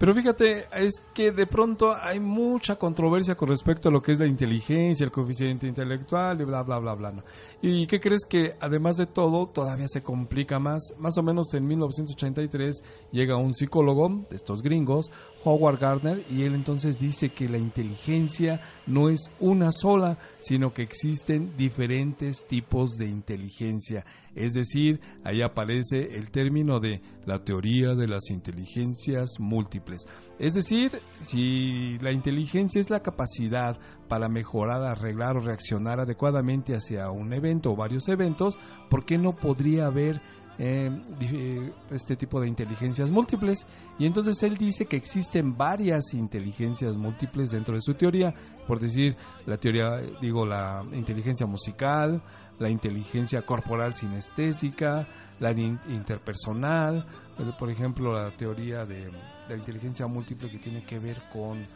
Pero 0.00 0.14
fíjate, 0.14 0.64
es 0.74 1.02
que 1.12 1.30
de 1.30 1.46
pronto 1.46 1.94
hay 1.94 2.20
mucha 2.20 2.76
controversia 2.76 3.34
con 3.34 3.50
respecto 3.50 3.90
a 3.90 3.92
lo 3.92 4.00
que 4.00 4.12
es 4.12 4.18
la 4.18 4.26
inteligencia, 4.26 5.04
el 5.04 5.10
coeficiente 5.10 5.66
intelectual 5.66 6.40
y 6.40 6.44
bla, 6.44 6.62
bla, 6.62 6.78
bla, 6.78 6.94
bla. 6.94 7.12
¿Y 7.60 7.86
qué 7.86 8.00
crees 8.00 8.24
que 8.26 8.54
además 8.60 8.96
de 8.96 9.04
todo 9.04 9.48
todavía 9.48 9.88
se 9.88 10.02
complica 10.02 10.58
más? 10.58 10.94
Más 10.98 11.18
o 11.18 11.22
menos 11.22 11.52
en 11.52 11.66
1983 11.66 12.82
llega 13.12 13.36
un 13.36 13.52
psicólogo 13.52 14.24
de 14.30 14.36
estos 14.36 14.62
gringos, 14.62 15.12
Howard 15.44 15.78
Gardner, 15.78 16.24
y 16.30 16.44
él 16.44 16.54
entonces 16.54 16.98
dice 16.98 17.34
que 17.34 17.50
la 17.50 17.58
inteligencia 17.58 18.62
no 18.86 19.10
es 19.10 19.30
una 19.38 19.70
sola, 19.70 20.16
sino 20.38 20.72
que 20.72 20.80
existen 20.80 21.54
diferentes 21.58 22.46
tipos 22.46 22.92
de 22.92 23.04
inteligencia. 23.04 24.06
Es 24.34 24.52
decir, 24.54 25.00
ahí 25.24 25.42
aparece 25.42 26.16
el 26.16 26.30
término 26.30 26.80
de 26.80 27.02
la 27.26 27.42
teoría 27.44 27.94
de 27.94 28.08
las 28.08 28.30
inteligencias 28.30 29.38
múltiples. 29.38 30.06
Es 30.38 30.54
decir, 30.54 30.92
si 31.20 31.98
la 31.98 32.12
inteligencia 32.12 32.80
es 32.80 32.90
la 32.90 33.02
capacidad 33.02 33.78
para 34.08 34.28
mejorar, 34.28 34.82
arreglar 34.84 35.36
o 35.36 35.40
reaccionar 35.40 36.00
adecuadamente 36.00 36.74
hacia 36.74 37.10
un 37.10 37.32
evento 37.32 37.72
o 37.72 37.76
varios 37.76 38.08
eventos, 38.08 38.58
¿por 38.88 39.04
qué 39.04 39.18
no 39.18 39.34
podría 39.34 39.86
haber 39.86 40.20
di- 41.18 41.26
eh, 41.32 41.72
este 41.90 42.16
tipo 42.16 42.38
de 42.38 42.46
inteligencias 42.46 43.08
múltiples. 43.10 43.66
Y 43.98 44.04
entonces 44.04 44.42
él 44.42 44.58
dice 44.58 44.84
que 44.84 44.96
existen 44.96 45.56
varias 45.56 46.12
inteligencias 46.12 46.96
múltiples 46.98 47.50
dentro 47.50 47.74
de 47.74 47.80
su 47.80 47.94
teoría. 47.94 48.34
Por 48.66 48.78
decir, 48.78 49.16
la 49.46 49.56
teoría, 49.56 49.96
digo, 50.20 50.44
la 50.44 50.82
inteligencia 50.92 51.46
musical, 51.46 52.22
la 52.60 52.70
inteligencia 52.70 53.42
corporal 53.42 53.94
sinestésica, 53.94 55.04
la 55.40 55.50
interpersonal, 55.50 57.04
eh, 57.38 57.52
por 57.58 57.70
ejemplo, 57.70 58.12
la 58.12 58.30
teoría 58.30 58.86
de 58.86 59.10
la 59.48 59.56
inteligencia 59.56 60.06
múltiple 60.06 60.48
que 60.50 60.58
tiene 60.58 60.82
que 60.84 61.00
ver 61.00 61.20
con. 61.32 61.66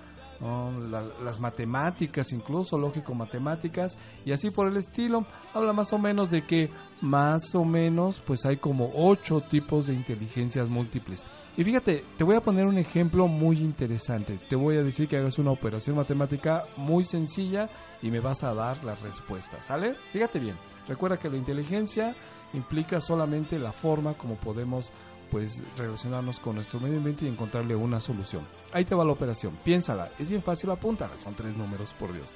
La- 0.91 1.01
las 1.25 1.39
matemáticas, 1.41 2.33
incluso 2.33 2.77
lógico-matemáticas, 2.77 3.97
y 4.27 4.33
así 4.33 4.51
por 4.51 4.67
el 4.67 4.77
estilo. 4.77 5.25
Habla 5.55 5.73
más 5.73 5.93
o 5.93 5.99
menos 5.99 6.29
de 6.31 6.43
que 6.43 6.71
más 7.01 7.55
o 7.55 7.65
menos 7.65 8.21
pues 8.27 8.45
hay 8.45 8.57
como 8.59 8.91
ocho 8.95 9.41
tipos 9.41 9.87
de 9.87 9.95
inteligencias 9.95 10.69
múltiples. 10.69 11.25
Y 11.57 11.65
fíjate, 11.65 12.05
te 12.19 12.25
voy 12.25 12.35
a 12.35 12.43
poner 12.43 12.67
un 12.67 12.77
ejemplo 12.77 13.27
muy 13.29 13.57
interesante. 13.59 14.37
Te 14.49 14.57
voy 14.57 14.77
a 14.77 14.83
decir 14.83 15.09
que 15.09 15.17
hagas 15.17 15.39
una 15.39 15.53
operación 15.53 15.97
matemática 15.97 16.65
muy 16.77 17.05
sencilla 17.05 17.71
y 18.03 18.11
me 18.11 18.21
vas 18.21 18.43
a 18.43 18.53
dar 18.53 18.83
la 18.85 18.97
respuesta, 18.97 19.63
¿sale? 19.63 19.95
Fíjate 20.13 20.41
bien. 20.41 20.57
Recuerda 20.89 21.19
que 21.19 21.31
la 21.31 21.37
inteligencia 21.37 22.15
implica 22.53 23.01
solamente 23.01 23.59
la 23.59 23.73
forma 23.73 24.15
como 24.15 24.37
podemos 24.37 24.93
pues 25.31 25.63
relacionarnos 25.77 26.39
con 26.39 26.55
nuestro 26.55 26.79
medio 26.79 26.99
ambiente 26.99 27.25
y 27.25 27.29
encontrarle 27.29 27.75
una 27.75 27.99
solución. 28.01 28.47
Ahí 28.73 28.85
te 28.85 28.95
va 28.95 29.05
la 29.05 29.13
operación. 29.13 29.59
Piénsala. 29.65 30.11
Es 30.19 30.31
bien 30.31 30.43
fácil 30.43 30.71
apúntala. 30.71 31.17
Son 31.17 31.35
tres 31.35 31.57
números, 31.57 31.93
por 31.99 32.13
Dios. 32.13 32.31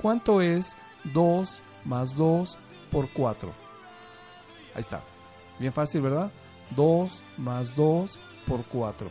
¿Cuánto 0.00 0.40
es 0.40 0.74
2 1.12 1.60
más 1.84 2.16
2 2.16 2.58
por 2.90 3.10
4? 3.10 3.52
Ahí 4.74 4.80
está. 4.80 5.02
Bien 5.58 5.72
fácil, 5.72 6.00
¿verdad? 6.00 6.30
2 6.76 7.24
más 7.38 7.74
2 7.76 8.18
por 8.46 8.64
4. 8.64 9.10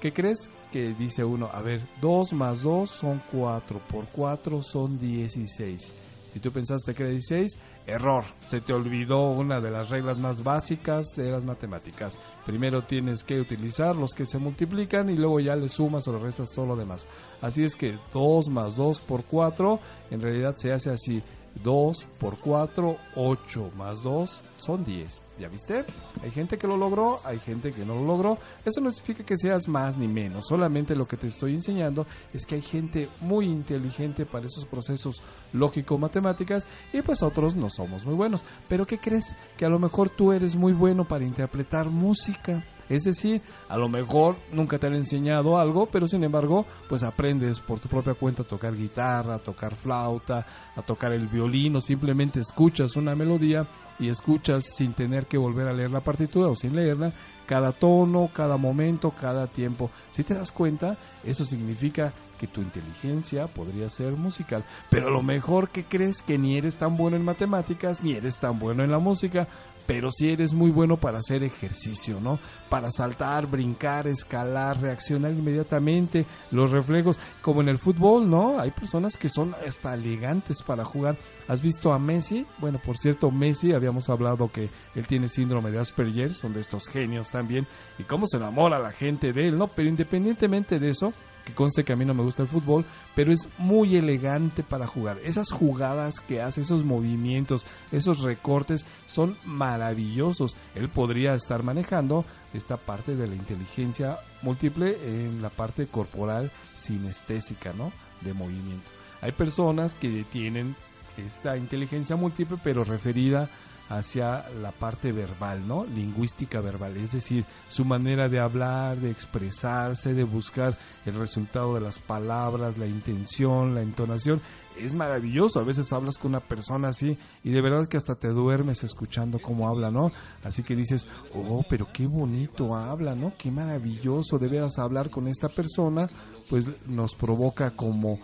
¿Qué 0.00 0.12
crees? 0.12 0.50
Que 0.70 0.94
dice 0.94 1.24
uno, 1.24 1.50
a 1.52 1.60
ver, 1.62 1.86
2 2.00 2.32
más 2.34 2.62
2 2.62 2.88
son 2.88 3.20
4, 3.32 3.80
por 3.90 4.04
4 4.06 4.62
son 4.62 4.98
16. 4.98 5.92
Si 6.32 6.38
tú 6.38 6.52
pensaste 6.52 6.94
que 6.94 7.02
era 7.02 7.12
16, 7.12 7.58
error. 7.86 8.24
Se 8.46 8.60
te 8.60 8.72
olvidó 8.72 9.30
una 9.30 9.60
de 9.60 9.70
las 9.70 9.90
reglas 9.90 10.18
más 10.18 10.44
básicas 10.44 11.16
de 11.16 11.30
las 11.30 11.44
matemáticas. 11.44 12.18
Primero 12.46 12.82
tienes 12.84 13.24
que 13.24 13.40
utilizar 13.40 13.96
los 13.96 14.12
que 14.12 14.26
se 14.26 14.38
multiplican 14.38 15.10
y 15.10 15.16
luego 15.16 15.40
ya 15.40 15.56
le 15.56 15.68
sumas 15.68 16.06
o 16.06 16.12
le 16.12 16.20
restas 16.20 16.52
todo 16.52 16.66
lo 16.66 16.76
demás. 16.76 17.08
Así 17.42 17.64
es 17.64 17.74
que 17.74 17.98
2 18.12 18.48
más 18.48 18.76
2 18.76 19.00
por 19.00 19.24
4 19.24 19.80
en 20.10 20.20
realidad 20.20 20.54
se 20.56 20.72
hace 20.72 20.90
así. 20.90 21.22
2 21.62 22.06
por 22.18 22.38
4, 22.38 22.96
8 23.16 23.70
más 23.76 24.02
2 24.02 24.40
son 24.58 24.84
10. 24.84 25.20
¿Ya 25.38 25.48
viste? 25.48 25.84
Hay 26.22 26.30
gente 26.30 26.58
que 26.58 26.66
lo 26.66 26.76
logró, 26.76 27.20
hay 27.24 27.38
gente 27.38 27.72
que 27.72 27.84
no 27.84 27.94
lo 27.94 28.04
logró. 28.04 28.38
Eso 28.64 28.80
no 28.80 28.90
significa 28.90 29.24
que 29.24 29.36
seas 29.36 29.68
más 29.68 29.96
ni 29.96 30.06
menos. 30.06 30.46
Solamente 30.46 30.94
lo 30.94 31.06
que 31.06 31.16
te 31.16 31.26
estoy 31.26 31.54
enseñando 31.54 32.06
es 32.34 32.44
que 32.44 32.56
hay 32.56 32.62
gente 32.62 33.08
muy 33.20 33.46
inteligente 33.46 34.26
para 34.26 34.46
esos 34.46 34.66
procesos 34.66 35.22
lógico-matemáticas 35.52 36.66
y 36.92 37.02
pues 37.02 37.22
otros 37.22 37.56
no 37.56 37.70
somos 37.70 38.04
muy 38.04 38.14
buenos. 38.14 38.44
Pero 38.68 38.86
¿qué 38.86 38.98
crees? 38.98 39.34
Que 39.56 39.64
a 39.64 39.70
lo 39.70 39.78
mejor 39.78 40.10
tú 40.10 40.32
eres 40.32 40.56
muy 40.56 40.72
bueno 40.72 41.04
para 41.04 41.24
interpretar 41.24 41.86
música. 41.86 42.62
Es 42.90 43.04
decir, 43.04 43.40
a 43.68 43.78
lo 43.78 43.88
mejor 43.88 44.36
nunca 44.52 44.78
te 44.78 44.88
han 44.88 44.94
enseñado 44.94 45.58
algo, 45.58 45.86
pero 45.86 46.08
sin 46.08 46.24
embargo, 46.24 46.66
pues 46.88 47.04
aprendes 47.04 47.60
por 47.60 47.78
tu 47.78 47.88
propia 47.88 48.14
cuenta 48.14 48.42
a 48.42 48.46
tocar 48.46 48.76
guitarra, 48.76 49.36
a 49.36 49.38
tocar 49.38 49.74
flauta, 49.74 50.44
a 50.74 50.82
tocar 50.82 51.12
el 51.12 51.28
violín 51.28 51.76
o 51.76 51.80
simplemente 51.80 52.40
escuchas 52.40 52.96
una 52.96 53.14
melodía 53.14 53.64
y 54.00 54.08
escuchas 54.08 54.64
sin 54.76 54.92
tener 54.92 55.26
que 55.26 55.38
volver 55.38 55.68
a 55.68 55.72
leer 55.72 55.90
la 55.90 56.00
partitura 56.00 56.48
o 56.48 56.56
sin 56.56 56.74
leerla 56.74 57.12
cada 57.46 57.72
tono, 57.72 58.30
cada 58.32 58.56
momento, 58.56 59.10
cada 59.12 59.46
tiempo. 59.46 59.90
Si 60.10 60.24
te 60.24 60.34
das 60.34 60.50
cuenta, 60.50 60.96
eso 61.24 61.44
significa 61.44 62.12
que 62.38 62.46
tu 62.46 62.62
inteligencia 62.62 63.48
podría 63.48 63.90
ser 63.90 64.12
musical, 64.12 64.64
pero 64.88 65.08
a 65.08 65.10
lo 65.10 65.22
mejor 65.22 65.68
que 65.68 65.84
crees 65.84 66.22
que 66.22 66.38
ni 66.38 66.56
eres 66.56 66.78
tan 66.78 66.96
bueno 66.96 67.16
en 67.16 67.24
matemáticas, 67.24 68.02
ni 68.02 68.12
eres 68.12 68.38
tan 68.38 68.58
bueno 68.58 68.82
en 68.82 68.90
la 68.90 68.98
música, 68.98 69.46
pero 69.90 70.12
sí 70.12 70.30
eres 70.30 70.54
muy 70.54 70.70
bueno 70.70 70.96
para 70.96 71.18
hacer 71.18 71.42
ejercicio, 71.42 72.20
¿no? 72.20 72.38
Para 72.68 72.92
saltar, 72.92 73.48
brincar, 73.48 74.06
escalar, 74.06 74.80
reaccionar 74.80 75.32
inmediatamente, 75.32 76.26
los 76.52 76.70
reflejos, 76.70 77.18
como 77.42 77.60
en 77.60 77.68
el 77.70 77.76
fútbol, 77.76 78.30
¿no? 78.30 78.60
Hay 78.60 78.70
personas 78.70 79.16
que 79.16 79.28
son 79.28 79.52
hasta 79.66 79.92
elegantes 79.94 80.62
para 80.62 80.84
jugar. 80.84 81.16
¿Has 81.48 81.60
visto 81.60 81.92
a 81.92 81.98
Messi? 81.98 82.46
Bueno, 82.58 82.78
por 82.78 82.98
cierto, 82.98 83.32
Messi, 83.32 83.72
habíamos 83.72 84.08
hablado 84.10 84.52
que 84.52 84.68
él 84.94 85.08
tiene 85.08 85.28
síndrome 85.28 85.72
de 85.72 85.80
Asperger, 85.80 86.32
son 86.34 86.52
de 86.52 86.60
estos 86.60 86.86
genios 86.86 87.32
también, 87.32 87.66
y 87.98 88.04
cómo 88.04 88.28
se 88.28 88.36
enamora 88.36 88.78
la 88.78 88.92
gente 88.92 89.32
de 89.32 89.48
él, 89.48 89.58
¿no? 89.58 89.66
Pero 89.66 89.88
independientemente 89.88 90.78
de 90.78 90.90
eso, 90.90 91.12
que 91.50 91.56
conste 91.56 91.84
que 91.84 91.92
a 91.92 91.96
mí 91.96 92.04
no 92.04 92.14
me 92.14 92.22
gusta 92.22 92.42
el 92.42 92.48
fútbol, 92.48 92.84
pero 93.14 93.32
es 93.32 93.48
muy 93.58 93.96
elegante 93.96 94.62
para 94.62 94.86
jugar. 94.86 95.18
Esas 95.24 95.50
jugadas 95.50 96.20
que 96.20 96.40
hace, 96.40 96.60
esos 96.60 96.84
movimientos, 96.84 97.66
esos 97.92 98.20
recortes 98.22 98.84
son 99.06 99.36
maravillosos. 99.44 100.56
Él 100.74 100.88
podría 100.88 101.34
estar 101.34 101.62
manejando 101.62 102.24
esta 102.54 102.76
parte 102.76 103.16
de 103.16 103.26
la 103.26 103.34
inteligencia 103.34 104.18
múltiple 104.42 104.96
en 105.04 105.42
la 105.42 105.50
parte 105.50 105.86
corporal 105.86 106.50
sinestésica, 106.78 107.72
¿no? 107.72 107.92
De 108.20 108.32
movimiento. 108.32 108.88
Hay 109.20 109.32
personas 109.32 109.94
que 109.94 110.24
tienen 110.24 110.76
esta 111.16 111.56
inteligencia 111.56 112.16
múltiple, 112.16 112.58
pero 112.62 112.84
referida 112.84 113.50
hacia 113.90 114.48
la 114.62 114.70
parte 114.70 115.10
verbal, 115.10 115.66
¿no? 115.66 115.84
Lingüística 115.84 116.60
verbal, 116.60 116.96
es 116.96 117.12
decir, 117.12 117.44
su 117.68 117.84
manera 117.84 118.28
de 118.28 118.38
hablar, 118.38 118.96
de 118.96 119.10
expresarse, 119.10 120.14
de 120.14 120.22
buscar 120.22 120.76
el 121.06 121.14
resultado 121.14 121.74
de 121.74 121.80
las 121.80 121.98
palabras, 121.98 122.78
la 122.78 122.86
intención, 122.86 123.74
la 123.74 123.82
entonación, 123.82 124.40
es 124.78 124.94
maravilloso. 124.94 125.58
A 125.58 125.64
veces 125.64 125.92
hablas 125.92 126.18
con 126.18 126.30
una 126.30 126.40
persona 126.40 126.88
así 126.88 127.18
y 127.42 127.50
de 127.50 127.60
verdad 127.60 127.88
que 127.88 127.96
hasta 127.96 128.14
te 128.14 128.28
duermes 128.28 128.84
escuchando 128.84 129.40
cómo 129.40 129.68
habla, 129.68 129.90
¿no? 129.90 130.12
Así 130.44 130.62
que 130.62 130.76
dices, 130.76 131.08
oh, 131.34 131.64
pero 131.68 131.88
qué 131.92 132.06
bonito 132.06 132.76
habla, 132.76 133.16
¿no? 133.16 133.32
Qué 133.36 133.50
maravilloso, 133.50 134.38
de 134.38 134.46
veras 134.46 134.78
hablar 134.78 135.10
con 135.10 135.26
esta 135.26 135.48
persona, 135.48 136.08
pues 136.48 136.64
nos 136.86 137.16
provoca 137.16 137.72
como 137.72 138.20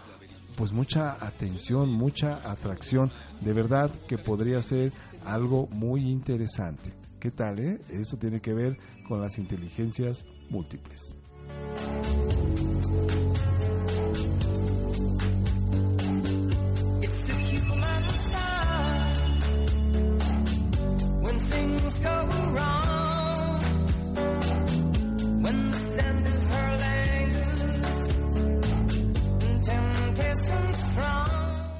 pues 0.56 0.72
mucha 0.72 1.12
atención, 1.24 1.90
mucha 1.92 2.50
atracción. 2.50 3.12
De 3.40 3.52
verdad 3.52 3.90
que 4.08 4.18
podría 4.18 4.62
ser 4.62 4.92
algo 5.24 5.68
muy 5.68 6.08
interesante. 6.08 6.92
¿Qué 7.20 7.30
tal, 7.30 7.58
eh? 7.58 7.80
Eso 7.90 8.16
tiene 8.16 8.40
que 8.40 8.54
ver 8.54 8.76
con 9.08 9.20
las 9.20 9.38
inteligencias 9.38 10.24
múltiples. 10.50 11.14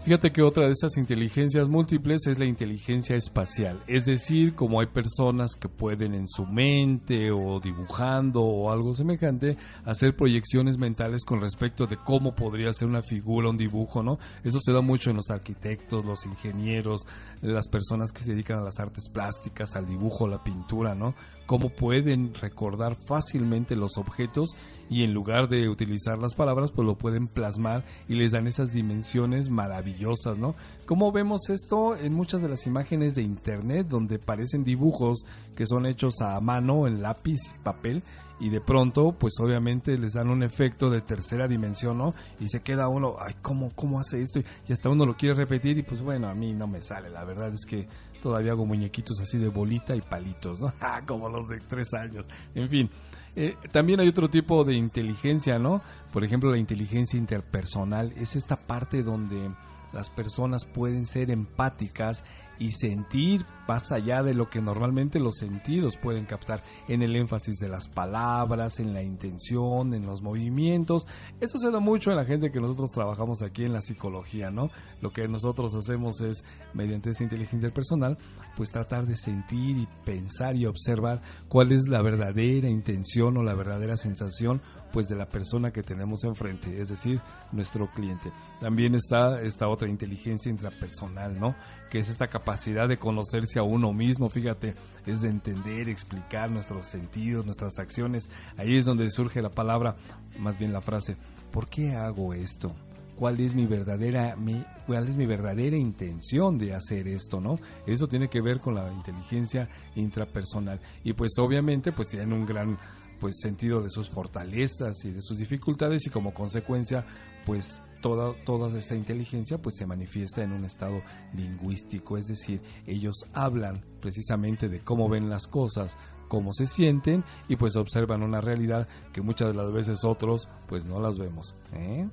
Fíjate 0.07 0.30
que 0.30 0.40
otra 0.40 0.66
de 0.66 0.70
esas 0.70 0.98
inteligencias 0.98 1.68
múltiples 1.68 2.28
es 2.28 2.38
la 2.38 2.44
inteligencia 2.44 3.16
espacial. 3.16 3.82
Es 3.88 4.04
decir, 4.04 4.54
como 4.54 4.78
hay 4.78 4.86
personas 4.86 5.57
que 5.57 5.68
pueden 5.68 6.14
en 6.14 6.28
su 6.28 6.46
mente 6.46 7.32
o 7.32 7.59
dibujando 7.59 8.40
o 8.40 8.70
algo 8.70 8.94
semejante 8.94 9.57
hacer 9.84 10.14
proyecciones 10.14 10.78
mentales 10.78 11.24
con 11.24 11.40
respecto 11.40 11.88
de 11.88 11.96
cómo 11.96 12.36
podría 12.36 12.72
ser 12.72 12.86
una 12.86 13.02
figura, 13.02 13.50
un 13.50 13.57
dibujo, 13.57 14.04
¿no? 14.04 14.20
Eso 14.44 14.61
se 14.61 14.70
da 14.70 14.80
mucho 14.80 15.11
en 15.11 15.16
los 15.16 15.30
arquitectos, 15.30 16.04
los 16.04 16.24
ingenieros, 16.24 17.04
las 17.42 17.66
personas 17.66 18.12
que 18.12 18.22
se 18.22 18.30
dedican 18.30 18.61
a 18.61 18.62
las 18.62 18.78
artes 18.78 19.09
plásticas, 19.09 19.74
al 19.74 19.88
dibujo, 19.88 20.28
la 20.28 20.44
pintura, 20.44 20.94
¿no? 20.94 21.14
Cómo 21.47 21.70
pueden 21.70 22.34
recordar 22.34 22.97
fácilmente 23.09 23.76
los 23.76 23.99
objetos 23.99 24.51
y 24.90 25.05
en 25.05 25.14
lugar 25.14 25.49
de 25.49 25.68
utilizar 25.68 26.18
las 26.18 26.34
palabras, 26.34 26.72
pues 26.72 26.86
lo 26.86 26.97
pueden 26.97 27.28
plasmar 27.28 27.84
y 28.09 28.14
les 28.14 28.32
dan 28.32 28.47
esas 28.47 28.72
dimensiones 28.72 29.49
maravillosas, 29.49 30.38
¿no? 30.38 30.55
Como 30.86 31.12
vemos 31.12 31.49
esto 31.49 31.97
en 31.97 32.14
muchas 32.14 32.42
de 32.42 32.49
las 32.49 32.66
imágenes 32.66 33.14
de 33.14 33.22
internet 33.22 33.86
donde 33.88 34.18
parecen 34.18 34.64
dibujos 34.64 35.24
que 35.57 35.66
son 35.66 35.86
hechos 35.86 36.20
a 36.20 36.40
mano 36.40 36.86
en 36.86 37.03
lápiz 37.03 37.38
papel 37.62 38.03
y 38.38 38.51
de 38.51 38.61
pronto, 38.61 39.12
pues 39.12 39.34
obviamente 39.40 39.97
les 39.97 40.12
dan 40.12 40.28
un 40.28 40.42
efecto 40.42 40.90
de 40.90 41.01
tercera 41.01 41.49
dimensión, 41.49 41.99
¿no? 41.99 42.14
Y 42.38 42.49
se 42.49 42.61
queda 42.61 42.88
uno, 42.88 43.16
ay, 43.18 43.34
¿cómo, 43.40 43.70
cómo 43.74 43.99
hace 43.99 44.20
esto? 44.20 44.40
Y 44.68 44.72
hasta 44.72 44.90
uno 44.90 45.07
lo 45.07 45.16
quiere 45.16 45.34
repetir 45.34 45.78
y 45.78 45.82
pues 45.82 46.03
bueno, 46.03 46.28
a 46.28 46.34
mí 46.34 46.53
no 46.53 46.66
me 46.66 46.82
sale, 46.82 47.09
la 47.09 47.24
verdad 47.24 47.53
es 47.55 47.64
que 47.64 47.88
todavía 48.21 48.53
hago 48.53 48.67
muñequitos 48.67 49.21
así 49.21 49.39
de 49.39 49.49
bolita 49.49 49.95
y 49.95 50.01
palitos, 50.01 50.61
¿no? 50.61 50.73
Ah, 50.81 51.01
Como 51.07 51.29
los 51.29 51.49
de 51.49 51.61
tres 51.61 51.95
años. 51.95 52.27
En 52.55 52.69
fin, 52.69 52.91
eh, 53.35 53.57
también 53.73 54.01
hay 54.01 54.09
otro 54.09 54.29
tipo 54.29 54.64
de 54.64 54.75
inteligencia, 54.75 55.59
¿no? 55.59 55.81
Por 56.12 56.25
ejemplo, 56.25 56.51
la 56.51 56.59
inteligencia 56.59 57.19
interpersonal 57.19 58.12
es 58.17 58.37
esta 58.37 58.57
parte 58.57 59.03
donde 59.03 59.51
las 59.93 60.11
personas 60.11 60.64
pueden 60.64 61.07
ser 61.07 61.31
empáticas 61.31 62.25
y 62.59 62.73
sentir 62.73 63.45
más 63.69 63.93
allá 63.93 64.23
de 64.23 64.35
lo 64.35 64.49
que 64.49 64.61
normalmente 64.61 65.19
los 65.19 65.37
sentidos 65.37 65.97
pueden 65.97 66.25
captar 66.25 66.62
en 66.89 67.03
el 67.03 67.17
énfasis 67.17 67.59
de 67.59 67.69
las 67.69 67.89
palabras, 67.89 68.81
en 68.81 68.95
la 68.95 69.03
intención, 69.03 69.95
en 69.95 70.07
los 70.07 70.23
movimientos. 70.23 71.07
Eso 71.41 71.59
se 71.59 71.71
da 71.71 71.81
mucho 71.81 72.11
en 72.11 72.17
la 72.17 72.25
gente 72.25 72.51
que 72.51 72.61
nosotros 72.61 72.91
trabajamos 72.93 73.43
aquí 73.43 73.64
en 73.64 73.73
la 73.73 73.81
psicología, 73.81 74.51
¿no? 74.51 74.71
Lo 75.01 75.12
que 75.12 75.29
nosotros 75.29 75.75
hacemos 75.75 76.21
es, 76.21 76.45
mediante 76.75 77.11
esa 77.11 77.25
inteligencia 77.25 77.73
personal, 77.73 78.19
pues 78.57 78.71
tratar 78.71 79.07
de 79.07 79.17
sentir 79.17 79.77
y 79.77 79.89
pensar 80.05 80.57
y 80.57 80.67
observar 80.67 81.21
cuál 81.49 81.73
es 81.73 81.89
la 81.89 82.03
verdadera 82.03 82.69
intención 82.69 83.37
o 83.37 83.43
la 83.43 83.55
verdadera 83.55 83.97
sensación 83.97 84.61
pues 84.93 85.09
de 85.09 85.17
la 85.17 85.29
persona 85.29 85.73
que 85.73 85.83
tenemos 85.83 86.25
enfrente, 86.25 86.81
es 86.81 86.89
decir, 86.89 87.21
nuestro 87.53 87.91
cliente. 87.91 88.33
También 88.61 88.95
está 88.95 89.43
esta 89.43 89.69
otra 89.69 89.91
inteligencia 89.91 90.51
intrapersonal, 90.51 91.39
¿no? 91.39 91.55
Que 91.91 91.99
es 91.99 92.09
esta 92.09 92.29
capacidad 92.29 92.89
de 92.89 92.97
conocerse 92.97 93.55
a 93.59 93.62
uno 93.62 93.92
mismo, 93.92 94.28
fíjate, 94.28 94.74
es 95.07 95.20
de 95.20 95.28
entender, 95.28 95.88
explicar 95.88 96.50
nuestros 96.50 96.86
sentidos, 96.86 97.44
nuestras 97.44 97.78
acciones. 97.78 98.30
Ahí 98.57 98.76
es 98.76 98.84
donde 98.84 99.11
surge 99.11 99.42
la 99.42 99.50
palabra, 99.50 99.96
más 100.38 100.59
bien 100.59 100.72
la 100.72 100.80
frase, 100.80 101.16
¿por 101.50 101.68
qué 101.68 101.94
hago 101.94 102.34
esto? 102.34 102.74
cuál 103.16 103.40
es 103.40 103.54
mi 103.54 103.66
verdadera 103.66 104.36
mi, 104.36 104.62
cuál 104.86 105.09
es 105.09 105.16
mi 105.16 105.26
verdadera 105.26 105.76
intención 105.76 106.59
de 106.59 106.74
hacer 106.74 107.09
esto, 107.09 107.40
¿no? 107.40 107.59
Eso 107.86 108.07
tiene 108.07 108.28
que 108.28 108.40
ver 108.40 108.61
con 108.61 108.74
la 108.74 108.92
inteligencia 108.92 109.68
intrapersonal 109.96 110.78
y 111.02 111.14
pues 111.14 111.32
obviamente 111.38 111.92
pues 111.92 112.11
tienen 112.11 112.32
un 112.32 112.46
gran 112.46 112.78
pues 113.21 113.41
sentido 113.41 113.83
de 113.83 113.91
sus 113.91 114.09
fortalezas 114.09 115.05
y 115.05 115.11
de 115.11 115.23
sus 115.23 115.39
dificultades 115.39 116.07
y 116.07 116.11
como 116.11 116.35
consecuencia 116.35 117.05
pues 117.45 117.81
toda, 118.03 118.33
toda 118.45 118.77
esta 118.77 118.95
inteligencia 118.95 119.59
pues 119.59 119.77
se 119.77 119.87
manifiesta 119.87 120.43
en 120.43 120.53
un 120.53 120.64
estado 120.64 121.03
lingüístico, 121.35 122.19
es 122.19 122.27
decir, 122.27 122.61
ellos 122.87 123.27
hablan 123.33 123.85
precisamente 124.01 124.69
de 124.69 124.81
cómo 124.81 125.09
ven 125.09 125.29
las 125.29 125.47
cosas, 125.47 125.97
cómo 126.29 126.53
se 126.53 126.67
sienten 126.67 127.25
y 127.49 127.57
pues 127.57 127.77
observan 127.77 128.23
una 128.23 128.41
realidad 128.41 128.89
que 129.12 129.23
muchas 129.23 129.49
de 129.49 129.55
las 129.55 129.73
veces 129.73 130.05
otros 130.05 130.49
pues 130.69 130.85
no 130.85 131.01
las 131.01 131.19
vemos. 131.19 131.57
¿eh? 131.73 132.09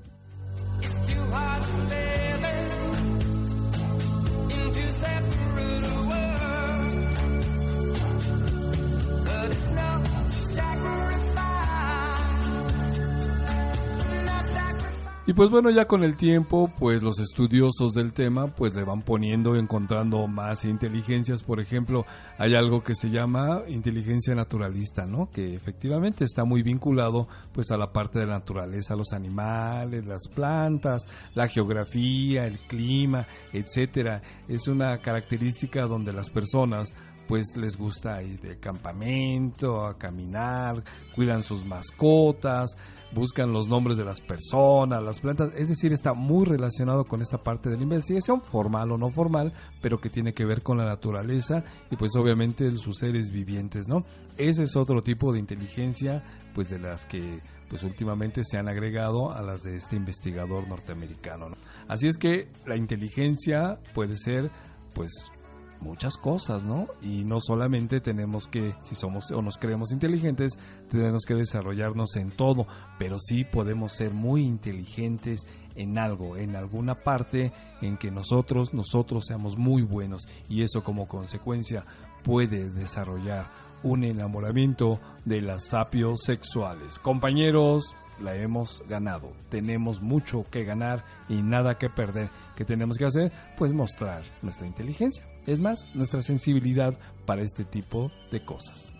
Y 15.25 15.31
pues 15.31 15.49
bueno, 15.49 15.69
ya 15.69 15.85
con 15.85 16.03
el 16.03 16.17
tiempo, 16.17 16.69
pues 16.77 17.01
los 17.01 17.17
estudiosos 17.17 17.93
del 17.93 18.11
tema, 18.11 18.47
pues 18.47 18.75
le 18.75 18.83
van 18.83 19.03
poniendo, 19.03 19.55
encontrando 19.55 20.27
más 20.27 20.65
inteligencias. 20.65 21.43
Por 21.43 21.61
ejemplo, 21.61 22.05
hay 22.37 22.55
algo 22.55 22.83
que 22.83 22.93
se 22.93 23.09
llama 23.09 23.61
inteligencia 23.69 24.35
naturalista, 24.35 25.05
¿no? 25.05 25.29
Que 25.31 25.55
efectivamente 25.55 26.25
está 26.25 26.43
muy 26.43 26.61
vinculado, 26.61 27.29
pues 27.53 27.71
a 27.71 27.77
la 27.77 27.93
parte 27.93 28.19
de 28.19 28.25
la 28.25 28.39
naturaleza, 28.39 28.97
los 28.97 29.13
animales, 29.13 30.05
las 30.05 30.27
plantas, 30.27 31.07
la 31.35 31.47
geografía, 31.47 32.45
el 32.45 32.59
clima, 32.59 33.25
etcétera. 33.53 34.21
Es 34.49 34.67
una 34.67 34.97
característica 34.97 35.85
donde 35.85 36.11
las 36.11 36.29
personas 36.29 36.93
pues 37.27 37.55
les 37.55 37.77
gusta 37.77 38.21
ir 38.21 38.41
de 38.41 38.59
campamento, 38.59 39.85
a 39.85 39.97
caminar, 39.97 40.83
cuidan 41.15 41.41
sus 41.41 41.65
mascotas, 41.65 42.75
buscan 43.13 43.53
los 43.53 43.67
nombres 43.67 43.97
de 43.97 44.05
las 44.05 44.21
personas, 44.21 45.03
las 45.03 45.19
plantas, 45.19 45.53
es 45.55 45.69
decir, 45.69 45.93
está 45.93 46.13
muy 46.13 46.45
relacionado 46.45 47.05
con 47.05 47.21
esta 47.21 47.37
parte 47.37 47.69
de 47.69 47.77
la 47.77 47.83
investigación, 47.83 48.41
formal 48.41 48.91
o 48.91 48.97
no 48.97 49.09
formal, 49.09 49.53
pero 49.81 49.99
que 49.99 50.09
tiene 50.09 50.33
que 50.33 50.45
ver 50.45 50.61
con 50.61 50.77
la 50.77 50.85
naturaleza 50.85 51.63
y 51.91 51.95
pues 51.95 52.15
obviamente 52.15 52.71
sus 52.77 52.97
seres 52.97 53.31
vivientes, 53.31 53.87
¿no? 53.87 54.03
Ese 54.37 54.63
es 54.63 54.75
otro 54.75 55.03
tipo 55.03 55.31
de 55.31 55.39
inteligencia, 55.39 56.23
pues 56.53 56.69
de 56.69 56.79
las 56.79 57.05
que 57.05 57.39
pues 57.69 57.83
últimamente 57.83 58.41
se 58.43 58.57
han 58.57 58.67
agregado 58.67 59.31
a 59.31 59.41
las 59.41 59.61
de 59.61 59.75
este 59.75 59.95
investigador 59.95 60.67
norteamericano, 60.67 61.49
¿no? 61.49 61.57
Así 61.87 62.07
es 62.07 62.17
que 62.17 62.47
la 62.65 62.75
inteligencia 62.75 63.79
puede 63.93 64.17
ser 64.17 64.51
pues 64.93 65.11
muchas 65.83 66.17
cosas, 66.17 66.63
¿no? 66.63 66.87
Y 67.01 67.25
no 67.25 67.39
solamente 67.41 68.01
tenemos 68.01 68.47
que, 68.47 68.73
si 68.83 68.95
somos 68.95 69.29
o 69.31 69.41
nos 69.41 69.57
creemos 69.57 69.91
inteligentes, 69.91 70.53
tenemos 70.89 71.25
que 71.25 71.35
desarrollarnos 71.35 72.15
en 72.15 72.31
todo, 72.31 72.65
pero 72.97 73.19
sí 73.19 73.43
podemos 73.43 73.93
ser 73.93 74.13
muy 74.13 74.43
inteligentes 74.43 75.45
en 75.75 75.97
algo, 75.97 76.37
en 76.37 76.55
alguna 76.55 76.95
parte 76.95 77.51
en 77.81 77.97
que 77.97 78.11
nosotros, 78.11 78.73
nosotros 78.73 79.25
seamos 79.27 79.57
muy 79.57 79.81
buenos 79.81 80.27
y 80.49 80.63
eso 80.63 80.83
como 80.83 81.07
consecuencia 81.07 81.85
puede 82.23 82.69
desarrollar 82.69 83.47
un 83.83 84.05
enamoramiento 84.05 84.99
de 85.25 85.41
las 85.41 85.65
sapios 85.65 86.21
sexuales. 86.21 86.99
Compañeros, 86.99 87.95
la 88.21 88.35
hemos 88.35 88.83
ganado. 88.87 89.31
Tenemos 89.49 90.01
mucho 90.01 90.45
que 90.49 90.63
ganar 90.63 91.03
y 91.29 91.41
nada 91.41 91.77
que 91.77 91.89
perder. 91.89 92.29
¿Qué 92.55 92.65
tenemos 92.65 92.97
que 92.97 93.05
hacer? 93.05 93.31
Pues 93.57 93.73
mostrar 93.73 94.23
nuestra 94.41 94.67
inteligencia. 94.67 95.25
Es 95.45 95.59
más, 95.59 95.89
nuestra 95.93 96.21
sensibilidad 96.21 96.97
para 97.25 97.41
este 97.41 97.63
tipo 97.65 98.11
de 98.31 98.43
cosas. 98.43 98.93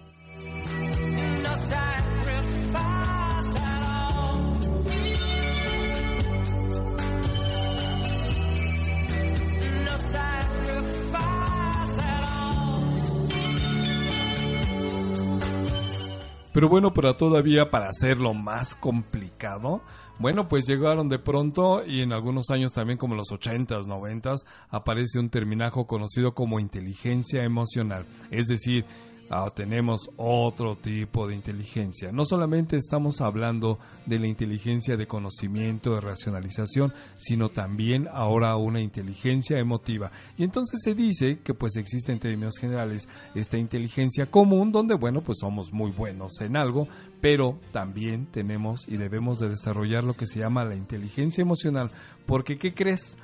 Pero 16.54 16.70
bueno, 16.70 16.94
pero 16.94 17.16
todavía 17.16 17.70
para 17.72 17.90
hacerlo 17.90 18.34
más 18.34 18.76
complicado, 18.76 19.82
bueno, 20.20 20.48
pues 20.48 20.68
llegaron 20.68 21.10
de 21.10 21.18
pronto 21.18 21.84
y 21.86 22.02
en 22.02 22.14
algunos 22.14 22.52
años 22.52 22.72
también 22.72 23.00
como 23.00 23.16
los 23.16 23.30
80s, 23.32 23.88
90s, 23.88 24.46
aparece 24.70 25.20
un 25.20 25.30
terminajo 25.30 25.88
conocido 25.88 26.34
como 26.36 26.60
inteligencia 26.60 27.44
emocional. 27.44 28.06
Es 28.30 28.48
decir, 28.48 28.86
ah, 29.30 29.52
tenemos 29.56 30.10
otro 30.18 30.76
tipo 30.76 31.28
de 31.28 31.36
inteligencia. 31.36 32.12
No 32.12 32.26
solamente 32.26 32.78
estamos 32.78 33.22
hablando 33.22 33.80
de 34.06 34.20
la 34.20 34.28
inteligencia 34.28 34.98
de 34.98 35.08
conocimiento, 35.08 35.96
de 35.96 36.02
racionalización, 36.02 36.94
sino 37.18 37.50
también 37.50 38.08
ahora 38.12 38.56
una 38.56 38.82
inteligencia 38.82 39.60
emotiva. 39.60 40.12
Y 40.38 40.44
entonces 40.44 40.82
se 40.84 40.96
dice 40.96 41.40
que 41.44 41.54
pues 41.54 41.76
existe 41.76 42.12
en 42.12 42.20
términos 42.20 42.58
generales 42.60 43.08
esta 43.36 43.58
inteligencia 43.58 44.26
común 44.28 44.72
donde 44.72 44.96
bueno 44.96 45.22
pues 45.22 45.40
somos 45.40 45.72
muy 45.74 45.92
buenos 45.92 46.42
en 46.42 46.58
algo, 46.58 46.88
pero 47.22 47.60
también 47.72 48.26
tenemos 48.28 48.88
y 48.88 48.98
debemos 48.98 49.40
de 49.40 49.50
desarrollar 49.50 50.04
lo 50.04 50.14
que 50.14 50.28
se 50.28 50.40
llama 50.40 50.66
la 50.66 50.76
inteligencia 50.76 51.42
emocional. 51.42 51.92
Porque 52.26 52.58
¿qué 52.58 52.74
crees? 52.74 53.18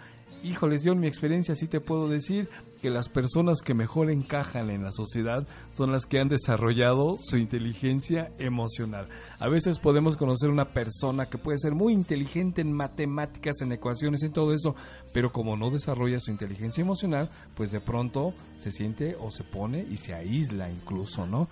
Híjoles, 0.44 0.84
yo 0.84 0.94
en 0.94 1.02
mi 1.02 1.08
experiencia 1.08 1.54
sí 1.54 1.68
te 1.68 1.82
puedo 1.82 2.08
decir 2.08 2.48
que 2.82 2.90
las 2.90 3.10
personas 3.10 3.62
que 3.62 3.74
mejor 3.74 4.10
encajan 4.10 4.70
en 4.70 4.84
la 4.84 4.92
sociedad 4.92 5.48
son 5.70 5.92
las 5.92 6.06
que 6.06 6.20
han 6.20 6.30
desarrollado 6.30 7.18
su 7.22 7.38
inteligencia 7.38 8.32
emocional. 8.38 9.08
A 9.40 9.48
veces 9.48 9.80
podemos 9.80 10.18
conocer 10.18 10.50
una 10.50 10.74
persona 10.74 11.28
que 11.28 11.38
puede 11.38 11.60
ser 11.60 11.74
muy 11.74 11.94
inteligente 11.94 12.62
en 12.62 12.72
matemáticas, 12.74 13.62
en 13.62 13.72
ecuaciones, 13.72 14.24
en 14.24 14.32
todo 14.32 14.54
eso, 14.54 14.76
pero 15.14 15.32
como 15.32 15.58
no 15.58 15.70
desarrolla 15.70 16.20
su 16.20 16.32
inteligencia 16.32 16.82
emocional, 16.82 17.30
pues 17.56 17.72
de 17.72 17.82
pronto 17.82 18.34
se 18.56 18.72
siente 18.72 19.16
o 19.20 19.32
se 19.32 19.44
pone 19.44 19.86
y 19.90 19.98
se 19.98 20.14
aísla 20.14 20.70
incluso, 20.70 21.26
¿no? 21.26 21.48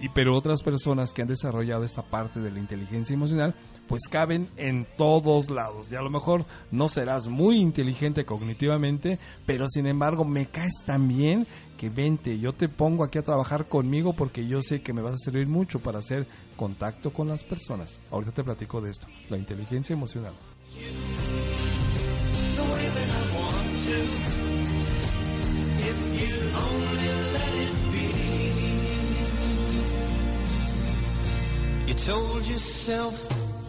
Y 0.00 0.08
pero 0.10 0.36
otras 0.36 0.62
personas 0.62 1.12
que 1.12 1.22
han 1.22 1.28
desarrollado 1.28 1.84
esta 1.84 2.02
parte 2.02 2.40
de 2.40 2.50
la 2.50 2.58
inteligencia 2.58 3.14
emocional, 3.14 3.54
pues 3.86 4.08
caben 4.08 4.48
en 4.56 4.86
todos 4.96 5.50
lados. 5.50 5.92
Y 5.92 5.96
a 5.96 6.02
lo 6.02 6.10
mejor 6.10 6.44
no 6.70 6.88
serás 6.88 7.28
muy 7.28 7.58
inteligente 7.58 8.24
cognitivamente, 8.24 9.18
pero 9.46 9.68
sin 9.68 9.86
embargo 9.86 10.24
me 10.24 10.46
caes 10.54 10.84
tan 10.86 11.08
bien 11.08 11.46
que 11.76 11.90
vente, 11.90 12.38
yo 12.38 12.52
te 12.52 12.68
pongo 12.68 13.04
aquí 13.04 13.18
a 13.18 13.22
trabajar 13.22 13.66
conmigo 13.66 14.14
porque 14.14 14.46
yo 14.46 14.62
sé 14.62 14.80
que 14.80 14.92
me 14.92 15.02
vas 15.02 15.14
a 15.14 15.18
servir 15.18 15.48
mucho 15.48 15.80
para 15.80 15.98
hacer 15.98 16.26
contacto 16.56 17.12
con 17.12 17.28
las 17.28 17.42
personas. 17.42 17.98
Ahorita 18.10 18.32
te 18.32 18.44
platico 18.44 18.80
de 18.80 18.90
esto, 18.90 19.06
la 19.28 19.36
inteligencia 19.36 19.92
emocional. 19.92 20.32
You 31.86 31.94
told 31.94 32.46
yourself 32.46 33.14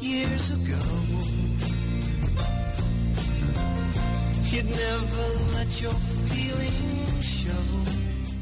years 0.02 0.52
ago 0.52 1.35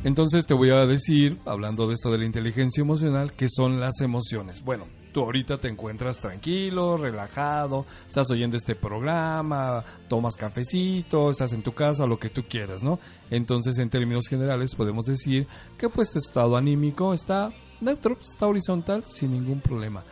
Entonces 0.03 0.45
te 0.45 0.53
voy 0.53 0.69
a 0.69 0.85
decir, 0.85 1.39
hablando 1.45 1.87
de 1.87 1.93
esto 1.93 2.11
de 2.11 2.17
la 2.17 2.25
inteligencia 2.25 2.81
emocional, 2.81 3.31
qué 3.33 3.47
son 3.49 3.79
las 3.79 4.01
emociones. 4.01 4.61
Bueno, 4.61 4.85
tú 5.13 5.21
ahorita 5.21 5.57
te 5.57 5.69
encuentras 5.69 6.19
tranquilo, 6.19 6.97
relajado, 6.97 7.85
estás 8.05 8.29
oyendo 8.29 8.57
este 8.57 8.75
programa, 8.75 9.83
tomas 10.09 10.35
cafecito, 10.35 11.31
estás 11.31 11.53
en 11.53 11.63
tu 11.63 11.71
casa, 11.71 12.05
lo 12.05 12.19
que 12.19 12.29
tú 12.29 12.43
quieras, 12.43 12.83
¿no? 12.83 12.99
Entonces, 13.29 13.77
en 13.77 13.89
términos 13.89 14.27
generales, 14.27 14.75
podemos 14.75 15.05
decir 15.05 15.47
que 15.77 15.87
pues 15.87 16.11
tu 16.11 16.19
estado 16.19 16.57
anímico 16.57 17.13
está 17.13 17.53
neutro, 17.79 18.17
está 18.21 18.47
horizontal, 18.47 19.05
sin 19.07 19.31
ningún 19.31 19.61
problema. 19.61 20.03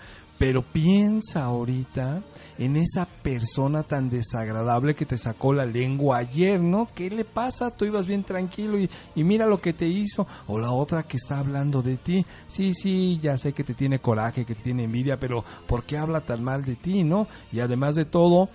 Pero 0.42 0.64
piensa 0.64 1.44
ahorita 1.44 2.24
en 2.58 2.76
esa 2.76 3.06
persona 3.06 3.84
tan 3.84 4.10
desagradable 4.10 4.96
que 4.96 5.06
te 5.06 5.16
sacó 5.16 5.54
la 5.54 5.68
lengua 5.68 6.18
ayer, 6.18 6.60
¿no? 6.60 6.90
¿Qué 6.96 7.12
le 7.12 7.26
pasa? 7.26 7.70
Tú 7.70 7.86
ibas 7.86 8.08
bien 8.08 8.24
tranquilo 8.24 8.80
y, 8.80 8.90
mira 9.24 9.46
lo 9.46 9.62
que 9.62 9.72
te 9.72 9.86
hizo. 9.86 10.26
O 10.48 10.58
la 10.58 10.72
otra 10.72 11.04
que 11.04 11.18
está 11.18 11.38
hablando 11.38 11.84
de 11.84 11.98
ti. 11.98 12.26
Sí, 12.48 12.74
sí, 12.74 13.20
ya 13.22 13.38
sé 13.38 13.54
que 13.54 13.64
te 13.64 13.76
tiene 13.76 14.00
coraje, 14.00 14.44
que 14.44 14.56
te 14.56 14.64
tiene 14.64 14.86
envidia, 14.86 15.20
pero 15.20 15.46
¿por 15.68 15.84
qué 15.84 16.00
habla 16.00 16.22
tan 16.22 16.44
mal 16.44 16.66
de 16.66 16.76
ti, 16.76 17.04
no? 17.04 17.28
Y 17.52 17.60
además 17.60 17.94
de 17.94 18.06
todo, 18.06 18.50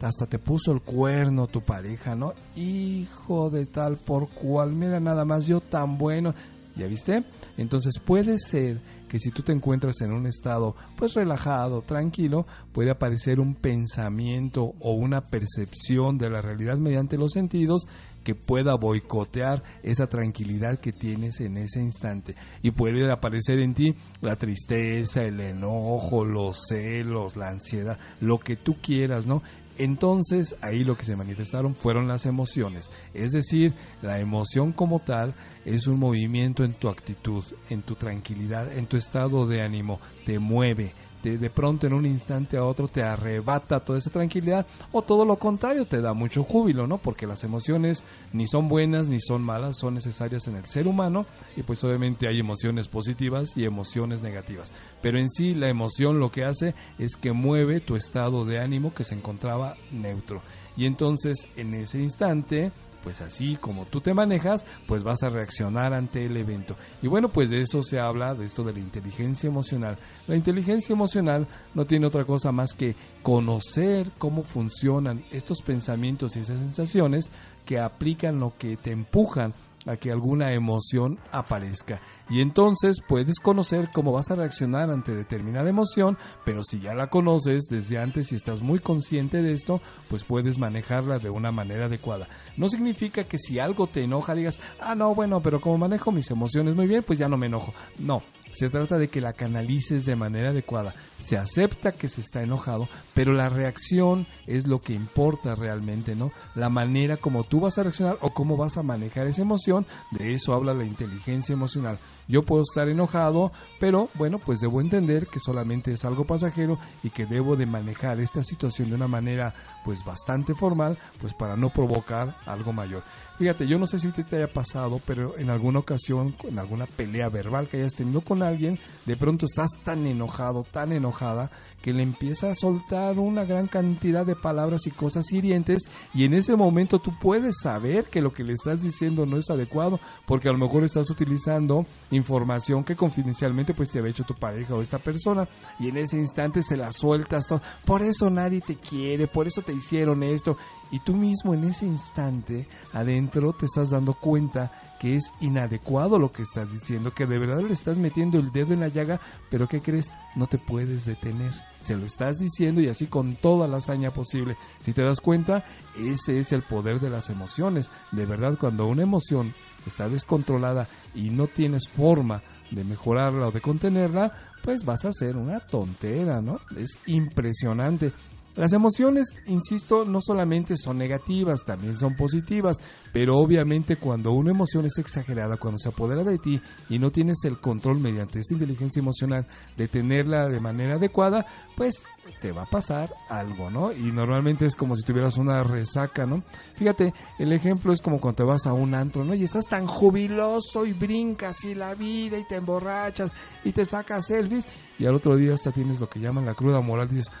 hasta 0.00 0.26
te 0.26 0.38
puso 0.38 0.70
el 0.70 0.80
cuerno 0.80 1.48
tu 1.48 1.60
pareja, 1.60 2.14
¿no? 2.14 2.34
Hijo 2.54 3.50
de 3.50 3.66
tal 3.66 3.96
por 3.96 4.28
cual, 4.28 4.74
mira 4.74 5.00
nada 5.00 5.24
más 5.24 5.48
yo 5.48 5.60
tan 5.60 5.98
bueno. 5.98 6.36
¿Ya 6.76 6.86
viste? 6.86 7.24
Entonces 7.58 7.98
puede 7.98 8.38
ser 8.38 8.78
que 9.12 9.18
si 9.18 9.30
tú 9.30 9.42
te 9.42 9.52
encuentras 9.52 10.00
en 10.00 10.10
un 10.10 10.26
estado 10.26 10.74
pues 10.96 11.12
relajado, 11.12 11.82
tranquilo, 11.82 12.46
puede 12.72 12.90
aparecer 12.90 13.40
un 13.40 13.54
pensamiento 13.54 14.72
o 14.80 14.92
una 14.92 15.26
percepción 15.26 16.16
de 16.16 16.30
la 16.30 16.40
realidad 16.40 16.78
mediante 16.78 17.18
los 17.18 17.32
sentidos 17.32 17.86
que 18.24 18.34
pueda 18.34 18.74
boicotear 18.74 19.62
esa 19.82 20.06
tranquilidad 20.06 20.78
que 20.78 20.94
tienes 20.94 21.42
en 21.42 21.58
ese 21.58 21.80
instante. 21.80 22.36
Y 22.62 22.70
puede 22.70 23.10
aparecer 23.10 23.58
en 23.58 23.74
ti 23.74 23.94
la 24.22 24.36
tristeza, 24.36 25.20
el 25.20 25.40
enojo, 25.40 26.24
los 26.24 26.68
celos, 26.68 27.36
la 27.36 27.48
ansiedad, 27.48 27.98
lo 28.22 28.38
que 28.38 28.56
tú 28.56 28.76
quieras, 28.80 29.26
¿no? 29.26 29.42
Entonces 29.82 30.54
ahí 30.62 30.84
lo 30.84 30.96
que 30.96 31.02
se 31.02 31.16
manifestaron 31.16 31.74
fueron 31.74 32.06
las 32.06 32.24
emociones. 32.24 32.88
Es 33.14 33.32
decir, 33.32 33.74
la 34.00 34.20
emoción 34.20 34.70
como 34.70 35.00
tal 35.00 35.34
es 35.64 35.88
un 35.88 35.98
movimiento 35.98 36.62
en 36.62 36.72
tu 36.72 36.88
actitud, 36.88 37.42
en 37.68 37.82
tu 37.82 37.96
tranquilidad, 37.96 38.72
en 38.78 38.86
tu 38.86 38.96
estado 38.96 39.44
de 39.48 39.60
ánimo. 39.60 39.98
Te 40.24 40.38
mueve, 40.38 40.92
te, 41.22 41.38
de 41.38 41.50
pronto 41.50 41.86
en 41.86 41.92
un 41.92 42.06
instante 42.06 42.56
a 42.56 42.64
otro 42.64 42.88
te 42.88 43.02
arrebata 43.02 43.80
toda 43.80 43.98
esa 43.98 44.10
tranquilidad 44.10 44.66
o 44.90 45.02
todo 45.02 45.24
lo 45.24 45.36
contrario, 45.36 45.86
te 45.86 46.00
da 46.00 46.12
mucho 46.12 46.44
júbilo, 46.44 46.86
¿no? 46.86 46.98
Porque 46.98 47.26
las 47.26 47.44
emociones 47.44 48.04
ni 48.32 48.46
son 48.46 48.68
buenas 48.68 49.08
ni 49.08 49.20
son 49.20 49.42
malas, 49.42 49.78
son 49.78 49.94
necesarias 49.94 50.48
en 50.48 50.56
el 50.56 50.66
ser 50.66 50.86
humano 50.86 51.26
y 51.56 51.62
pues 51.62 51.82
obviamente 51.84 52.28
hay 52.28 52.40
emociones 52.40 52.88
positivas 52.88 53.56
y 53.56 53.64
emociones 53.64 54.22
negativas. 54.22 54.72
Pero 55.00 55.18
en 55.18 55.30
sí 55.30 55.54
la 55.54 55.68
emoción 55.68 56.20
lo 56.20 56.30
que 56.30 56.44
hace 56.44 56.74
es 56.98 57.16
que 57.16 57.32
mueve 57.32 57.80
tu 57.80 57.96
estado 57.96 58.44
de 58.44 58.58
ánimo 58.58 58.94
que 58.94 59.04
se 59.04 59.14
encontraba 59.14 59.76
neutro. 59.90 60.42
Y 60.76 60.86
entonces 60.86 61.48
en 61.56 61.74
ese 61.74 61.98
instante 61.98 62.72
pues 63.02 63.20
así 63.20 63.56
como 63.56 63.84
tú 63.86 64.00
te 64.00 64.14
manejas, 64.14 64.64
pues 64.86 65.02
vas 65.02 65.22
a 65.22 65.30
reaccionar 65.30 65.92
ante 65.92 66.26
el 66.26 66.36
evento. 66.36 66.76
Y 67.02 67.08
bueno, 67.08 67.28
pues 67.28 67.50
de 67.50 67.60
eso 67.60 67.82
se 67.82 68.00
habla, 68.00 68.34
de 68.34 68.46
esto 68.46 68.64
de 68.64 68.72
la 68.72 68.80
inteligencia 68.80 69.48
emocional. 69.48 69.98
La 70.26 70.36
inteligencia 70.36 70.92
emocional 70.92 71.46
no 71.74 71.84
tiene 71.84 72.06
otra 72.06 72.24
cosa 72.24 72.52
más 72.52 72.72
que 72.74 72.94
conocer 73.22 74.10
cómo 74.18 74.42
funcionan 74.42 75.24
estos 75.30 75.62
pensamientos 75.62 76.36
y 76.36 76.40
esas 76.40 76.60
sensaciones 76.60 77.30
que 77.64 77.78
aplican 77.78 78.40
lo 78.40 78.52
que 78.58 78.76
te 78.76 78.92
empujan 78.92 79.54
a 79.86 79.96
que 79.96 80.12
alguna 80.12 80.52
emoción 80.52 81.18
aparezca. 81.30 82.00
Y 82.32 82.40
entonces 82.40 83.02
puedes 83.06 83.40
conocer 83.40 83.90
cómo 83.92 84.10
vas 84.10 84.30
a 84.30 84.36
reaccionar 84.36 84.88
ante 84.88 85.14
determinada 85.14 85.68
emoción, 85.68 86.16
pero 86.46 86.64
si 86.64 86.80
ya 86.80 86.94
la 86.94 87.08
conoces 87.08 87.64
desde 87.68 87.98
antes 87.98 88.32
y 88.32 88.36
estás 88.36 88.62
muy 88.62 88.78
consciente 88.78 89.42
de 89.42 89.52
esto, 89.52 89.82
pues 90.08 90.24
puedes 90.24 90.56
manejarla 90.56 91.18
de 91.18 91.28
una 91.28 91.52
manera 91.52 91.84
adecuada. 91.84 92.26
No 92.56 92.70
significa 92.70 93.24
que 93.24 93.36
si 93.36 93.58
algo 93.58 93.86
te 93.86 94.04
enoja 94.04 94.34
digas, 94.34 94.60
ah, 94.80 94.94
no, 94.94 95.14
bueno, 95.14 95.42
pero 95.42 95.60
como 95.60 95.76
manejo 95.76 96.10
mis 96.10 96.30
emociones 96.30 96.74
muy 96.74 96.86
bien, 96.86 97.02
pues 97.02 97.18
ya 97.18 97.28
no 97.28 97.36
me 97.36 97.48
enojo. 97.48 97.74
No, 97.98 98.22
se 98.52 98.68
trata 98.68 98.98
de 98.98 99.08
que 99.08 99.20
la 99.20 99.32
canalices 99.32 100.04
de 100.04 100.14
manera 100.14 100.50
adecuada. 100.50 100.94
Se 101.18 101.38
acepta 101.38 101.92
que 101.92 102.08
se 102.08 102.20
está 102.20 102.42
enojado, 102.42 102.88
pero 103.14 103.32
la 103.32 103.48
reacción 103.48 104.26
es 104.46 104.66
lo 104.66 104.80
que 104.80 104.92
importa 104.92 105.54
realmente, 105.54 106.14
¿no? 106.14 106.30
La 106.54 106.68
manera 106.68 107.16
como 107.16 107.44
tú 107.44 107.60
vas 107.60 107.78
a 107.78 107.82
reaccionar 107.82 108.18
o 108.20 108.32
cómo 108.34 108.56
vas 108.56 108.76
a 108.76 108.82
manejar 108.82 109.26
esa 109.26 109.42
emoción, 109.42 109.86
de 110.10 110.34
eso 110.34 110.54
habla 110.54 110.74
la 110.74 110.84
inteligencia 110.84 111.54
emocional. 111.54 111.98
Yo 112.32 112.42
puedo 112.42 112.62
estar 112.62 112.88
enojado, 112.88 113.52
pero 113.78 114.08
bueno, 114.14 114.38
pues 114.38 114.58
debo 114.58 114.80
entender 114.80 115.26
que 115.26 115.38
solamente 115.38 115.92
es 115.92 116.06
algo 116.06 116.24
pasajero 116.24 116.78
y 117.02 117.10
que 117.10 117.26
debo 117.26 117.56
de 117.56 117.66
manejar 117.66 118.20
esta 118.20 118.42
situación 118.42 118.88
de 118.88 118.94
una 118.94 119.06
manera 119.06 119.52
pues 119.84 120.02
bastante 120.02 120.54
formal, 120.54 120.96
pues 121.20 121.34
para 121.34 121.58
no 121.58 121.68
provocar 121.68 122.34
algo 122.46 122.72
mayor. 122.72 123.02
Fíjate, 123.42 123.66
yo 123.66 123.76
no 123.76 123.88
sé 123.88 123.98
si 123.98 124.12
te, 124.12 124.22
te 124.22 124.36
haya 124.36 124.52
pasado, 124.52 125.00
pero 125.04 125.36
en 125.36 125.50
alguna 125.50 125.80
ocasión, 125.80 126.36
en 126.44 126.60
alguna 126.60 126.86
pelea 126.86 127.28
verbal 127.28 127.66
que 127.66 127.78
hayas 127.78 127.94
tenido 127.94 128.20
con 128.20 128.40
alguien, 128.40 128.78
de 129.04 129.16
pronto 129.16 129.46
estás 129.46 129.70
tan 129.82 130.06
enojado, 130.06 130.62
tan 130.62 130.92
enojada, 130.92 131.50
que 131.82 131.92
le 131.92 132.02
empieza 132.02 132.50
a 132.50 132.54
soltar 132.54 133.18
una 133.18 133.44
gran 133.44 133.66
cantidad 133.66 134.24
de 134.24 134.36
palabras 134.36 134.86
y 134.86 134.92
cosas 134.92 135.30
hirientes 135.32 135.82
y 136.14 136.24
en 136.24 136.32
ese 136.32 136.56
momento 136.56 137.00
tú 137.00 137.12
puedes 137.20 137.56
saber 137.60 138.04
que 138.04 138.22
lo 138.22 138.32
que 138.32 138.44
le 138.44 138.52
estás 138.52 138.82
diciendo 138.82 139.26
no 139.26 139.36
es 139.36 139.50
adecuado 139.50 139.98
porque 140.24 140.48
a 140.48 140.52
lo 140.52 140.58
mejor 140.58 140.84
estás 140.84 141.10
utilizando 141.10 141.84
información 142.12 142.84
que 142.84 142.94
confidencialmente 142.94 143.74
pues 143.74 143.90
te 143.90 143.98
había 143.98 144.12
hecho 144.12 144.24
tu 144.24 144.34
pareja 144.34 144.74
o 144.74 144.80
esta 144.82 144.98
persona 144.98 145.48
y 145.80 145.88
en 145.88 145.96
ese 145.96 146.16
instante 146.18 146.62
se 146.62 146.76
la 146.76 146.92
sueltas 146.92 147.46
todo. 147.48 147.60
Por 147.84 148.02
eso 148.02 148.30
nadie 148.30 148.60
te 148.60 148.76
quiere, 148.76 149.26
por 149.26 149.48
eso 149.48 149.62
te 149.62 149.72
hicieron 149.72 150.22
esto 150.22 150.56
y 150.92 151.00
tú 151.00 151.14
mismo 151.14 151.54
en 151.54 151.64
ese 151.64 151.86
instante 151.86 152.68
adentro 152.92 153.52
te 153.54 153.66
estás 153.66 153.90
dando 153.90 154.14
cuenta 154.14 154.70
que 155.00 155.16
es 155.16 155.32
inadecuado 155.40 156.18
lo 156.18 156.30
que 156.30 156.42
estás 156.42 156.70
diciendo, 156.70 157.12
que 157.12 157.26
de 157.26 157.38
verdad 157.38 157.60
le 157.60 157.72
estás 157.72 157.98
metiendo 157.98 158.38
el 158.38 158.52
dedo 158.52 158.72
en 158.72 158.80
la 158.80 158.88
llaga, 158.88 159.20
pero 159.50 159.66
¿qué 159.66 159.80
crees? 159.80 160.12
No 160.36 160.46
te 160.46 160.58
puedes 160.58 161.06
detener. 161.06 161.52
Se 161.80 161.96
lo 161.96 162.06
estás 162.06 162.38
diciendo 162.38 162.80
y 162.80 162.88
así 162.88 163.06
con 163.06 163.34
toda 163.34 163.66
la 163.66 163.78
hazaña 163.78 164.12
posible. 164.12 164.56
Si 164.82 164.92
te 164.92 165.02
das 165.02 165.20
cuenta, 165.20 165.64
ese 165.98 166.38
es 166.38 166.52
el 166.52 166.62
poder 166.62 167.00
de 167.00 167.10
las 167.10 167.30
emociones. 167.30 167.90
De 168.12 168.26
verdad, 168.26 168.56
cuando 168.60 168.86
una 168.86 169.02
emoción 169.02 169.54
está 169.86 170.08
descontrolada 170.08 170.86
y 171.14 171.30
no 171.30 171.48
tienes 171.48 171.88
forma 171.88 172.42
de 172.70 172.84
mejorarla 172.84 173.48
o 173.48 173.50
de 173.50 173.60
contenerla, 173.60 174.32
pues 174.62 174.84
vas 174.84 175.04
a 175.04 175.08
hacer 175.08 175.36
una 175.36 175.58
tontera, 175.58 176.40
¿no? 176.40 176.60
Es 176.76 177.00
impresionante. 177.06 178.12
Las 178.54 178.74
emociones, 178.74 179.28
insisto, 179.46 180.04
no 180.04 180.20
solamente 180.20 180.76
son 180.76 180.98
negativas, 180.98 181.64
también 181.64 181.96
son 181.96 182.16
positivas, 182.16 182.76
pero 183.12 183.38
obviamente 183.38 183.96
cuando 183.96 184.32
una 184.32 184.50
emoción 184.50 184.84
es 184.84 184.98
exagerada, 184.98 185.56
cuando 185.56 185.78
se 185.78 185.88
apodera 185.88 186.22
de 186.22 186.38
ti 186.38 186.60
y 186.90 186.98
no 186.98 187.10
tienes 187.10 187.38
el 187.44 187.58
control 187.58 187.98
mediante 187.98 188.40
esta 188.40 188.52
inteligencia 188.52 189.00
emocional 189.00 189.46
de 189.78 189.88
tenerla 189.88 190.48
de 190.48 190.60
manera 190.60 190.94
adecuada, 190.94 191.46
pues 191.76 192.04
te 192.40 192.52
va 192.52 192.62
a 192.62 192.66
pasar 192.66 193.14
algo, 193.28 193.70
¿no? 193.70 193.92
Y 193.92 194.12
normalmente 194.12 194.66
es 194.66 194.76
como 194.76 194.96
si 194.96 195.02
tuvieras 195.02 195.36
una 195.36 195.62
resaca, 195.62 196.26
¿no? 196.26 196.42
Fíjate, 196.74 197.12
el 197.38 197.52
ejemplo 197.52 197.92
es 197.92 198.02
como 198.02 198.20
cuando 198.20 198.36
te 198.36 198.42
vas 198.42 198.66
a 198.66 198.72
un 198.72 198.94
antro, 198.94 199.24
¿no? 199.24 199.34
Y 199.34 199.44
estás 199.44 199.66
tan 199.66 199.86
jubiloso 199.86 200.86
y 200.86 200.92
brincas 200.92 201.64
y 201.64 201.74
la 201.74 201.94
vida 201.94 202.38
y 202.38 202.44
te 202.44 202.56
emborrachas 202.56 203.32
y 203.64 203.72
te 203.72 203.84
sacas 203.84 204.26
selfies 204.26 204.66
y 204.98 205.06
al 205.06 205.14
otro 205.14 205.36
día 205.36 205.54
hasta 205.54 205.72
tienes 205.72 206.00
lo 206.00 206.08
que 206.08 206.20
llaman 206.20 206.46
la 206.46 206.54
cruda 206.54 206.80
moral 206.80 207.08
y 207.10 207.16
dices, 207.16 207.32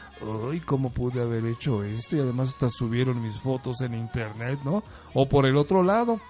¡ay, 0.50 0.60
cómo 0.60 0.90
pude 0.90 1.22
haber 1.22 1.46
hecho 1.46 1.84
esto! 1.84 2.16
Y 2.16 2.20
además 2.20 2.50
hasta 2.50 2.68
subieron 2.68 3.22
mis 3.22 3.38
fotos 3.38 3.80
en 3.82 3.94
internet, 3.94 4.58
¿no? 4.64 4.82
O 5.14 5.28
por 5.28 5.46
el 5.46 5.56
otro 5.56 5.82
lado, 5.82 6.20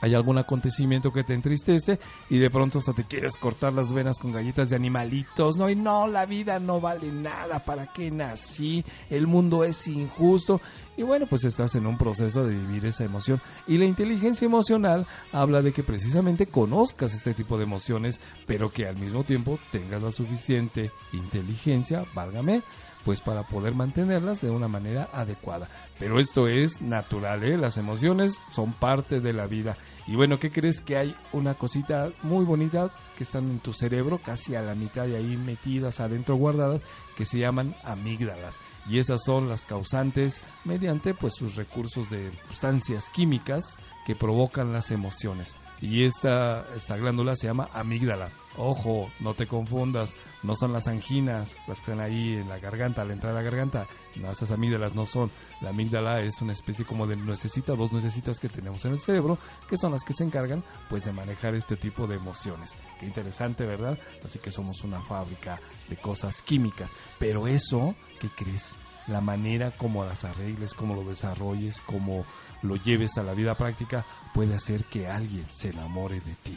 hay 0.00 0.14
algún 0.14 0.38
acontecimiento 0.38 1.12
que 1.12 1.24
te 1.24 1.34
entristece 1.34 1.98
y 2.28 2.38
de 2.38 2.50
pronto 2.50 2.78
hasta 2.78 2.92
te 2.92 3.04
quieres 3.04 3.36
cortar 3.36 3.72
las 3.72 3.92
venas 3.92 4.18
con 4.18 4.32
galletas 4.32 4.70
de 4.70 4.76
animalitos, 4.76 5.56
no, 5.56 5.68
y 5.68 5.76
no, 5.76 6.06
la 6.06 6.26
vida 6.26 6.58
no 6.58 6.80
vale 6.80 7.12
nada, 7.12 7.64
¿para 7.64 7.86
qué 7.92 8.10
nací? 8.10 8.84
El 9.08 9.26
mundo 9.26 9.64
es 9.64 9.86
injusto. 9.88 10.60
Y 10.96 11.02
bueno, 11.02 11.26
pues 11.26 11.44
estás 11.44 11.74
en 11.76 11.86
un 11.86 11.96
proceso 11.96 12.44
de 12.44 12.54
vivir 12.54 12.84
esa 12.84 13.04
emoción. 13.04 13.40
Y 13.66 13.78
la 13.78 13.86
inteligencia 13.86 14.44
emocional 14.44 15.06
habla 15.32 15.62
de 15.62 15.72
que 15.72 15.82
precisamente 15.82 16.46
conozcas 16.46 17.14
este 17.14 17.32
tipo 17.32 17.56
de 17.56 17.64
emociones, 17.64 18.20
pero 18.46 18.70
que 18.70 18.86
al 18.86 18.96
mismo 18.96 19.24
tiempo 19.24 19.58
tengas 19.72 20.02
la 20.02 20.12
suficiente 20.12 20.90
inteligencia, 21.12 22.04
válgame, 22.14 22.62
pues 23.04 23.20
para 23.20 23.42
poder 23.42 23.74
mantenerlas 23.74 24.40
de 24.40 24.50
una 24.50 24.68
manera 24.68 25.08
adecuada. 25.12 25.68
Pero 25.98 26.18
esto 26.18 26.48
es 26.48 26.80
natural, 26.80 27.44
¿eh? 27.44 27.56
las 27.56 27.76
emociones 27.76 28.38
son 28.50 28.72
parte 28.72 29.20
de 29.20 29.32
la 29.32 29.46
vida. 29.46 29.76
Y 30.06 30.16
bueno, 30.16 30.38
¿qué 30.38 30.50
crees 30.50 30.80
que 30.80 30.96
hay 30.96 31.14
una 31.32 31.54
cosita 31.54 32.10
muy 32.22 32.44
bonita 32.44 32.90
que 33.16 33.22
están 33.22 33.48
en 33.48 33.60
tu 33.60 33.72
cerebro, 33.72 34.18
casi 34.18 34.56
a 34.56 34.62
la 34.62 34.74
mitad 34.74 35.06
de 35.06 35.16
ahí 35.16 35.36
metidas 35.36 36.00
adentro 36.00 36.36
guardadas, 36.36 36.82
que 37.16 37.24
se 37.24 37.38
llaman 37.38 37.74
amígdalas? 37.84 38.60
Y 38.88 38.98
esas 38.98 39.22
son 39.24 39.48
las 39.48 39.64
causantes 39.64 40.40
mediante 40.64 41.14
pues 41.14 41.34
sus 41.34 41.56
recursos 41.56 42.10
de 42.10 42.32
sustancias 42.48 43.08
químicas 43.08 43.78
que 44.06 44.16
provocan 44.16 44.72
las 44.72 44.90
emociones. 44.90 45.54
Y 45.80 46.04
esta, 46.04 46.66
esta 46.76 46.96
glándula 46.96 47.36
se 47.36 47.46
llama 47.46 47.70
amígdala. 47.72 48.28
Ojo, 48.56 49.10
no 49.20 49.32
te 49.32 49.46
confundas, 49.46 50.14
no 50.42 50.54
son 50.54 50.72
las 50.72 50.88
anginas 50.88 51.56
las 51.66 51.78
que 51.78 51.92
están 51.92 52.00
ahí 52.00 52.34
en 52.34 52.48
la 52.48 52.58
garganta, 52.58 53.02
a 53.02 53.04
la 53.04 53.14
entrada 53.14 53.38
de 53.38 53.44
la 53.44 53.50
garganta. 53.50 53.86
No, 54.16 54.30
esas 54.30 54.50
amígdalas 54.50 54.94
no 54.94 55.06
son. 55.06 55.30
La 55.62 55.70
amígdala 55.70 56.20
es 56.20 56.42
una 56.42 56.52
especie 56.52 56.84
como 56.84 57.06
de 57.06 57.16
necesita, 57.16 57.74
dos 57.74 57.92
necesitas 57.92 58.40
que 58.40 58.48
tenemos 58.48 58.84
en 58.84 58.92
el 58.92 59.00
cerebro, 59.00 59.38
que 59.68 59.78
son 59.78 59.92
las 59.92 60.04
que 60.04 60.12
se 60.12 60.24
encargan 60.24 60.62
pues 60.90 61.04
de 61.04 61.12
manejar 61.12 61.54
este 61.54 61.76
tipo 61.76 62.06
de 62.06 62.16
emociones. 62.16 62.76
Qué 62.98 63.06
interesante, 63.06 63.64
¿verdad? 63.64 63.98
Así 64.24 64.38
que 64.38 64.50
somos 64.50 64.84
una 64.84 65.00
fábrica 65.00 65.60
de 65.88 65.96
cosas 65.96 66.42
químicas. 66.42 66.90
Pero 67.18 67.46
eso, 67.46 67.94
¿qué 68.20 68.28
crees? 68.28 68.76
La 69.06 69.20
manera 69.20 69.70
como 69.70 70.04
las 70.04 70.24
arregles, 70.24 70.74
como 70.74 70.94
lo 70.94 71.04
desarrolles, 71.04 71.80
como 71.80 72.26
lo 72.62 72.76
lleves 72.76 73.18
a 73.18 73.22
la 73.22 73.34
vida 73.34 73.54
práctica, 73.54 74.04
puede 74.34 74.54
hacer 74.54 74.84
que 74.84 75.08
alguien 75.08 75.46
se 75.50 75.70
enamore 75.70 76.20
de 76.20 76.34
ti 76.42 76.56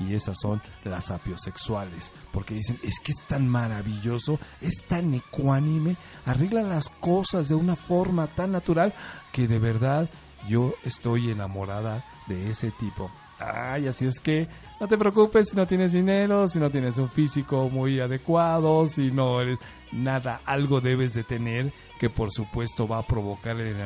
y 0.00 0.14
esas 0.14 0.38
son 0.40 0.60
las 0.84 1.10
apiosexuales, 1.10 2.12
porque 2.32 2.54
dicen, 2.54 2.78
es 2.82 2.98
que 2.98 3.12
es 3.12 3.20
tan 3.28 3.48
maravilloso, 3.48 4.38
es 4.60 4.84
tan 4.86 5.14
ecuánime, 5.14 5.96
arregla 6.26 6.62
las 6.62 6.88
cosas 6.88 7.48
de 7.48 7.54
una 7.54 7.76
forma 7.76 8.26
tan 8.26 8.52
natural 8.52 8.92
que 9.32 9.46
de 9.46 9.58
verdad 9.58 10.08
yo 10.48 10.74
estoy 10.84 11.30
enamorada 11.30 12.04
de 12.26 12.50
ese 12.50 12.70
tipo. 12.72 13.10
Ay, 13.38 13.88
así 13.88 14.06
es 14.06 14.20
que 14.20 14.48
no 14.80 14.88
te 14.88 14.96
preocupes 14.96 15.50
si 15.50 15.56
no 15.56 15.66
tienes 15.66 15.92
dinero, 15.92 16.46
si 16.48 16.58
no 16.58 16.70
tienes 16.70 16.98
un 16.98 17.10
físico 17.10 17.68
muy 17.68 18.00
adecuado, 18.00 18.86
si 18.86 19.10
no 19.10 19.40
eres 19.40 19.58
nada, 19.92 20.40
algo 20.44 20.80
debes 20.80 21.14
de 21.14 21.24
tener 21.24 21.72
que 21.98 22.10
por 22.10 22.30
supuesto 22.30 22.86
va 22.88 22.98
a 22.98 23.06
provocar 23.06 23.58
el 23.60 23.76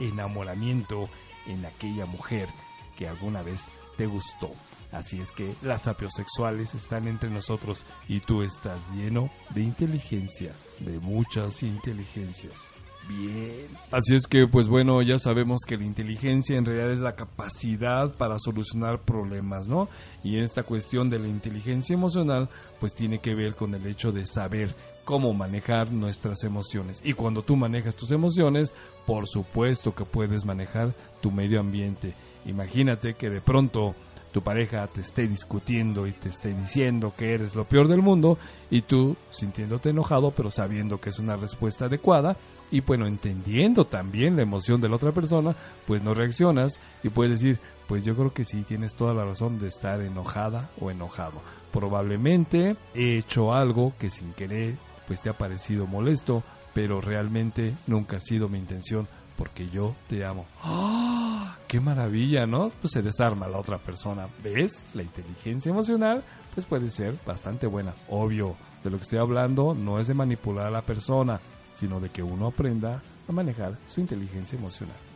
enamoramiento 0.00 1.08
en 1.46 1.64
aquella 1.64 2.06
mujer 2.06 2.48
que 2.96 3.08
alguna 3.08 3.42
vez 3.42 3.70
te 3.96 4.06
gustó. 4.06 4.50
Así 4.90 5.20
es 5.20 5.32
que 5.32 5.54
las 5.62 5.86
apiosexuales 5.86 6.74
están 6.74 7.08
entre 7.08 7.28
nosotros 7.28 7.84
y 8.08 8.20
tú 8.20 8.42
estás 8.42 8.90
lleno 8.94 9.30
de 9.50 9.62
inteligencia, 9.62 10.52
de 10.80 10.98
muchas 10.98 11.62
inteligencias. 11.62 12.70
Bien. 13.06 13.68
Así 13.90 14.14
es 14.14 14.26
que, 14.26 14.46
pues 14.46 14.68
bueno, 14.68 15.00
ya 15.00 15.18
sabemos 15.18 15.62
que 15.66 15.78
la 15.78 15.84
inteligencia 15.84 16.58
en 16.58 16.66
realidad 16.66 16.90
es 16.90 17.00
la 17.00 17.16
capacidad 17.16 18.14
para 18.14 18.38
solucionar 18.38 19.00
problemas, 19.00 19.66
¿no? 19.66 19.88
Y 20.22 20.38
esta 20.38 20.62
cuestión 20.62 21.08
de 21.08 21.18
la 21.18 21.28
inteligencia 21.28 21.94
emocional, 21.94 22.50
pues 22.80 22.94
tiene 22.94 23.18
que 23.18 23.34
ver 23.34 23.54
con 23.54 23.74
el 23.74 23.86
hecho 23.86 24.12
de 24.12 24.26
saber 24.26 24.74
cómo 25.08 25.32
manejar 25.32 25.90
nuestras 25.90 26.44
emociones. 26.44 27.00
Y 27.02 27.14
cuando 27.14 27.40
tú 27.40 27.56
manejas 27.56 27.96
tus 27.96 28.10
emociones, 28.10 28.74
por 29.06 29.26
supuesto 29.26 29.94
que 29.94 30.04
puedes 30.04 30.44
manejar 30.44 30.92
tu 31.22 31.30
medio 31.30 31.60
ambiente. 31.60 32.12
Imagínate 32.44 33.14
que 33.14 33.30
de 33.30 33.40
pronto 33.40 33.94
tu 34.32 34.42
pareja 34.42 34.86
te 34.86 35.00
esté 35.00 35.26
discutiendo 35.26 36.06
y 36.06 36.12
te 36.12 36.28
esté 36.28 36.52
diciendo 36.52 37.14
que 37.16 37.32
eres 37.32 37.54
lo 37.54 37.64
peor 37.64 37.88
del 37.88 38.02
mundo 38.02 38.36
y 38.70 38.82
tú 38.82 39.16
sintiéndote 39.30 39.88
enojado 39.88 40.30
pero 40.32 40.50
sabiendo 40.50 41.00
que 41.00 41.08
es 41.08 41.18
una 41.18 41.38
respuesta 41.38 41.86
adecuada 41.86 42.36
y 42.70 42.82
bueno, 42.82 43.06
entendiendo 43.06 43.86
también 43.86 44.36
la 44.36 44.42
emoción 44.42 44.78
de 44.82 44.90
la 44.90 44.96
otra 44.96 45.12
persona, 45.12 45.56
pues 45.86 46.02
no 46.02 46.12
reaccionas 46.12 46.80
y 47.02 47.08
puedes 47.08 47.40
decir, 47.40 47.58
pues 47.86 48.04
yo 48.04 48.14
creo 48.14 48.34
que 48.34 48.44
sí, 48.44 48.62
tienes 48.62 48.94
toda 48.94 49.14
la 49.14 49.24
razón 49.24 49.58
de 49.58 49.68
estar 49.68 50.02
enojada 50.02 50.68
o 50.78 50.90
enojado. 50.90 51.40
Probablemente 51.72 52.76
he 52.94 53.16
hecho 53.16 53.54
algo 53.54 53.94
que 53.98 54.10
sin 54.10 54.34
querer 54.34 54.74
pues 55.08 55.22
te 55.22 55.30
ha 55.30 55.36
parecido 55.36 55.86
molesto, 55.86 56.44
pero 56.74 57.00
realmente 57.00 57.74
nunca 57.88 58.18
ha 58.18 58.20
sido 58.20 58.48
mi 58.48 58.58
intención 58.58 59.08
porque 59.36 59.68
yo 59.70 59.94
te 60.08 60.24
amo. 60.24 60.46
¡Ah! 60.62 61.56
¡Qué 61.66 61.80
maravilla, 61.80 62.46
¿no? 62.46 62.70
Pues 62.80 62.92
se 62.92 63.02
desarma 63.02 63.48
la 63.48 63.58
otra 63.58 63.78
persona. 63.78 64.28
¿Ves? 64.44 64.84
La 64.94 65.02
inteligencia 65.02 65.70
emocional 65.70 66.22
pues 66.54 66.66
puede 66.66 66.90
ser 66.90 67.16
bastante 67.26 67.66
buena. 67.66 67.94
Obvio, 68.08 68.56
de 68.84 68.90
lo 68.90 68.98
que 68.98 69.04
estoy 69.04 69.18
hablando 69.18 69.74
no 69.74 69.98
es 69.98 70.08
de 70.08 70.14
manipular 70.14 70.66
a 70.66 70.70
la 70.70 70.82
persona, 70.82 71.40
sino 71.74 72.00
de 72.00 72.10
que 72.10 72.22
uno 72.22 72.46
aprenda 72.46 73.02
a 73.28 73.32
manejar 73.32 73.78
su 73.86 74.00
inteligencia 74.00 74.58
emocional. 74.58 75.07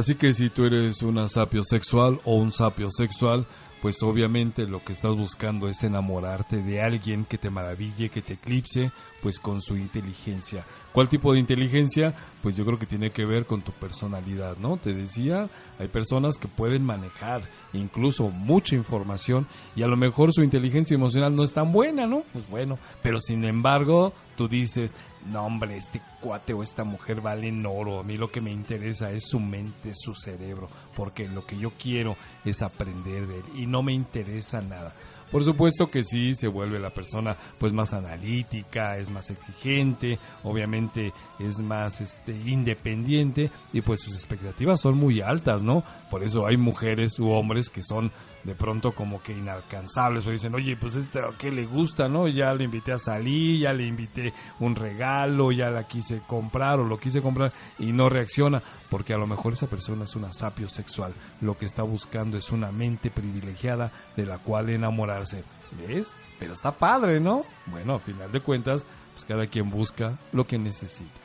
Así 0.00 0.14
que 0.14 0.32
si 0.32 0.48
tú 0.48 0.64
eres 0.64 1.02
una 1.02 1.28
sapio 1.28 1.62
sexual 1.62 2.20
o 2.24 2.36
un 2.36 2.52
sapio 2.52 2.88
sexual, 2.90 3.44
pues 3.82 4.02
obviamente 4.02 4.66
lo 4.66 4.82
que 4.82 4.94
estás 4.94 5.14
buscando 5.14 5.68
es 5.68 5.84
enamorarte 5.84 6.62
de 6.62 6.80
alguien 6.80 7.26
que 7.26 7.36
te 7.36 7.50
maraville, 7.50 8.08
que 8.08 8.22
te 8.22 8.32
eclipse, 8.32 8.92
pues 9.20 9.38
con 9.38 9.60
su 9.60 9.76
inteligencia. 9.76 10.64
¿Cuál 10.92 11.10
tipo 11.10 11.34
de 11.34 11.38
inteligencia? 11.38 12.14
Pues 12.42 12.56
yo 12.56 12.64
creo 12.64 12.78
que 12.78 12.86
tiene 12.86 13.10
que 13.10 13.26
ver 13.26 13.44
con 13.44 13.60
tu 13.60 13.72
personalidad, 13.72 14.56
¿no? 14.56 14.78
Te 14.78 14.94
decía, 14.94 15.50
hay 15.78 15.88
personas 15.88 16.38
que 16.38 16.48
pueden 16.48 16.82
manejar 16.82 17.42
incluso 17.74 18.30
mucha 18.30 18.76
información 18.76 19.46
y 19.76 19.82
a 19.82 19.86
lo 19.86 19.98
mejor 19.98 20.32
su 20.32 20.42
inteligencia 20.42 20.94
emocional 20.94 21.36
no 21.36 21.42
es 21.42 21.52
tan 21.52 21.72
buena, 21.72 22.06
¿no? 22.06 22.22
Pues 22.32 22.48
bueno, 22.48 22.78
pero 23.02 23.20
sin 23.20 23.44
embargo, 23.44 24.14
tú 24.36 24.48
dices, 24.48 24.94
no 25.26 25.44
hombre, 25.44 25.76
este 25.76 26.00
cuate 26.20 26.52
o 26.52 26.62
esta 26.62 26.84
mujer 26.84 27.20
valen 27.20 27.64
oro. 27.66 28.00
A 28.00 28.04
mí 28.04 28.16
lo 28.16 28.30
que 28.30 28.40
me 28.40 28.50
interesa 28.50 29.10
es 29.10 29.28
su 29.28 29.40
mente, 29.40 29.92
su 29.94 30.14
cerebro, 30.14 30.68
porque 30.96 31.28
lo 31.28 31.44
que 31.44 31.58
yo 31.58 31.70
quiero 31.70 32.16
es 32.44 32.62
aprender 32.62 33.26
de 33.26 33.38
él 33.38 33.44
y 33.54 33.66
no 33.66 33.82
me 33.82 33.92
interesa 33.92 34.60
nada. 34.60 34.92
Por 35.30 35.44
supuesto 35.44 35.90
que 35.90 36.02
sí, 36.02 36.34
se 36.34 36.48
vuelve 36.48 36.80
la 36.80 36.90
persona 36.90 37.36
pues 37.58 37.72
más 37.72 37.92
analítica, 37.92 38.96
es 38.96 39.10
más 39.10 39.30
exigente, 39.30 40.18
obviamente 40.42 41.12
es 41.38 41.60
más 41.60 42.00
este, 42.00 42.32
independiente 42.32 43.50
y 43.72 43.80
pues 43.80 44.00
sus 44.00 44.14
expectativas 44.14 44.80
son 44.80 44.96
muy 44.96 45.20
altas, 45.20 45.62
¿no? 45.62 45.84
Por 46.10 46.24
eso 46.24 46.46
hay 46.46 46.56
mujeres 46.56 47.18
u 47.20 47.30
hombres 47.30 47.70
que 47.70 47.82
son 47.84 48.10
de 48.44 48.54
pronto 48.54 48.92
como 48.92 49.22
que 49.22 49.32
inalcanzables, 49.32 50.26
o 50.26 50.30
dicen, 50.30 50.54
oye, 50.54 50.76
pues 50.76 50.96
este, 50.96 51.20
¿a 51.20 51.30
qué 51.38 51.50
le 51.50 51.66
gusta, 51.66 52.08
no? 52.08 52.28
Ya 52.28 52.54
le 52.54 52.64
invité 52.64 52.92
a 52.92 52.98
salir, 52.98 53.60
ya 53.60 53.72
le 53.72 53.86
invité 53.86 54.32
un 54.60 54.74
regalo, 54.74 55.52
ya 55.52 55.70
la 55.70 55.84
quise 55.84 56.20
comprar 56.26 56.80
o 56.80 56.84
lo 56.84 56.98
quise 56.98 57.20
comprar 57.20 57.52
y 57.78 57.92
no 57.92 58.08
reacciona, 58.08 58.62
porque 58.88 59.14
a 59.14 59.18
lo 59.18 59.26
mejor 59.26 59.52
esa 59.52 59.66
persona 59.66 60.04
es 60.04 60.16
una 60.16 60.32
sapio 60.32 60.68
sexual, 60.68 61.12
lo 61.40 61.56
que 61.58 61.66
está 61.66 61.82
buscando 61.82 62.38
es 62.38 62.50
una 62.50 62.72
mente 62.72 63.10
privilegiada 63.10 63.92
de 64.16 64.26
la 64.26 64.38
cual 64.38 64.70
enamorarse, 64.70 65.44
¿ves? 65.86 66.16
Pero 66.38 66.52
está 66.52 66.72
padre, 66.72 67.20
¿no? 67.20 67.44
Bueno, 67.66 67.94
a 67.94 67.98
final 67.98 68.32
de 68.32 68.40
cuentas, 68.40 68.86
pues 69.14 69.24
cada 69.26 69.46
quien 69.46 69.70
busca 69.70 70.18
lo 70.32 70.46
que 70.46 70.58
necesita. 70.58 71.20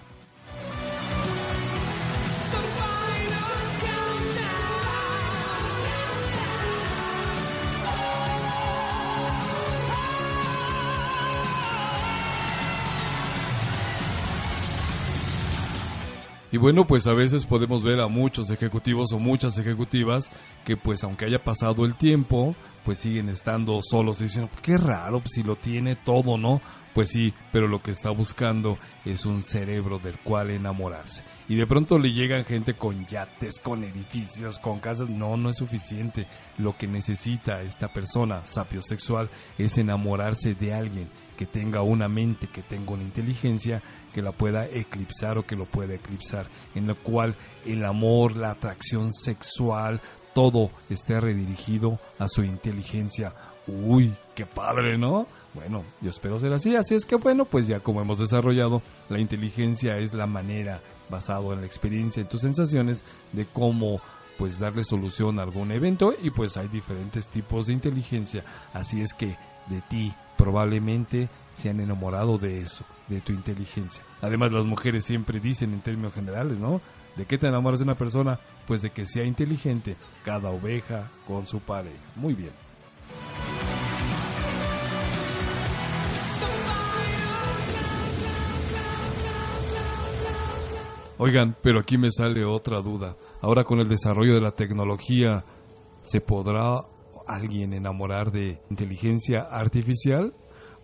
Y 16.55 16.57
bueno, 16.57 16.87
pues 16.87 17.05
a 17.05 17.11
veces 17.11 17.43
podemos 17.43 17.83
ver 17.83 17.99
a 17.99 18.07
muchos 18.07 18.49
ejecutivos 18.49 19.11
o 19.11 19.19
muchas 19.19 19.57
ejecutivas 19.57 20.31
que 20.63 20.77
pues 20.77 21.03
aunque 21.03 21.25
haya 21.25 21.43
pasado 21.43 21.83
el 21.83 21.95
tiempo, 21.95 22.55
pues 22.85 22.99
siguen 22.99 23.27
estando 23.27 23.81
solos 23.83 24.21
y 24.21 24.23
dicen, 24.23 24.49
qué 24.61 24.77
raro, 24.77 25.19
pues 25.19 25.33
si 25.33 25.43
lo 25.43 25.57
tiene 25.57 25.97
todo, 25.97 26.37
¿no? 26.37 26.61
Pues 26.93 27.09
sí, 27.09 27.33
pero 27.51 27.67
lo 27.67 27.81
que 27.81 27.91
está 27.91 28.09
buscando 28.11 28.77
es 29.03 29.25
un 29.25 29.43
cerebro 29.43 29.99
del 29.99 30.17
cual 30.19 30.49
enamorarse. 30.49 31.25
Y 31.49 31.55
de 31.55 31.67
pronto 31.67 31.99
le 31.99 32.13
llegan 32.13 32.45
gente 32.45 32.73
con 32.73 33.05
yates, 33.05 33.59
con 33.59 33.83
edificios, 33.83 34.57
con 34.57 34.79
casas. 34.79 35.09
No, 35.09 35.35
no 35.35 35.49
es 35.49 35.57
suficiente. 35.57 36.25
Lo 36.57 36.77
que 36.77 36.87
necesita 36.87 37.63
esta 37.63 37.89
persona 37.89 38.45
sapiosexual 38.45 39.29
es 39.57 39.77
enamorarse 39.77 40.55
de 40.55 40.73
alguien 40.73 41.09
que 41.35 41.45
tenga 41.45 41.81
una 41.81 42.07
mente, 42.07 42.47
que 42.47 42.61
tenga 42.61 42.91
una 42.91 43.03
inteligencia 43.03 43.81
que 44.13 44.21
la 44.21 44.31
pueda 44.31 44.65
eclipsar 44.65 45.37
o 45.37 45.45
que 45.45 45.55
lo 45.55 45.65
pueda 45.65 45.93
eclipsar, 45.93 46.47
en 46.73 46.87
lo 46.87 46.95
cual 46.95 47.35
el 47.65 47.85
amor, 47.85 48.35
la 48.35 48.51
atracción 48.51 49.13
sexual, 49.13 50.01
todo 50.33 50.69
esté 50.89 51.19
redirigido 51.19 51.99
a 52.19 52.27
su 52.27 52.43
inteligencia. 52.43 53.33
Uy, 53.67 54.13
qué 54.35 54.45
padre, 54.45 54.97
¿no? 54.97 55.27
Bueno, 55.53 55.83
yo 56.01 56.09
espero 56.09 56.39
ser 56.39 56.53
así, 56.53 56.75
así 56.75 56.95
es 56.95 57.05
que 57.05 57.15
bueno, 57.15 57.45
pues 57.45 57.67
ya 57.67 57.79
como 57.79 58.01
hemos 58.01 58.19
desarrollado, 58.19 58.81
la 59.09 59.19
inteligencia 59.19 59.97
es 59.97 60.13
la 60.13 60.27
manera, 60.27 60.81
basado 61.09 61.53
en 61.53 61.61
la 61.61 61.65
experiencia 61.65 62.21
y 62.21 62.25
tus 62.25 62.41
sensaciones, 62.41 63.03
de 63.31 63.45
cómo 63.45 64.01
pues 64.37 64.59
darle 64.59 64.83
solución 64.83 65.39
a 65.39 65.43
algún 65.43 65.71
evento 65.71 66.13
y 66.21 66.29
pues 66.29 66.57
hay 66.57 66.67
diferentes 66.67 67.29
tipos 67.29 67.67
de 67.67 67.73
inteligencia, 67.73 68.43
así 68.73 69.01
es 69.01 69.13
que 69.13 69.37
de 69.67 69.81
ti 69.89 70.13
probablemente 70.37 71.29
se 71.53 71.69
han 71.69 71.79
enamorado 71.79 72.37
de 72.37 72.59
eso, 72.59 72.83
de 73.07 73.21
tu 73.21 73.31
inteligencia. 73.31 74.03
Además, 74.21 74.51
las 74.51 74.65
mujeres 74.65 75.05
siempre 75.05 75.39
dicen 75.39 75.73
en 75.73 75.81
términos 75.81 76.13
generales, 76.13 76.59
¿no? 76.59 76.81
¿De 77.15 77.25
qué 77.25 77.37
te 77.37 77.47
enamoras 77.47 77.79
de 77.79 77.85
una 77.85 77.95
persona? 77.95 78.39
Pues 78.67 78.81
de 78.81 78.89
que 78.89 79.05
sea 79.05 79.23
inteligente, 79.23 79.95
cada 80.23 80.49
oveja 80.49 81.09
con 81.25 81.47
su 81.47 81.59
padre. 81.59 81.91
Muy 82.15 82.33
bien. 82.33 82.51
Oigan, 91.17 91.55
pero 91.61 91.79
aquí 91.79 91.97
me 91.97 92.11
sale 92.11 92.43
otra 92.43 92.81
duda. 92.81 93.15
Ahora 93.41 93.63
con 93.63 93.79
el 93.79 93.87
desarrollo 93.87 94.33
de 94.33 94.41
la 94.41 94.51
tecnología, 94.51 95.45
¿se 96.01 96.19
podrá 96.19 96.81
alguien 97.27 97.73
enamorar 97.73 98.31
de 98.31 98.61
inteligencia 98.69 99.41
artificial? 99.41 100.33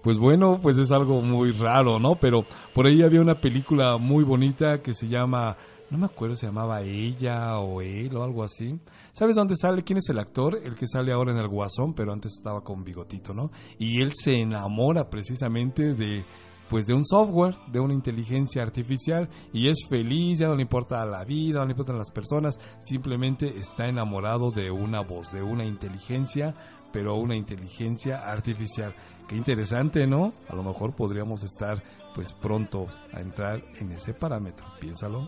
Pues 0.02 0.18
bueno, 0.18 0.60
pues 0.60 0.78
es 0.80 0.92
algo 0.92 1.22
muy 1.22 1.52
raro, 1.52 2.00
¿no? 2.00 2.16
Pero 2.16 2.44
por 2.74 2.88
ahí 2.88 3.04
había 3.04 3.22
una 3.22 3.40
película 3.40 3.98
muy 3.98 4.24
bonita 4.24 4.82
que 4.82 4.94
se 4.94 5.08
llama, 5.08 5.56
no 5.92 5.98
me 6.00 6.08
acuerdo, 6.08 6.36
se 6.36 6.48
llamaba 6.48 6.82
Ella 6.82 7.60
o 7.60 7.82
Él 7.82 8.16
o 8.16 8.24
algo 8.24 8.44
así. 8.44 8.80
¿Sabes 9.12 9.36
dónde 9.36 9.56
sale? 9.56 9.84
¿Quién 9.84 9.98
es 9.98 10.10
el 10.10 10.18
actor? 10.18 10.60
El 10.64 10.76
que 10.76 10.88
sale 10.88 11.14
ahora 11.14 11.32
en 11.34 11.38
el 11.38 11.48
Guasón, 11.48 11.94
pero 11.94 12.14
antes 12.14 12.34
estaba 12.36 12.62
con 12.62 12.84
bigotito, 12.84 13.34
¿no? 13.34 13.52
Y 13.78 14.02
él 14.02 14.14
se 14.16 14.42
enamora 14.42 15.08
precisamente 15.08 15.94
de 15.94 16.24
pues 16.72 16.88
de 16.88 16.94
un 16.94 17.06
software, 17.06 17.58
de 17.68 17.82
una 17.82 17.94
inteligencia 17.94 18.64
artificial 18.64 19.28
y 19.52 19.68
es 19.68 19.86
feliz, 19.90 20.40
ya 20.40 20.48
no 20.48 20.56
le 20.56 20.62
importa 20.62 21.06
la 21.06 21.26
vida, 21.26 21.60
no 21.60 21.66
le 21.66 21.72
importan 21.72 21.98
las 21.98 22.12
personas, 22.12 22.58
simplemente 22.80 23.58
está 23.60 23.88
enamorado 23.88 24.52
de 24.52 24.72
una 24.72 25.02
voz, 25.02 25.34
de 25.34 25.44
una 25.44 25.66
inteligencia, 25.66 26.56
pero 26.94 27.16
una 27.16 27.36
inteligencia 27.36 28.32
artificial. 28.32 28.96
Qué 29.28 29.36
interesante, 29.36 30.08
¿no? 30.08 30.32
A 30.48 30.56
lo 30.56 30.64
mejor 30.64 30.96
podríamos 30.96 31.44
estar 31.44 31.84
pues 32.16 32.32
pronto 32.32 32.88
a 33.12 33.20
entrar 33.20 33.62
en 33.82 33.92
ese 33.92 34.14
parámetro. 34.14 34.66
Piénsalo. 34.80 35.28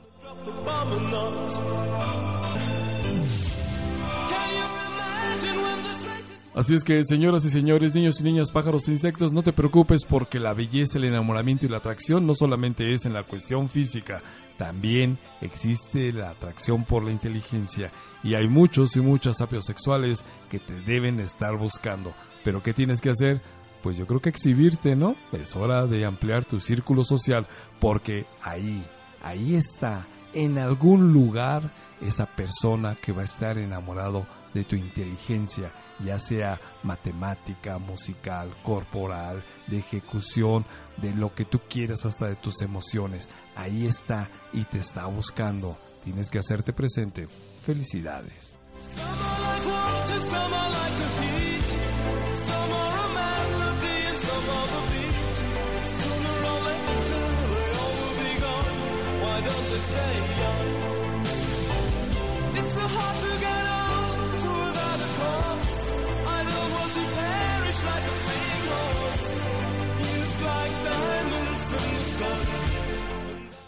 Así 6.55 6.75
es 6.75 6.83
que, 6.83 7.03
señoras 7.03 7.43
y 7.45 7.49
señores, 7.49 7.95
niños 7.95 8.21
y 8.21 8.23
niñas, 8.23 8.51
pájaros 8.51 8.87
e 8.87 8.91
insectos, 8.91 9.33
no 9.33 9.41
te 9.41 9.53
preocupes 9.53 10.05
porque 10.05 10.39
la 10.39 10.53
belleza, 10.53 10.99
el 10.99 11.05
enamoramiento 11.05 11.65
y 11.65 11.69
la 11.69 11.77
atracción 11.77 12.27
no 12.27 12.35
solamente 12.35 12.93
es 12.93 13.07
en 13.07 13.13
la 13.13 13.23
cuestión 13.23 13.67
física, 13.67 14.21
también 14.55 15.17
existe 15.41 16.11
la 16.13 16.29
atracción 16.29 16.83
por 16.83 17.03
la 17.03 17.11
inteligencia 17.11 17.89
y 18.23 18.35
hay 18.35 18.47
muchos 18.47 18.95
y 18.95 19.01
muchas 19.01 19.37
sapios 19.37 19.65
sexuales 19.65 20.23
que 20.47 20.59
te 20.59 20.79
deben 20.81 21.19
estar 21.19 21.57
buscando. 21.57 22.13
Pero 22.43 22.61
¿qué 22.61 22.71
tienes 22.71 23.01
que 23.01 23.09
hacer? 23.09 23.41
Pues 23.81 23.97
yo 23.97 24.05
creo 24.05 24.21
que 24.21 24.29
exhibirte, 24.29 24.95
¿no? 24.95 25.15
Es 25.31 25.55
hora 25.55 25.87
de 25.87 26.05
ampliar 26.05 26.45
tu 26.45 26.59
círculo 26.59 27.03
social 27.03 27.47
porque 27.79 28.27
ahí, 28.43 28.83
ahí 29.23 29.55
está, 29.55 30.05
en 30.35 30.59
algún 30.59 31.13
lugar, 31.13 31.71
esa 31.99 32.27
persona 32.27 32.95
que 32.95 33.11
va 33.11 33.21
a 33.21 33.25
estar 33.25 33.57
enamorado 33.57 34.27
de 34.53 34.63
tu 34.63 34.75
inteligencia, 34.75 35.71
ya 36.03 36.19
sea 36.19 36.59
matemática, 36.83 37.77
musical, 37.77 38.53
corporal, 38.63 39.43
de 39.67 39.77
ejecución, 39.77 40.65
de 40.97 41.13
lo 41.13 41.33
que 41.33 41.45
tú 41.45 41.59
quieras, 41.69 42.05
hasta 42.05 42.27
de 42.27 42.35
tus 42.35 42.61
emociones. 42.61 43.29
Ahí 43.55 43.85
está 43.85 44.29
y 44.51 44.63
te 44.65 44.79
está 44.79 45.05
buscando. 45.05 45.77
Tienes 46.03 46.29
que 46.29 46.39
hacerte 46.39 46.73
presente. 46.73 47.27
Felicidades. 47.61 48.57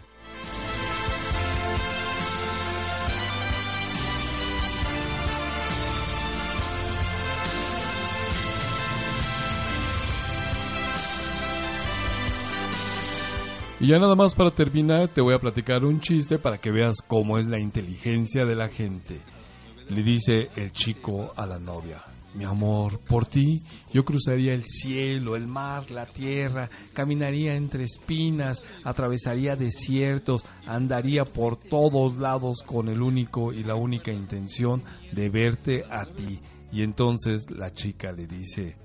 Y 13.80 13.86
ya 13.86 14.00
nada 14.00 14.16
más 14.16 14.34
para 14.34 14.50
terminar, 14.50 15.08
te 15.08 15.22
voy 15.22 15.36
a 15.36 15.40
platicar 15.40 15.86
un 15.86 16.00
chiste 16.00 16.40
para 16.40 16.58
que 16.58 16.72
veas 16.72 16.96
cómo 17.06 17.38
es 17.38 17.46
la 17.46 17.60
inteligencia 17.60 18.44
de 18.44 18.56
la 18.56 18.70
gente. 18.70 19.22
Le 19.90 20.02
dice 20.02 20.50
el 20.56 20.72
chico 20.72 21.32
a 21.36 21.46
la 21.46 21.60
novia, 21.60 22.02
mi 22.34 22.44
amor, 22.44 23.00
por 23.02 23.28
ti 23.28 23.62
yo 23.94 24.04
cruzaría 24.04 24.56
el 24.56 24.64
cielo, 24.66 25.36
el 25.36 25.46
mar, 25.46 25.92
la 25.92 26.08
tierra, 26.08 26.72
caminaría 26.94 27.56
entre 27.56 27.84
espinas, 27.84 28.64
atravesaría 28.84 29.56
desiertos, 29.56 30.44
andaría 30.66 31.24
por 31.24 31.56
todos 31.56 32.18
lados 32.18 32.64
con 32.66 32.90
el 32.90 33.00
único 33.00 33.54
y 33.54 33.64
la 33.64 33.76
única 33.76 34.12
intención 34.12 34.82
de 35.12 35.30
verte 35.30 35.84
a 35.88 36.04
ti. 36.06 36.40
Y 36.72 36.82
entonces 36.82 37.52
la 37.52 37.72
chica 37.72 38.12
le 38.12 38.26
dice, 38.26 38.76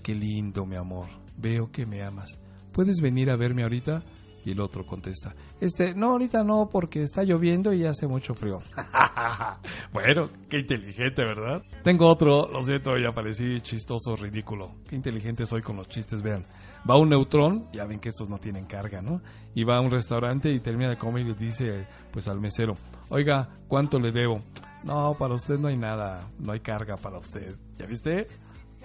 qué 0.00 0.14
lindo 0.14 0.64
mi 0.64 0.76
amor, 0.76 1.08
veo 1.36 1.72
que 1.72 1.86
me 1.86 2.04
amas. 2.04 2.38
¿Puedes 2.72 3.00
venir 3.00 3.30
a 3.30 3.36
verme 3.36 3.64
ahorita? 3.64 4.04
Y 4.48 4.52
el 4.52 4.60
otro 4.60 4.86
contesta, 4.86 5.34
este, 5.60 5.94
no, 5.94 6.12
ahorita 6.12 6.42
no, 6.42 6.70
porque 6.72 7.02
está 7.02 7.22
lloviendo 7.22 7.74
y 7.74 7.84
hace 7.84 8.06
mucho 8.06 8.32
frío. 8.32 8.62
bueno, 9.92 10.30
qué 10.48 10.60
inteligente, 10.60 11.22
¿verdad? 11.22 11.62
Tengo 11.84 12.06
otro, 12.06 12.48
lo 12.50 12.62
siento, 12.62 12.96
ya 12.96 13.12
parecí 13.12 13.60
chistoso, 13.60 14.16
ridículo. 14.16 14.76
Qué 14.88 14.96
inteligente 14.96 15.44
soy 15.44 15.60
con 15.60 15.76
los 15.76 15.86
chistes, 15.90 16.22
vean. 16.22 16.46
Va 16.88 16.96
un 16.96 17.10
neutrón, 17.10 17.66
ya 17.74 17.84
ven 17.84 18.00
que 18.00 18.08
estos 18.08 18.30
no 18.30 18.38
tienen 18.38 18.64
carga, 18.64 19.02
¿no? 19.02 19.20
Y 19.54 19.64
va 19.64 19.76
a 19.76 19.80
un 19.82 19.90
restaurante 19.90 20.50
y 20.50 20.60
termina 20.60 20.88
de 20.88 20.96
comer 20.96 21.26
y 21.26 21.28
le 21.28 21.34
dice, 21.34 21.86
pues 22.10 22.26
al 22.26 22.40
mesero, 22.40 22.72
oiga, 23.10 23.50
¿cuánto 23.68 23.98
le 23.98 24.12
debo? 24.12 24.40
No, 24.82 25.14
para 25.18 25.34
usted 25.34 25.58
no 25.58 25.68
hay 25.68 25.76
nada, 25.76 26.26
no 26.38 26.52
hay 26.52 26.60
carga 26.60 26.96
para 26.96 27.18
usted. 27.18 27.54
¿Ya 27.76 27.84
viste? 27.84 28.28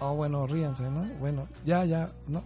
Oh, 0.01 0.13
bueno, 0.13 0.45
ríanse, 0.45 0.89
¿no? 0.89 1.05
Bueno, 1.21 1.47
ya, 1.63 1.85
ya, 1.85 2.11
no. 2.27 2.43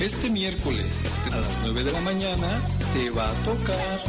Este 0.00 0.30
miércoles 0.30 1.04
a 1.32 1.36
las 1.36 1.60
9 1.64 1.84
de 1.84 1.92
la 1.92 2.00
mañana 2.00 2.60
te 2.92 3.10
va 3.10 3.28
a 3.28 3.34
tocar, 3.44 4.00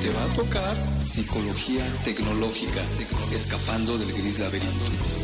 te 0.00 0.10
va 0.10 0.24
a 0.24 0.36
tocar 0.36 0.76
psicología 1.04 1.84
tecnológica, 2.04 2.82
escapando 3.32 3.98
del 3.98 4.12
gris 4.12 4.38
laberinto. 4.38 5.23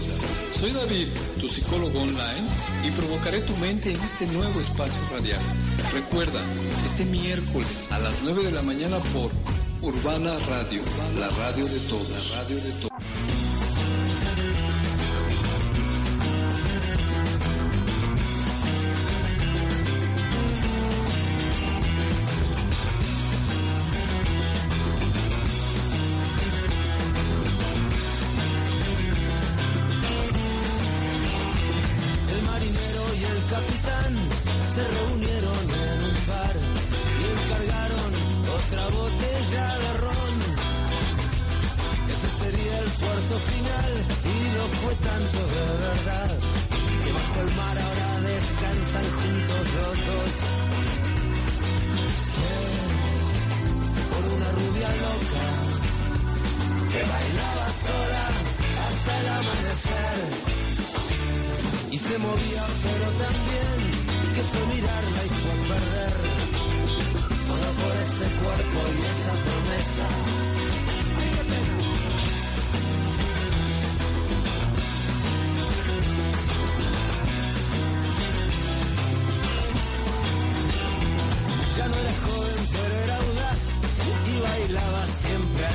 Soy 0.61 0.73
David, 0.73 1.09
tu 1.41 1.49
psicólogo 1.49 2.03
online, 2.03 2.47
y 2.87 2.91
provocaré 2.91 3.41
tu 3.41 3.57
mente 3.57 3.95
en 3.95 4.01
este 4.03 4.27
nuevo 4.27 4.61
espacio 4.61 5.01
radial. 5.11 5.41
Recuerda, 5.91 6.43
este 6.85 7.07
miércoles 7.07 7.91
a 7.91 7.99
las 7.99 8.23
9 8.23 8.43
de 8.43 8.51
la 8.53 8.61
mañana 8.61 8.99
por 9.15 9.31
Urbana 9.81 10.39
Radio, 10.51 10.83
la 11.19 11.31
radio 11.31 11.65
de 11.65 11.81
todos. 11.89 12.37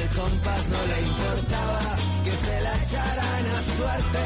Al 0.05 0.15
compás 0.15 0.67
no 0.69 0.85
le 0.85 1.01
importaba 1.01 1.81
que 2.23 2.31
se 2.31 2.61
la 2.61 2.73
echaran 2.83 3.45
a 3.55 3.61
suerte 3.75 4.23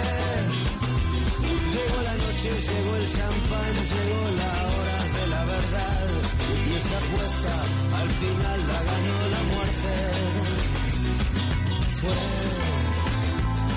Llegó 1.74 2.02
la 2.02 2.16
noche, 2.24 2.50
llegó 2.68 2.96
el 2.96 3.08
champán, 3.16 3.74
llegó 3.92 4.22
la 4.42 4.54
hora 4.74 5.00
de 5.16 5.28
la 5.28 5.46
verdad. 5.46 6.08
Y 6.68 6.76
esa 6.76 6.98
apuesta 6.98 7.54
al 8.02 8.10
final 8.22 8.60
la 8.72 8.80
ganó 8.90 9.18
la 9.36 9.42
muerte. 9.52 9.94
Fue 12.02 12.20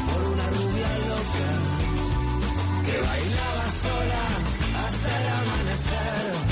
por 0.09 0.22
una 0.32 0.46
rubia 0.57 0.90
loca 1.11 1.50
que 2.86 2.94
bailaba 3.09 3.64
sola 3.82 4.24
hasta 4.84 5.09
el 5.20 5.28
amanecer. 5.40 6.51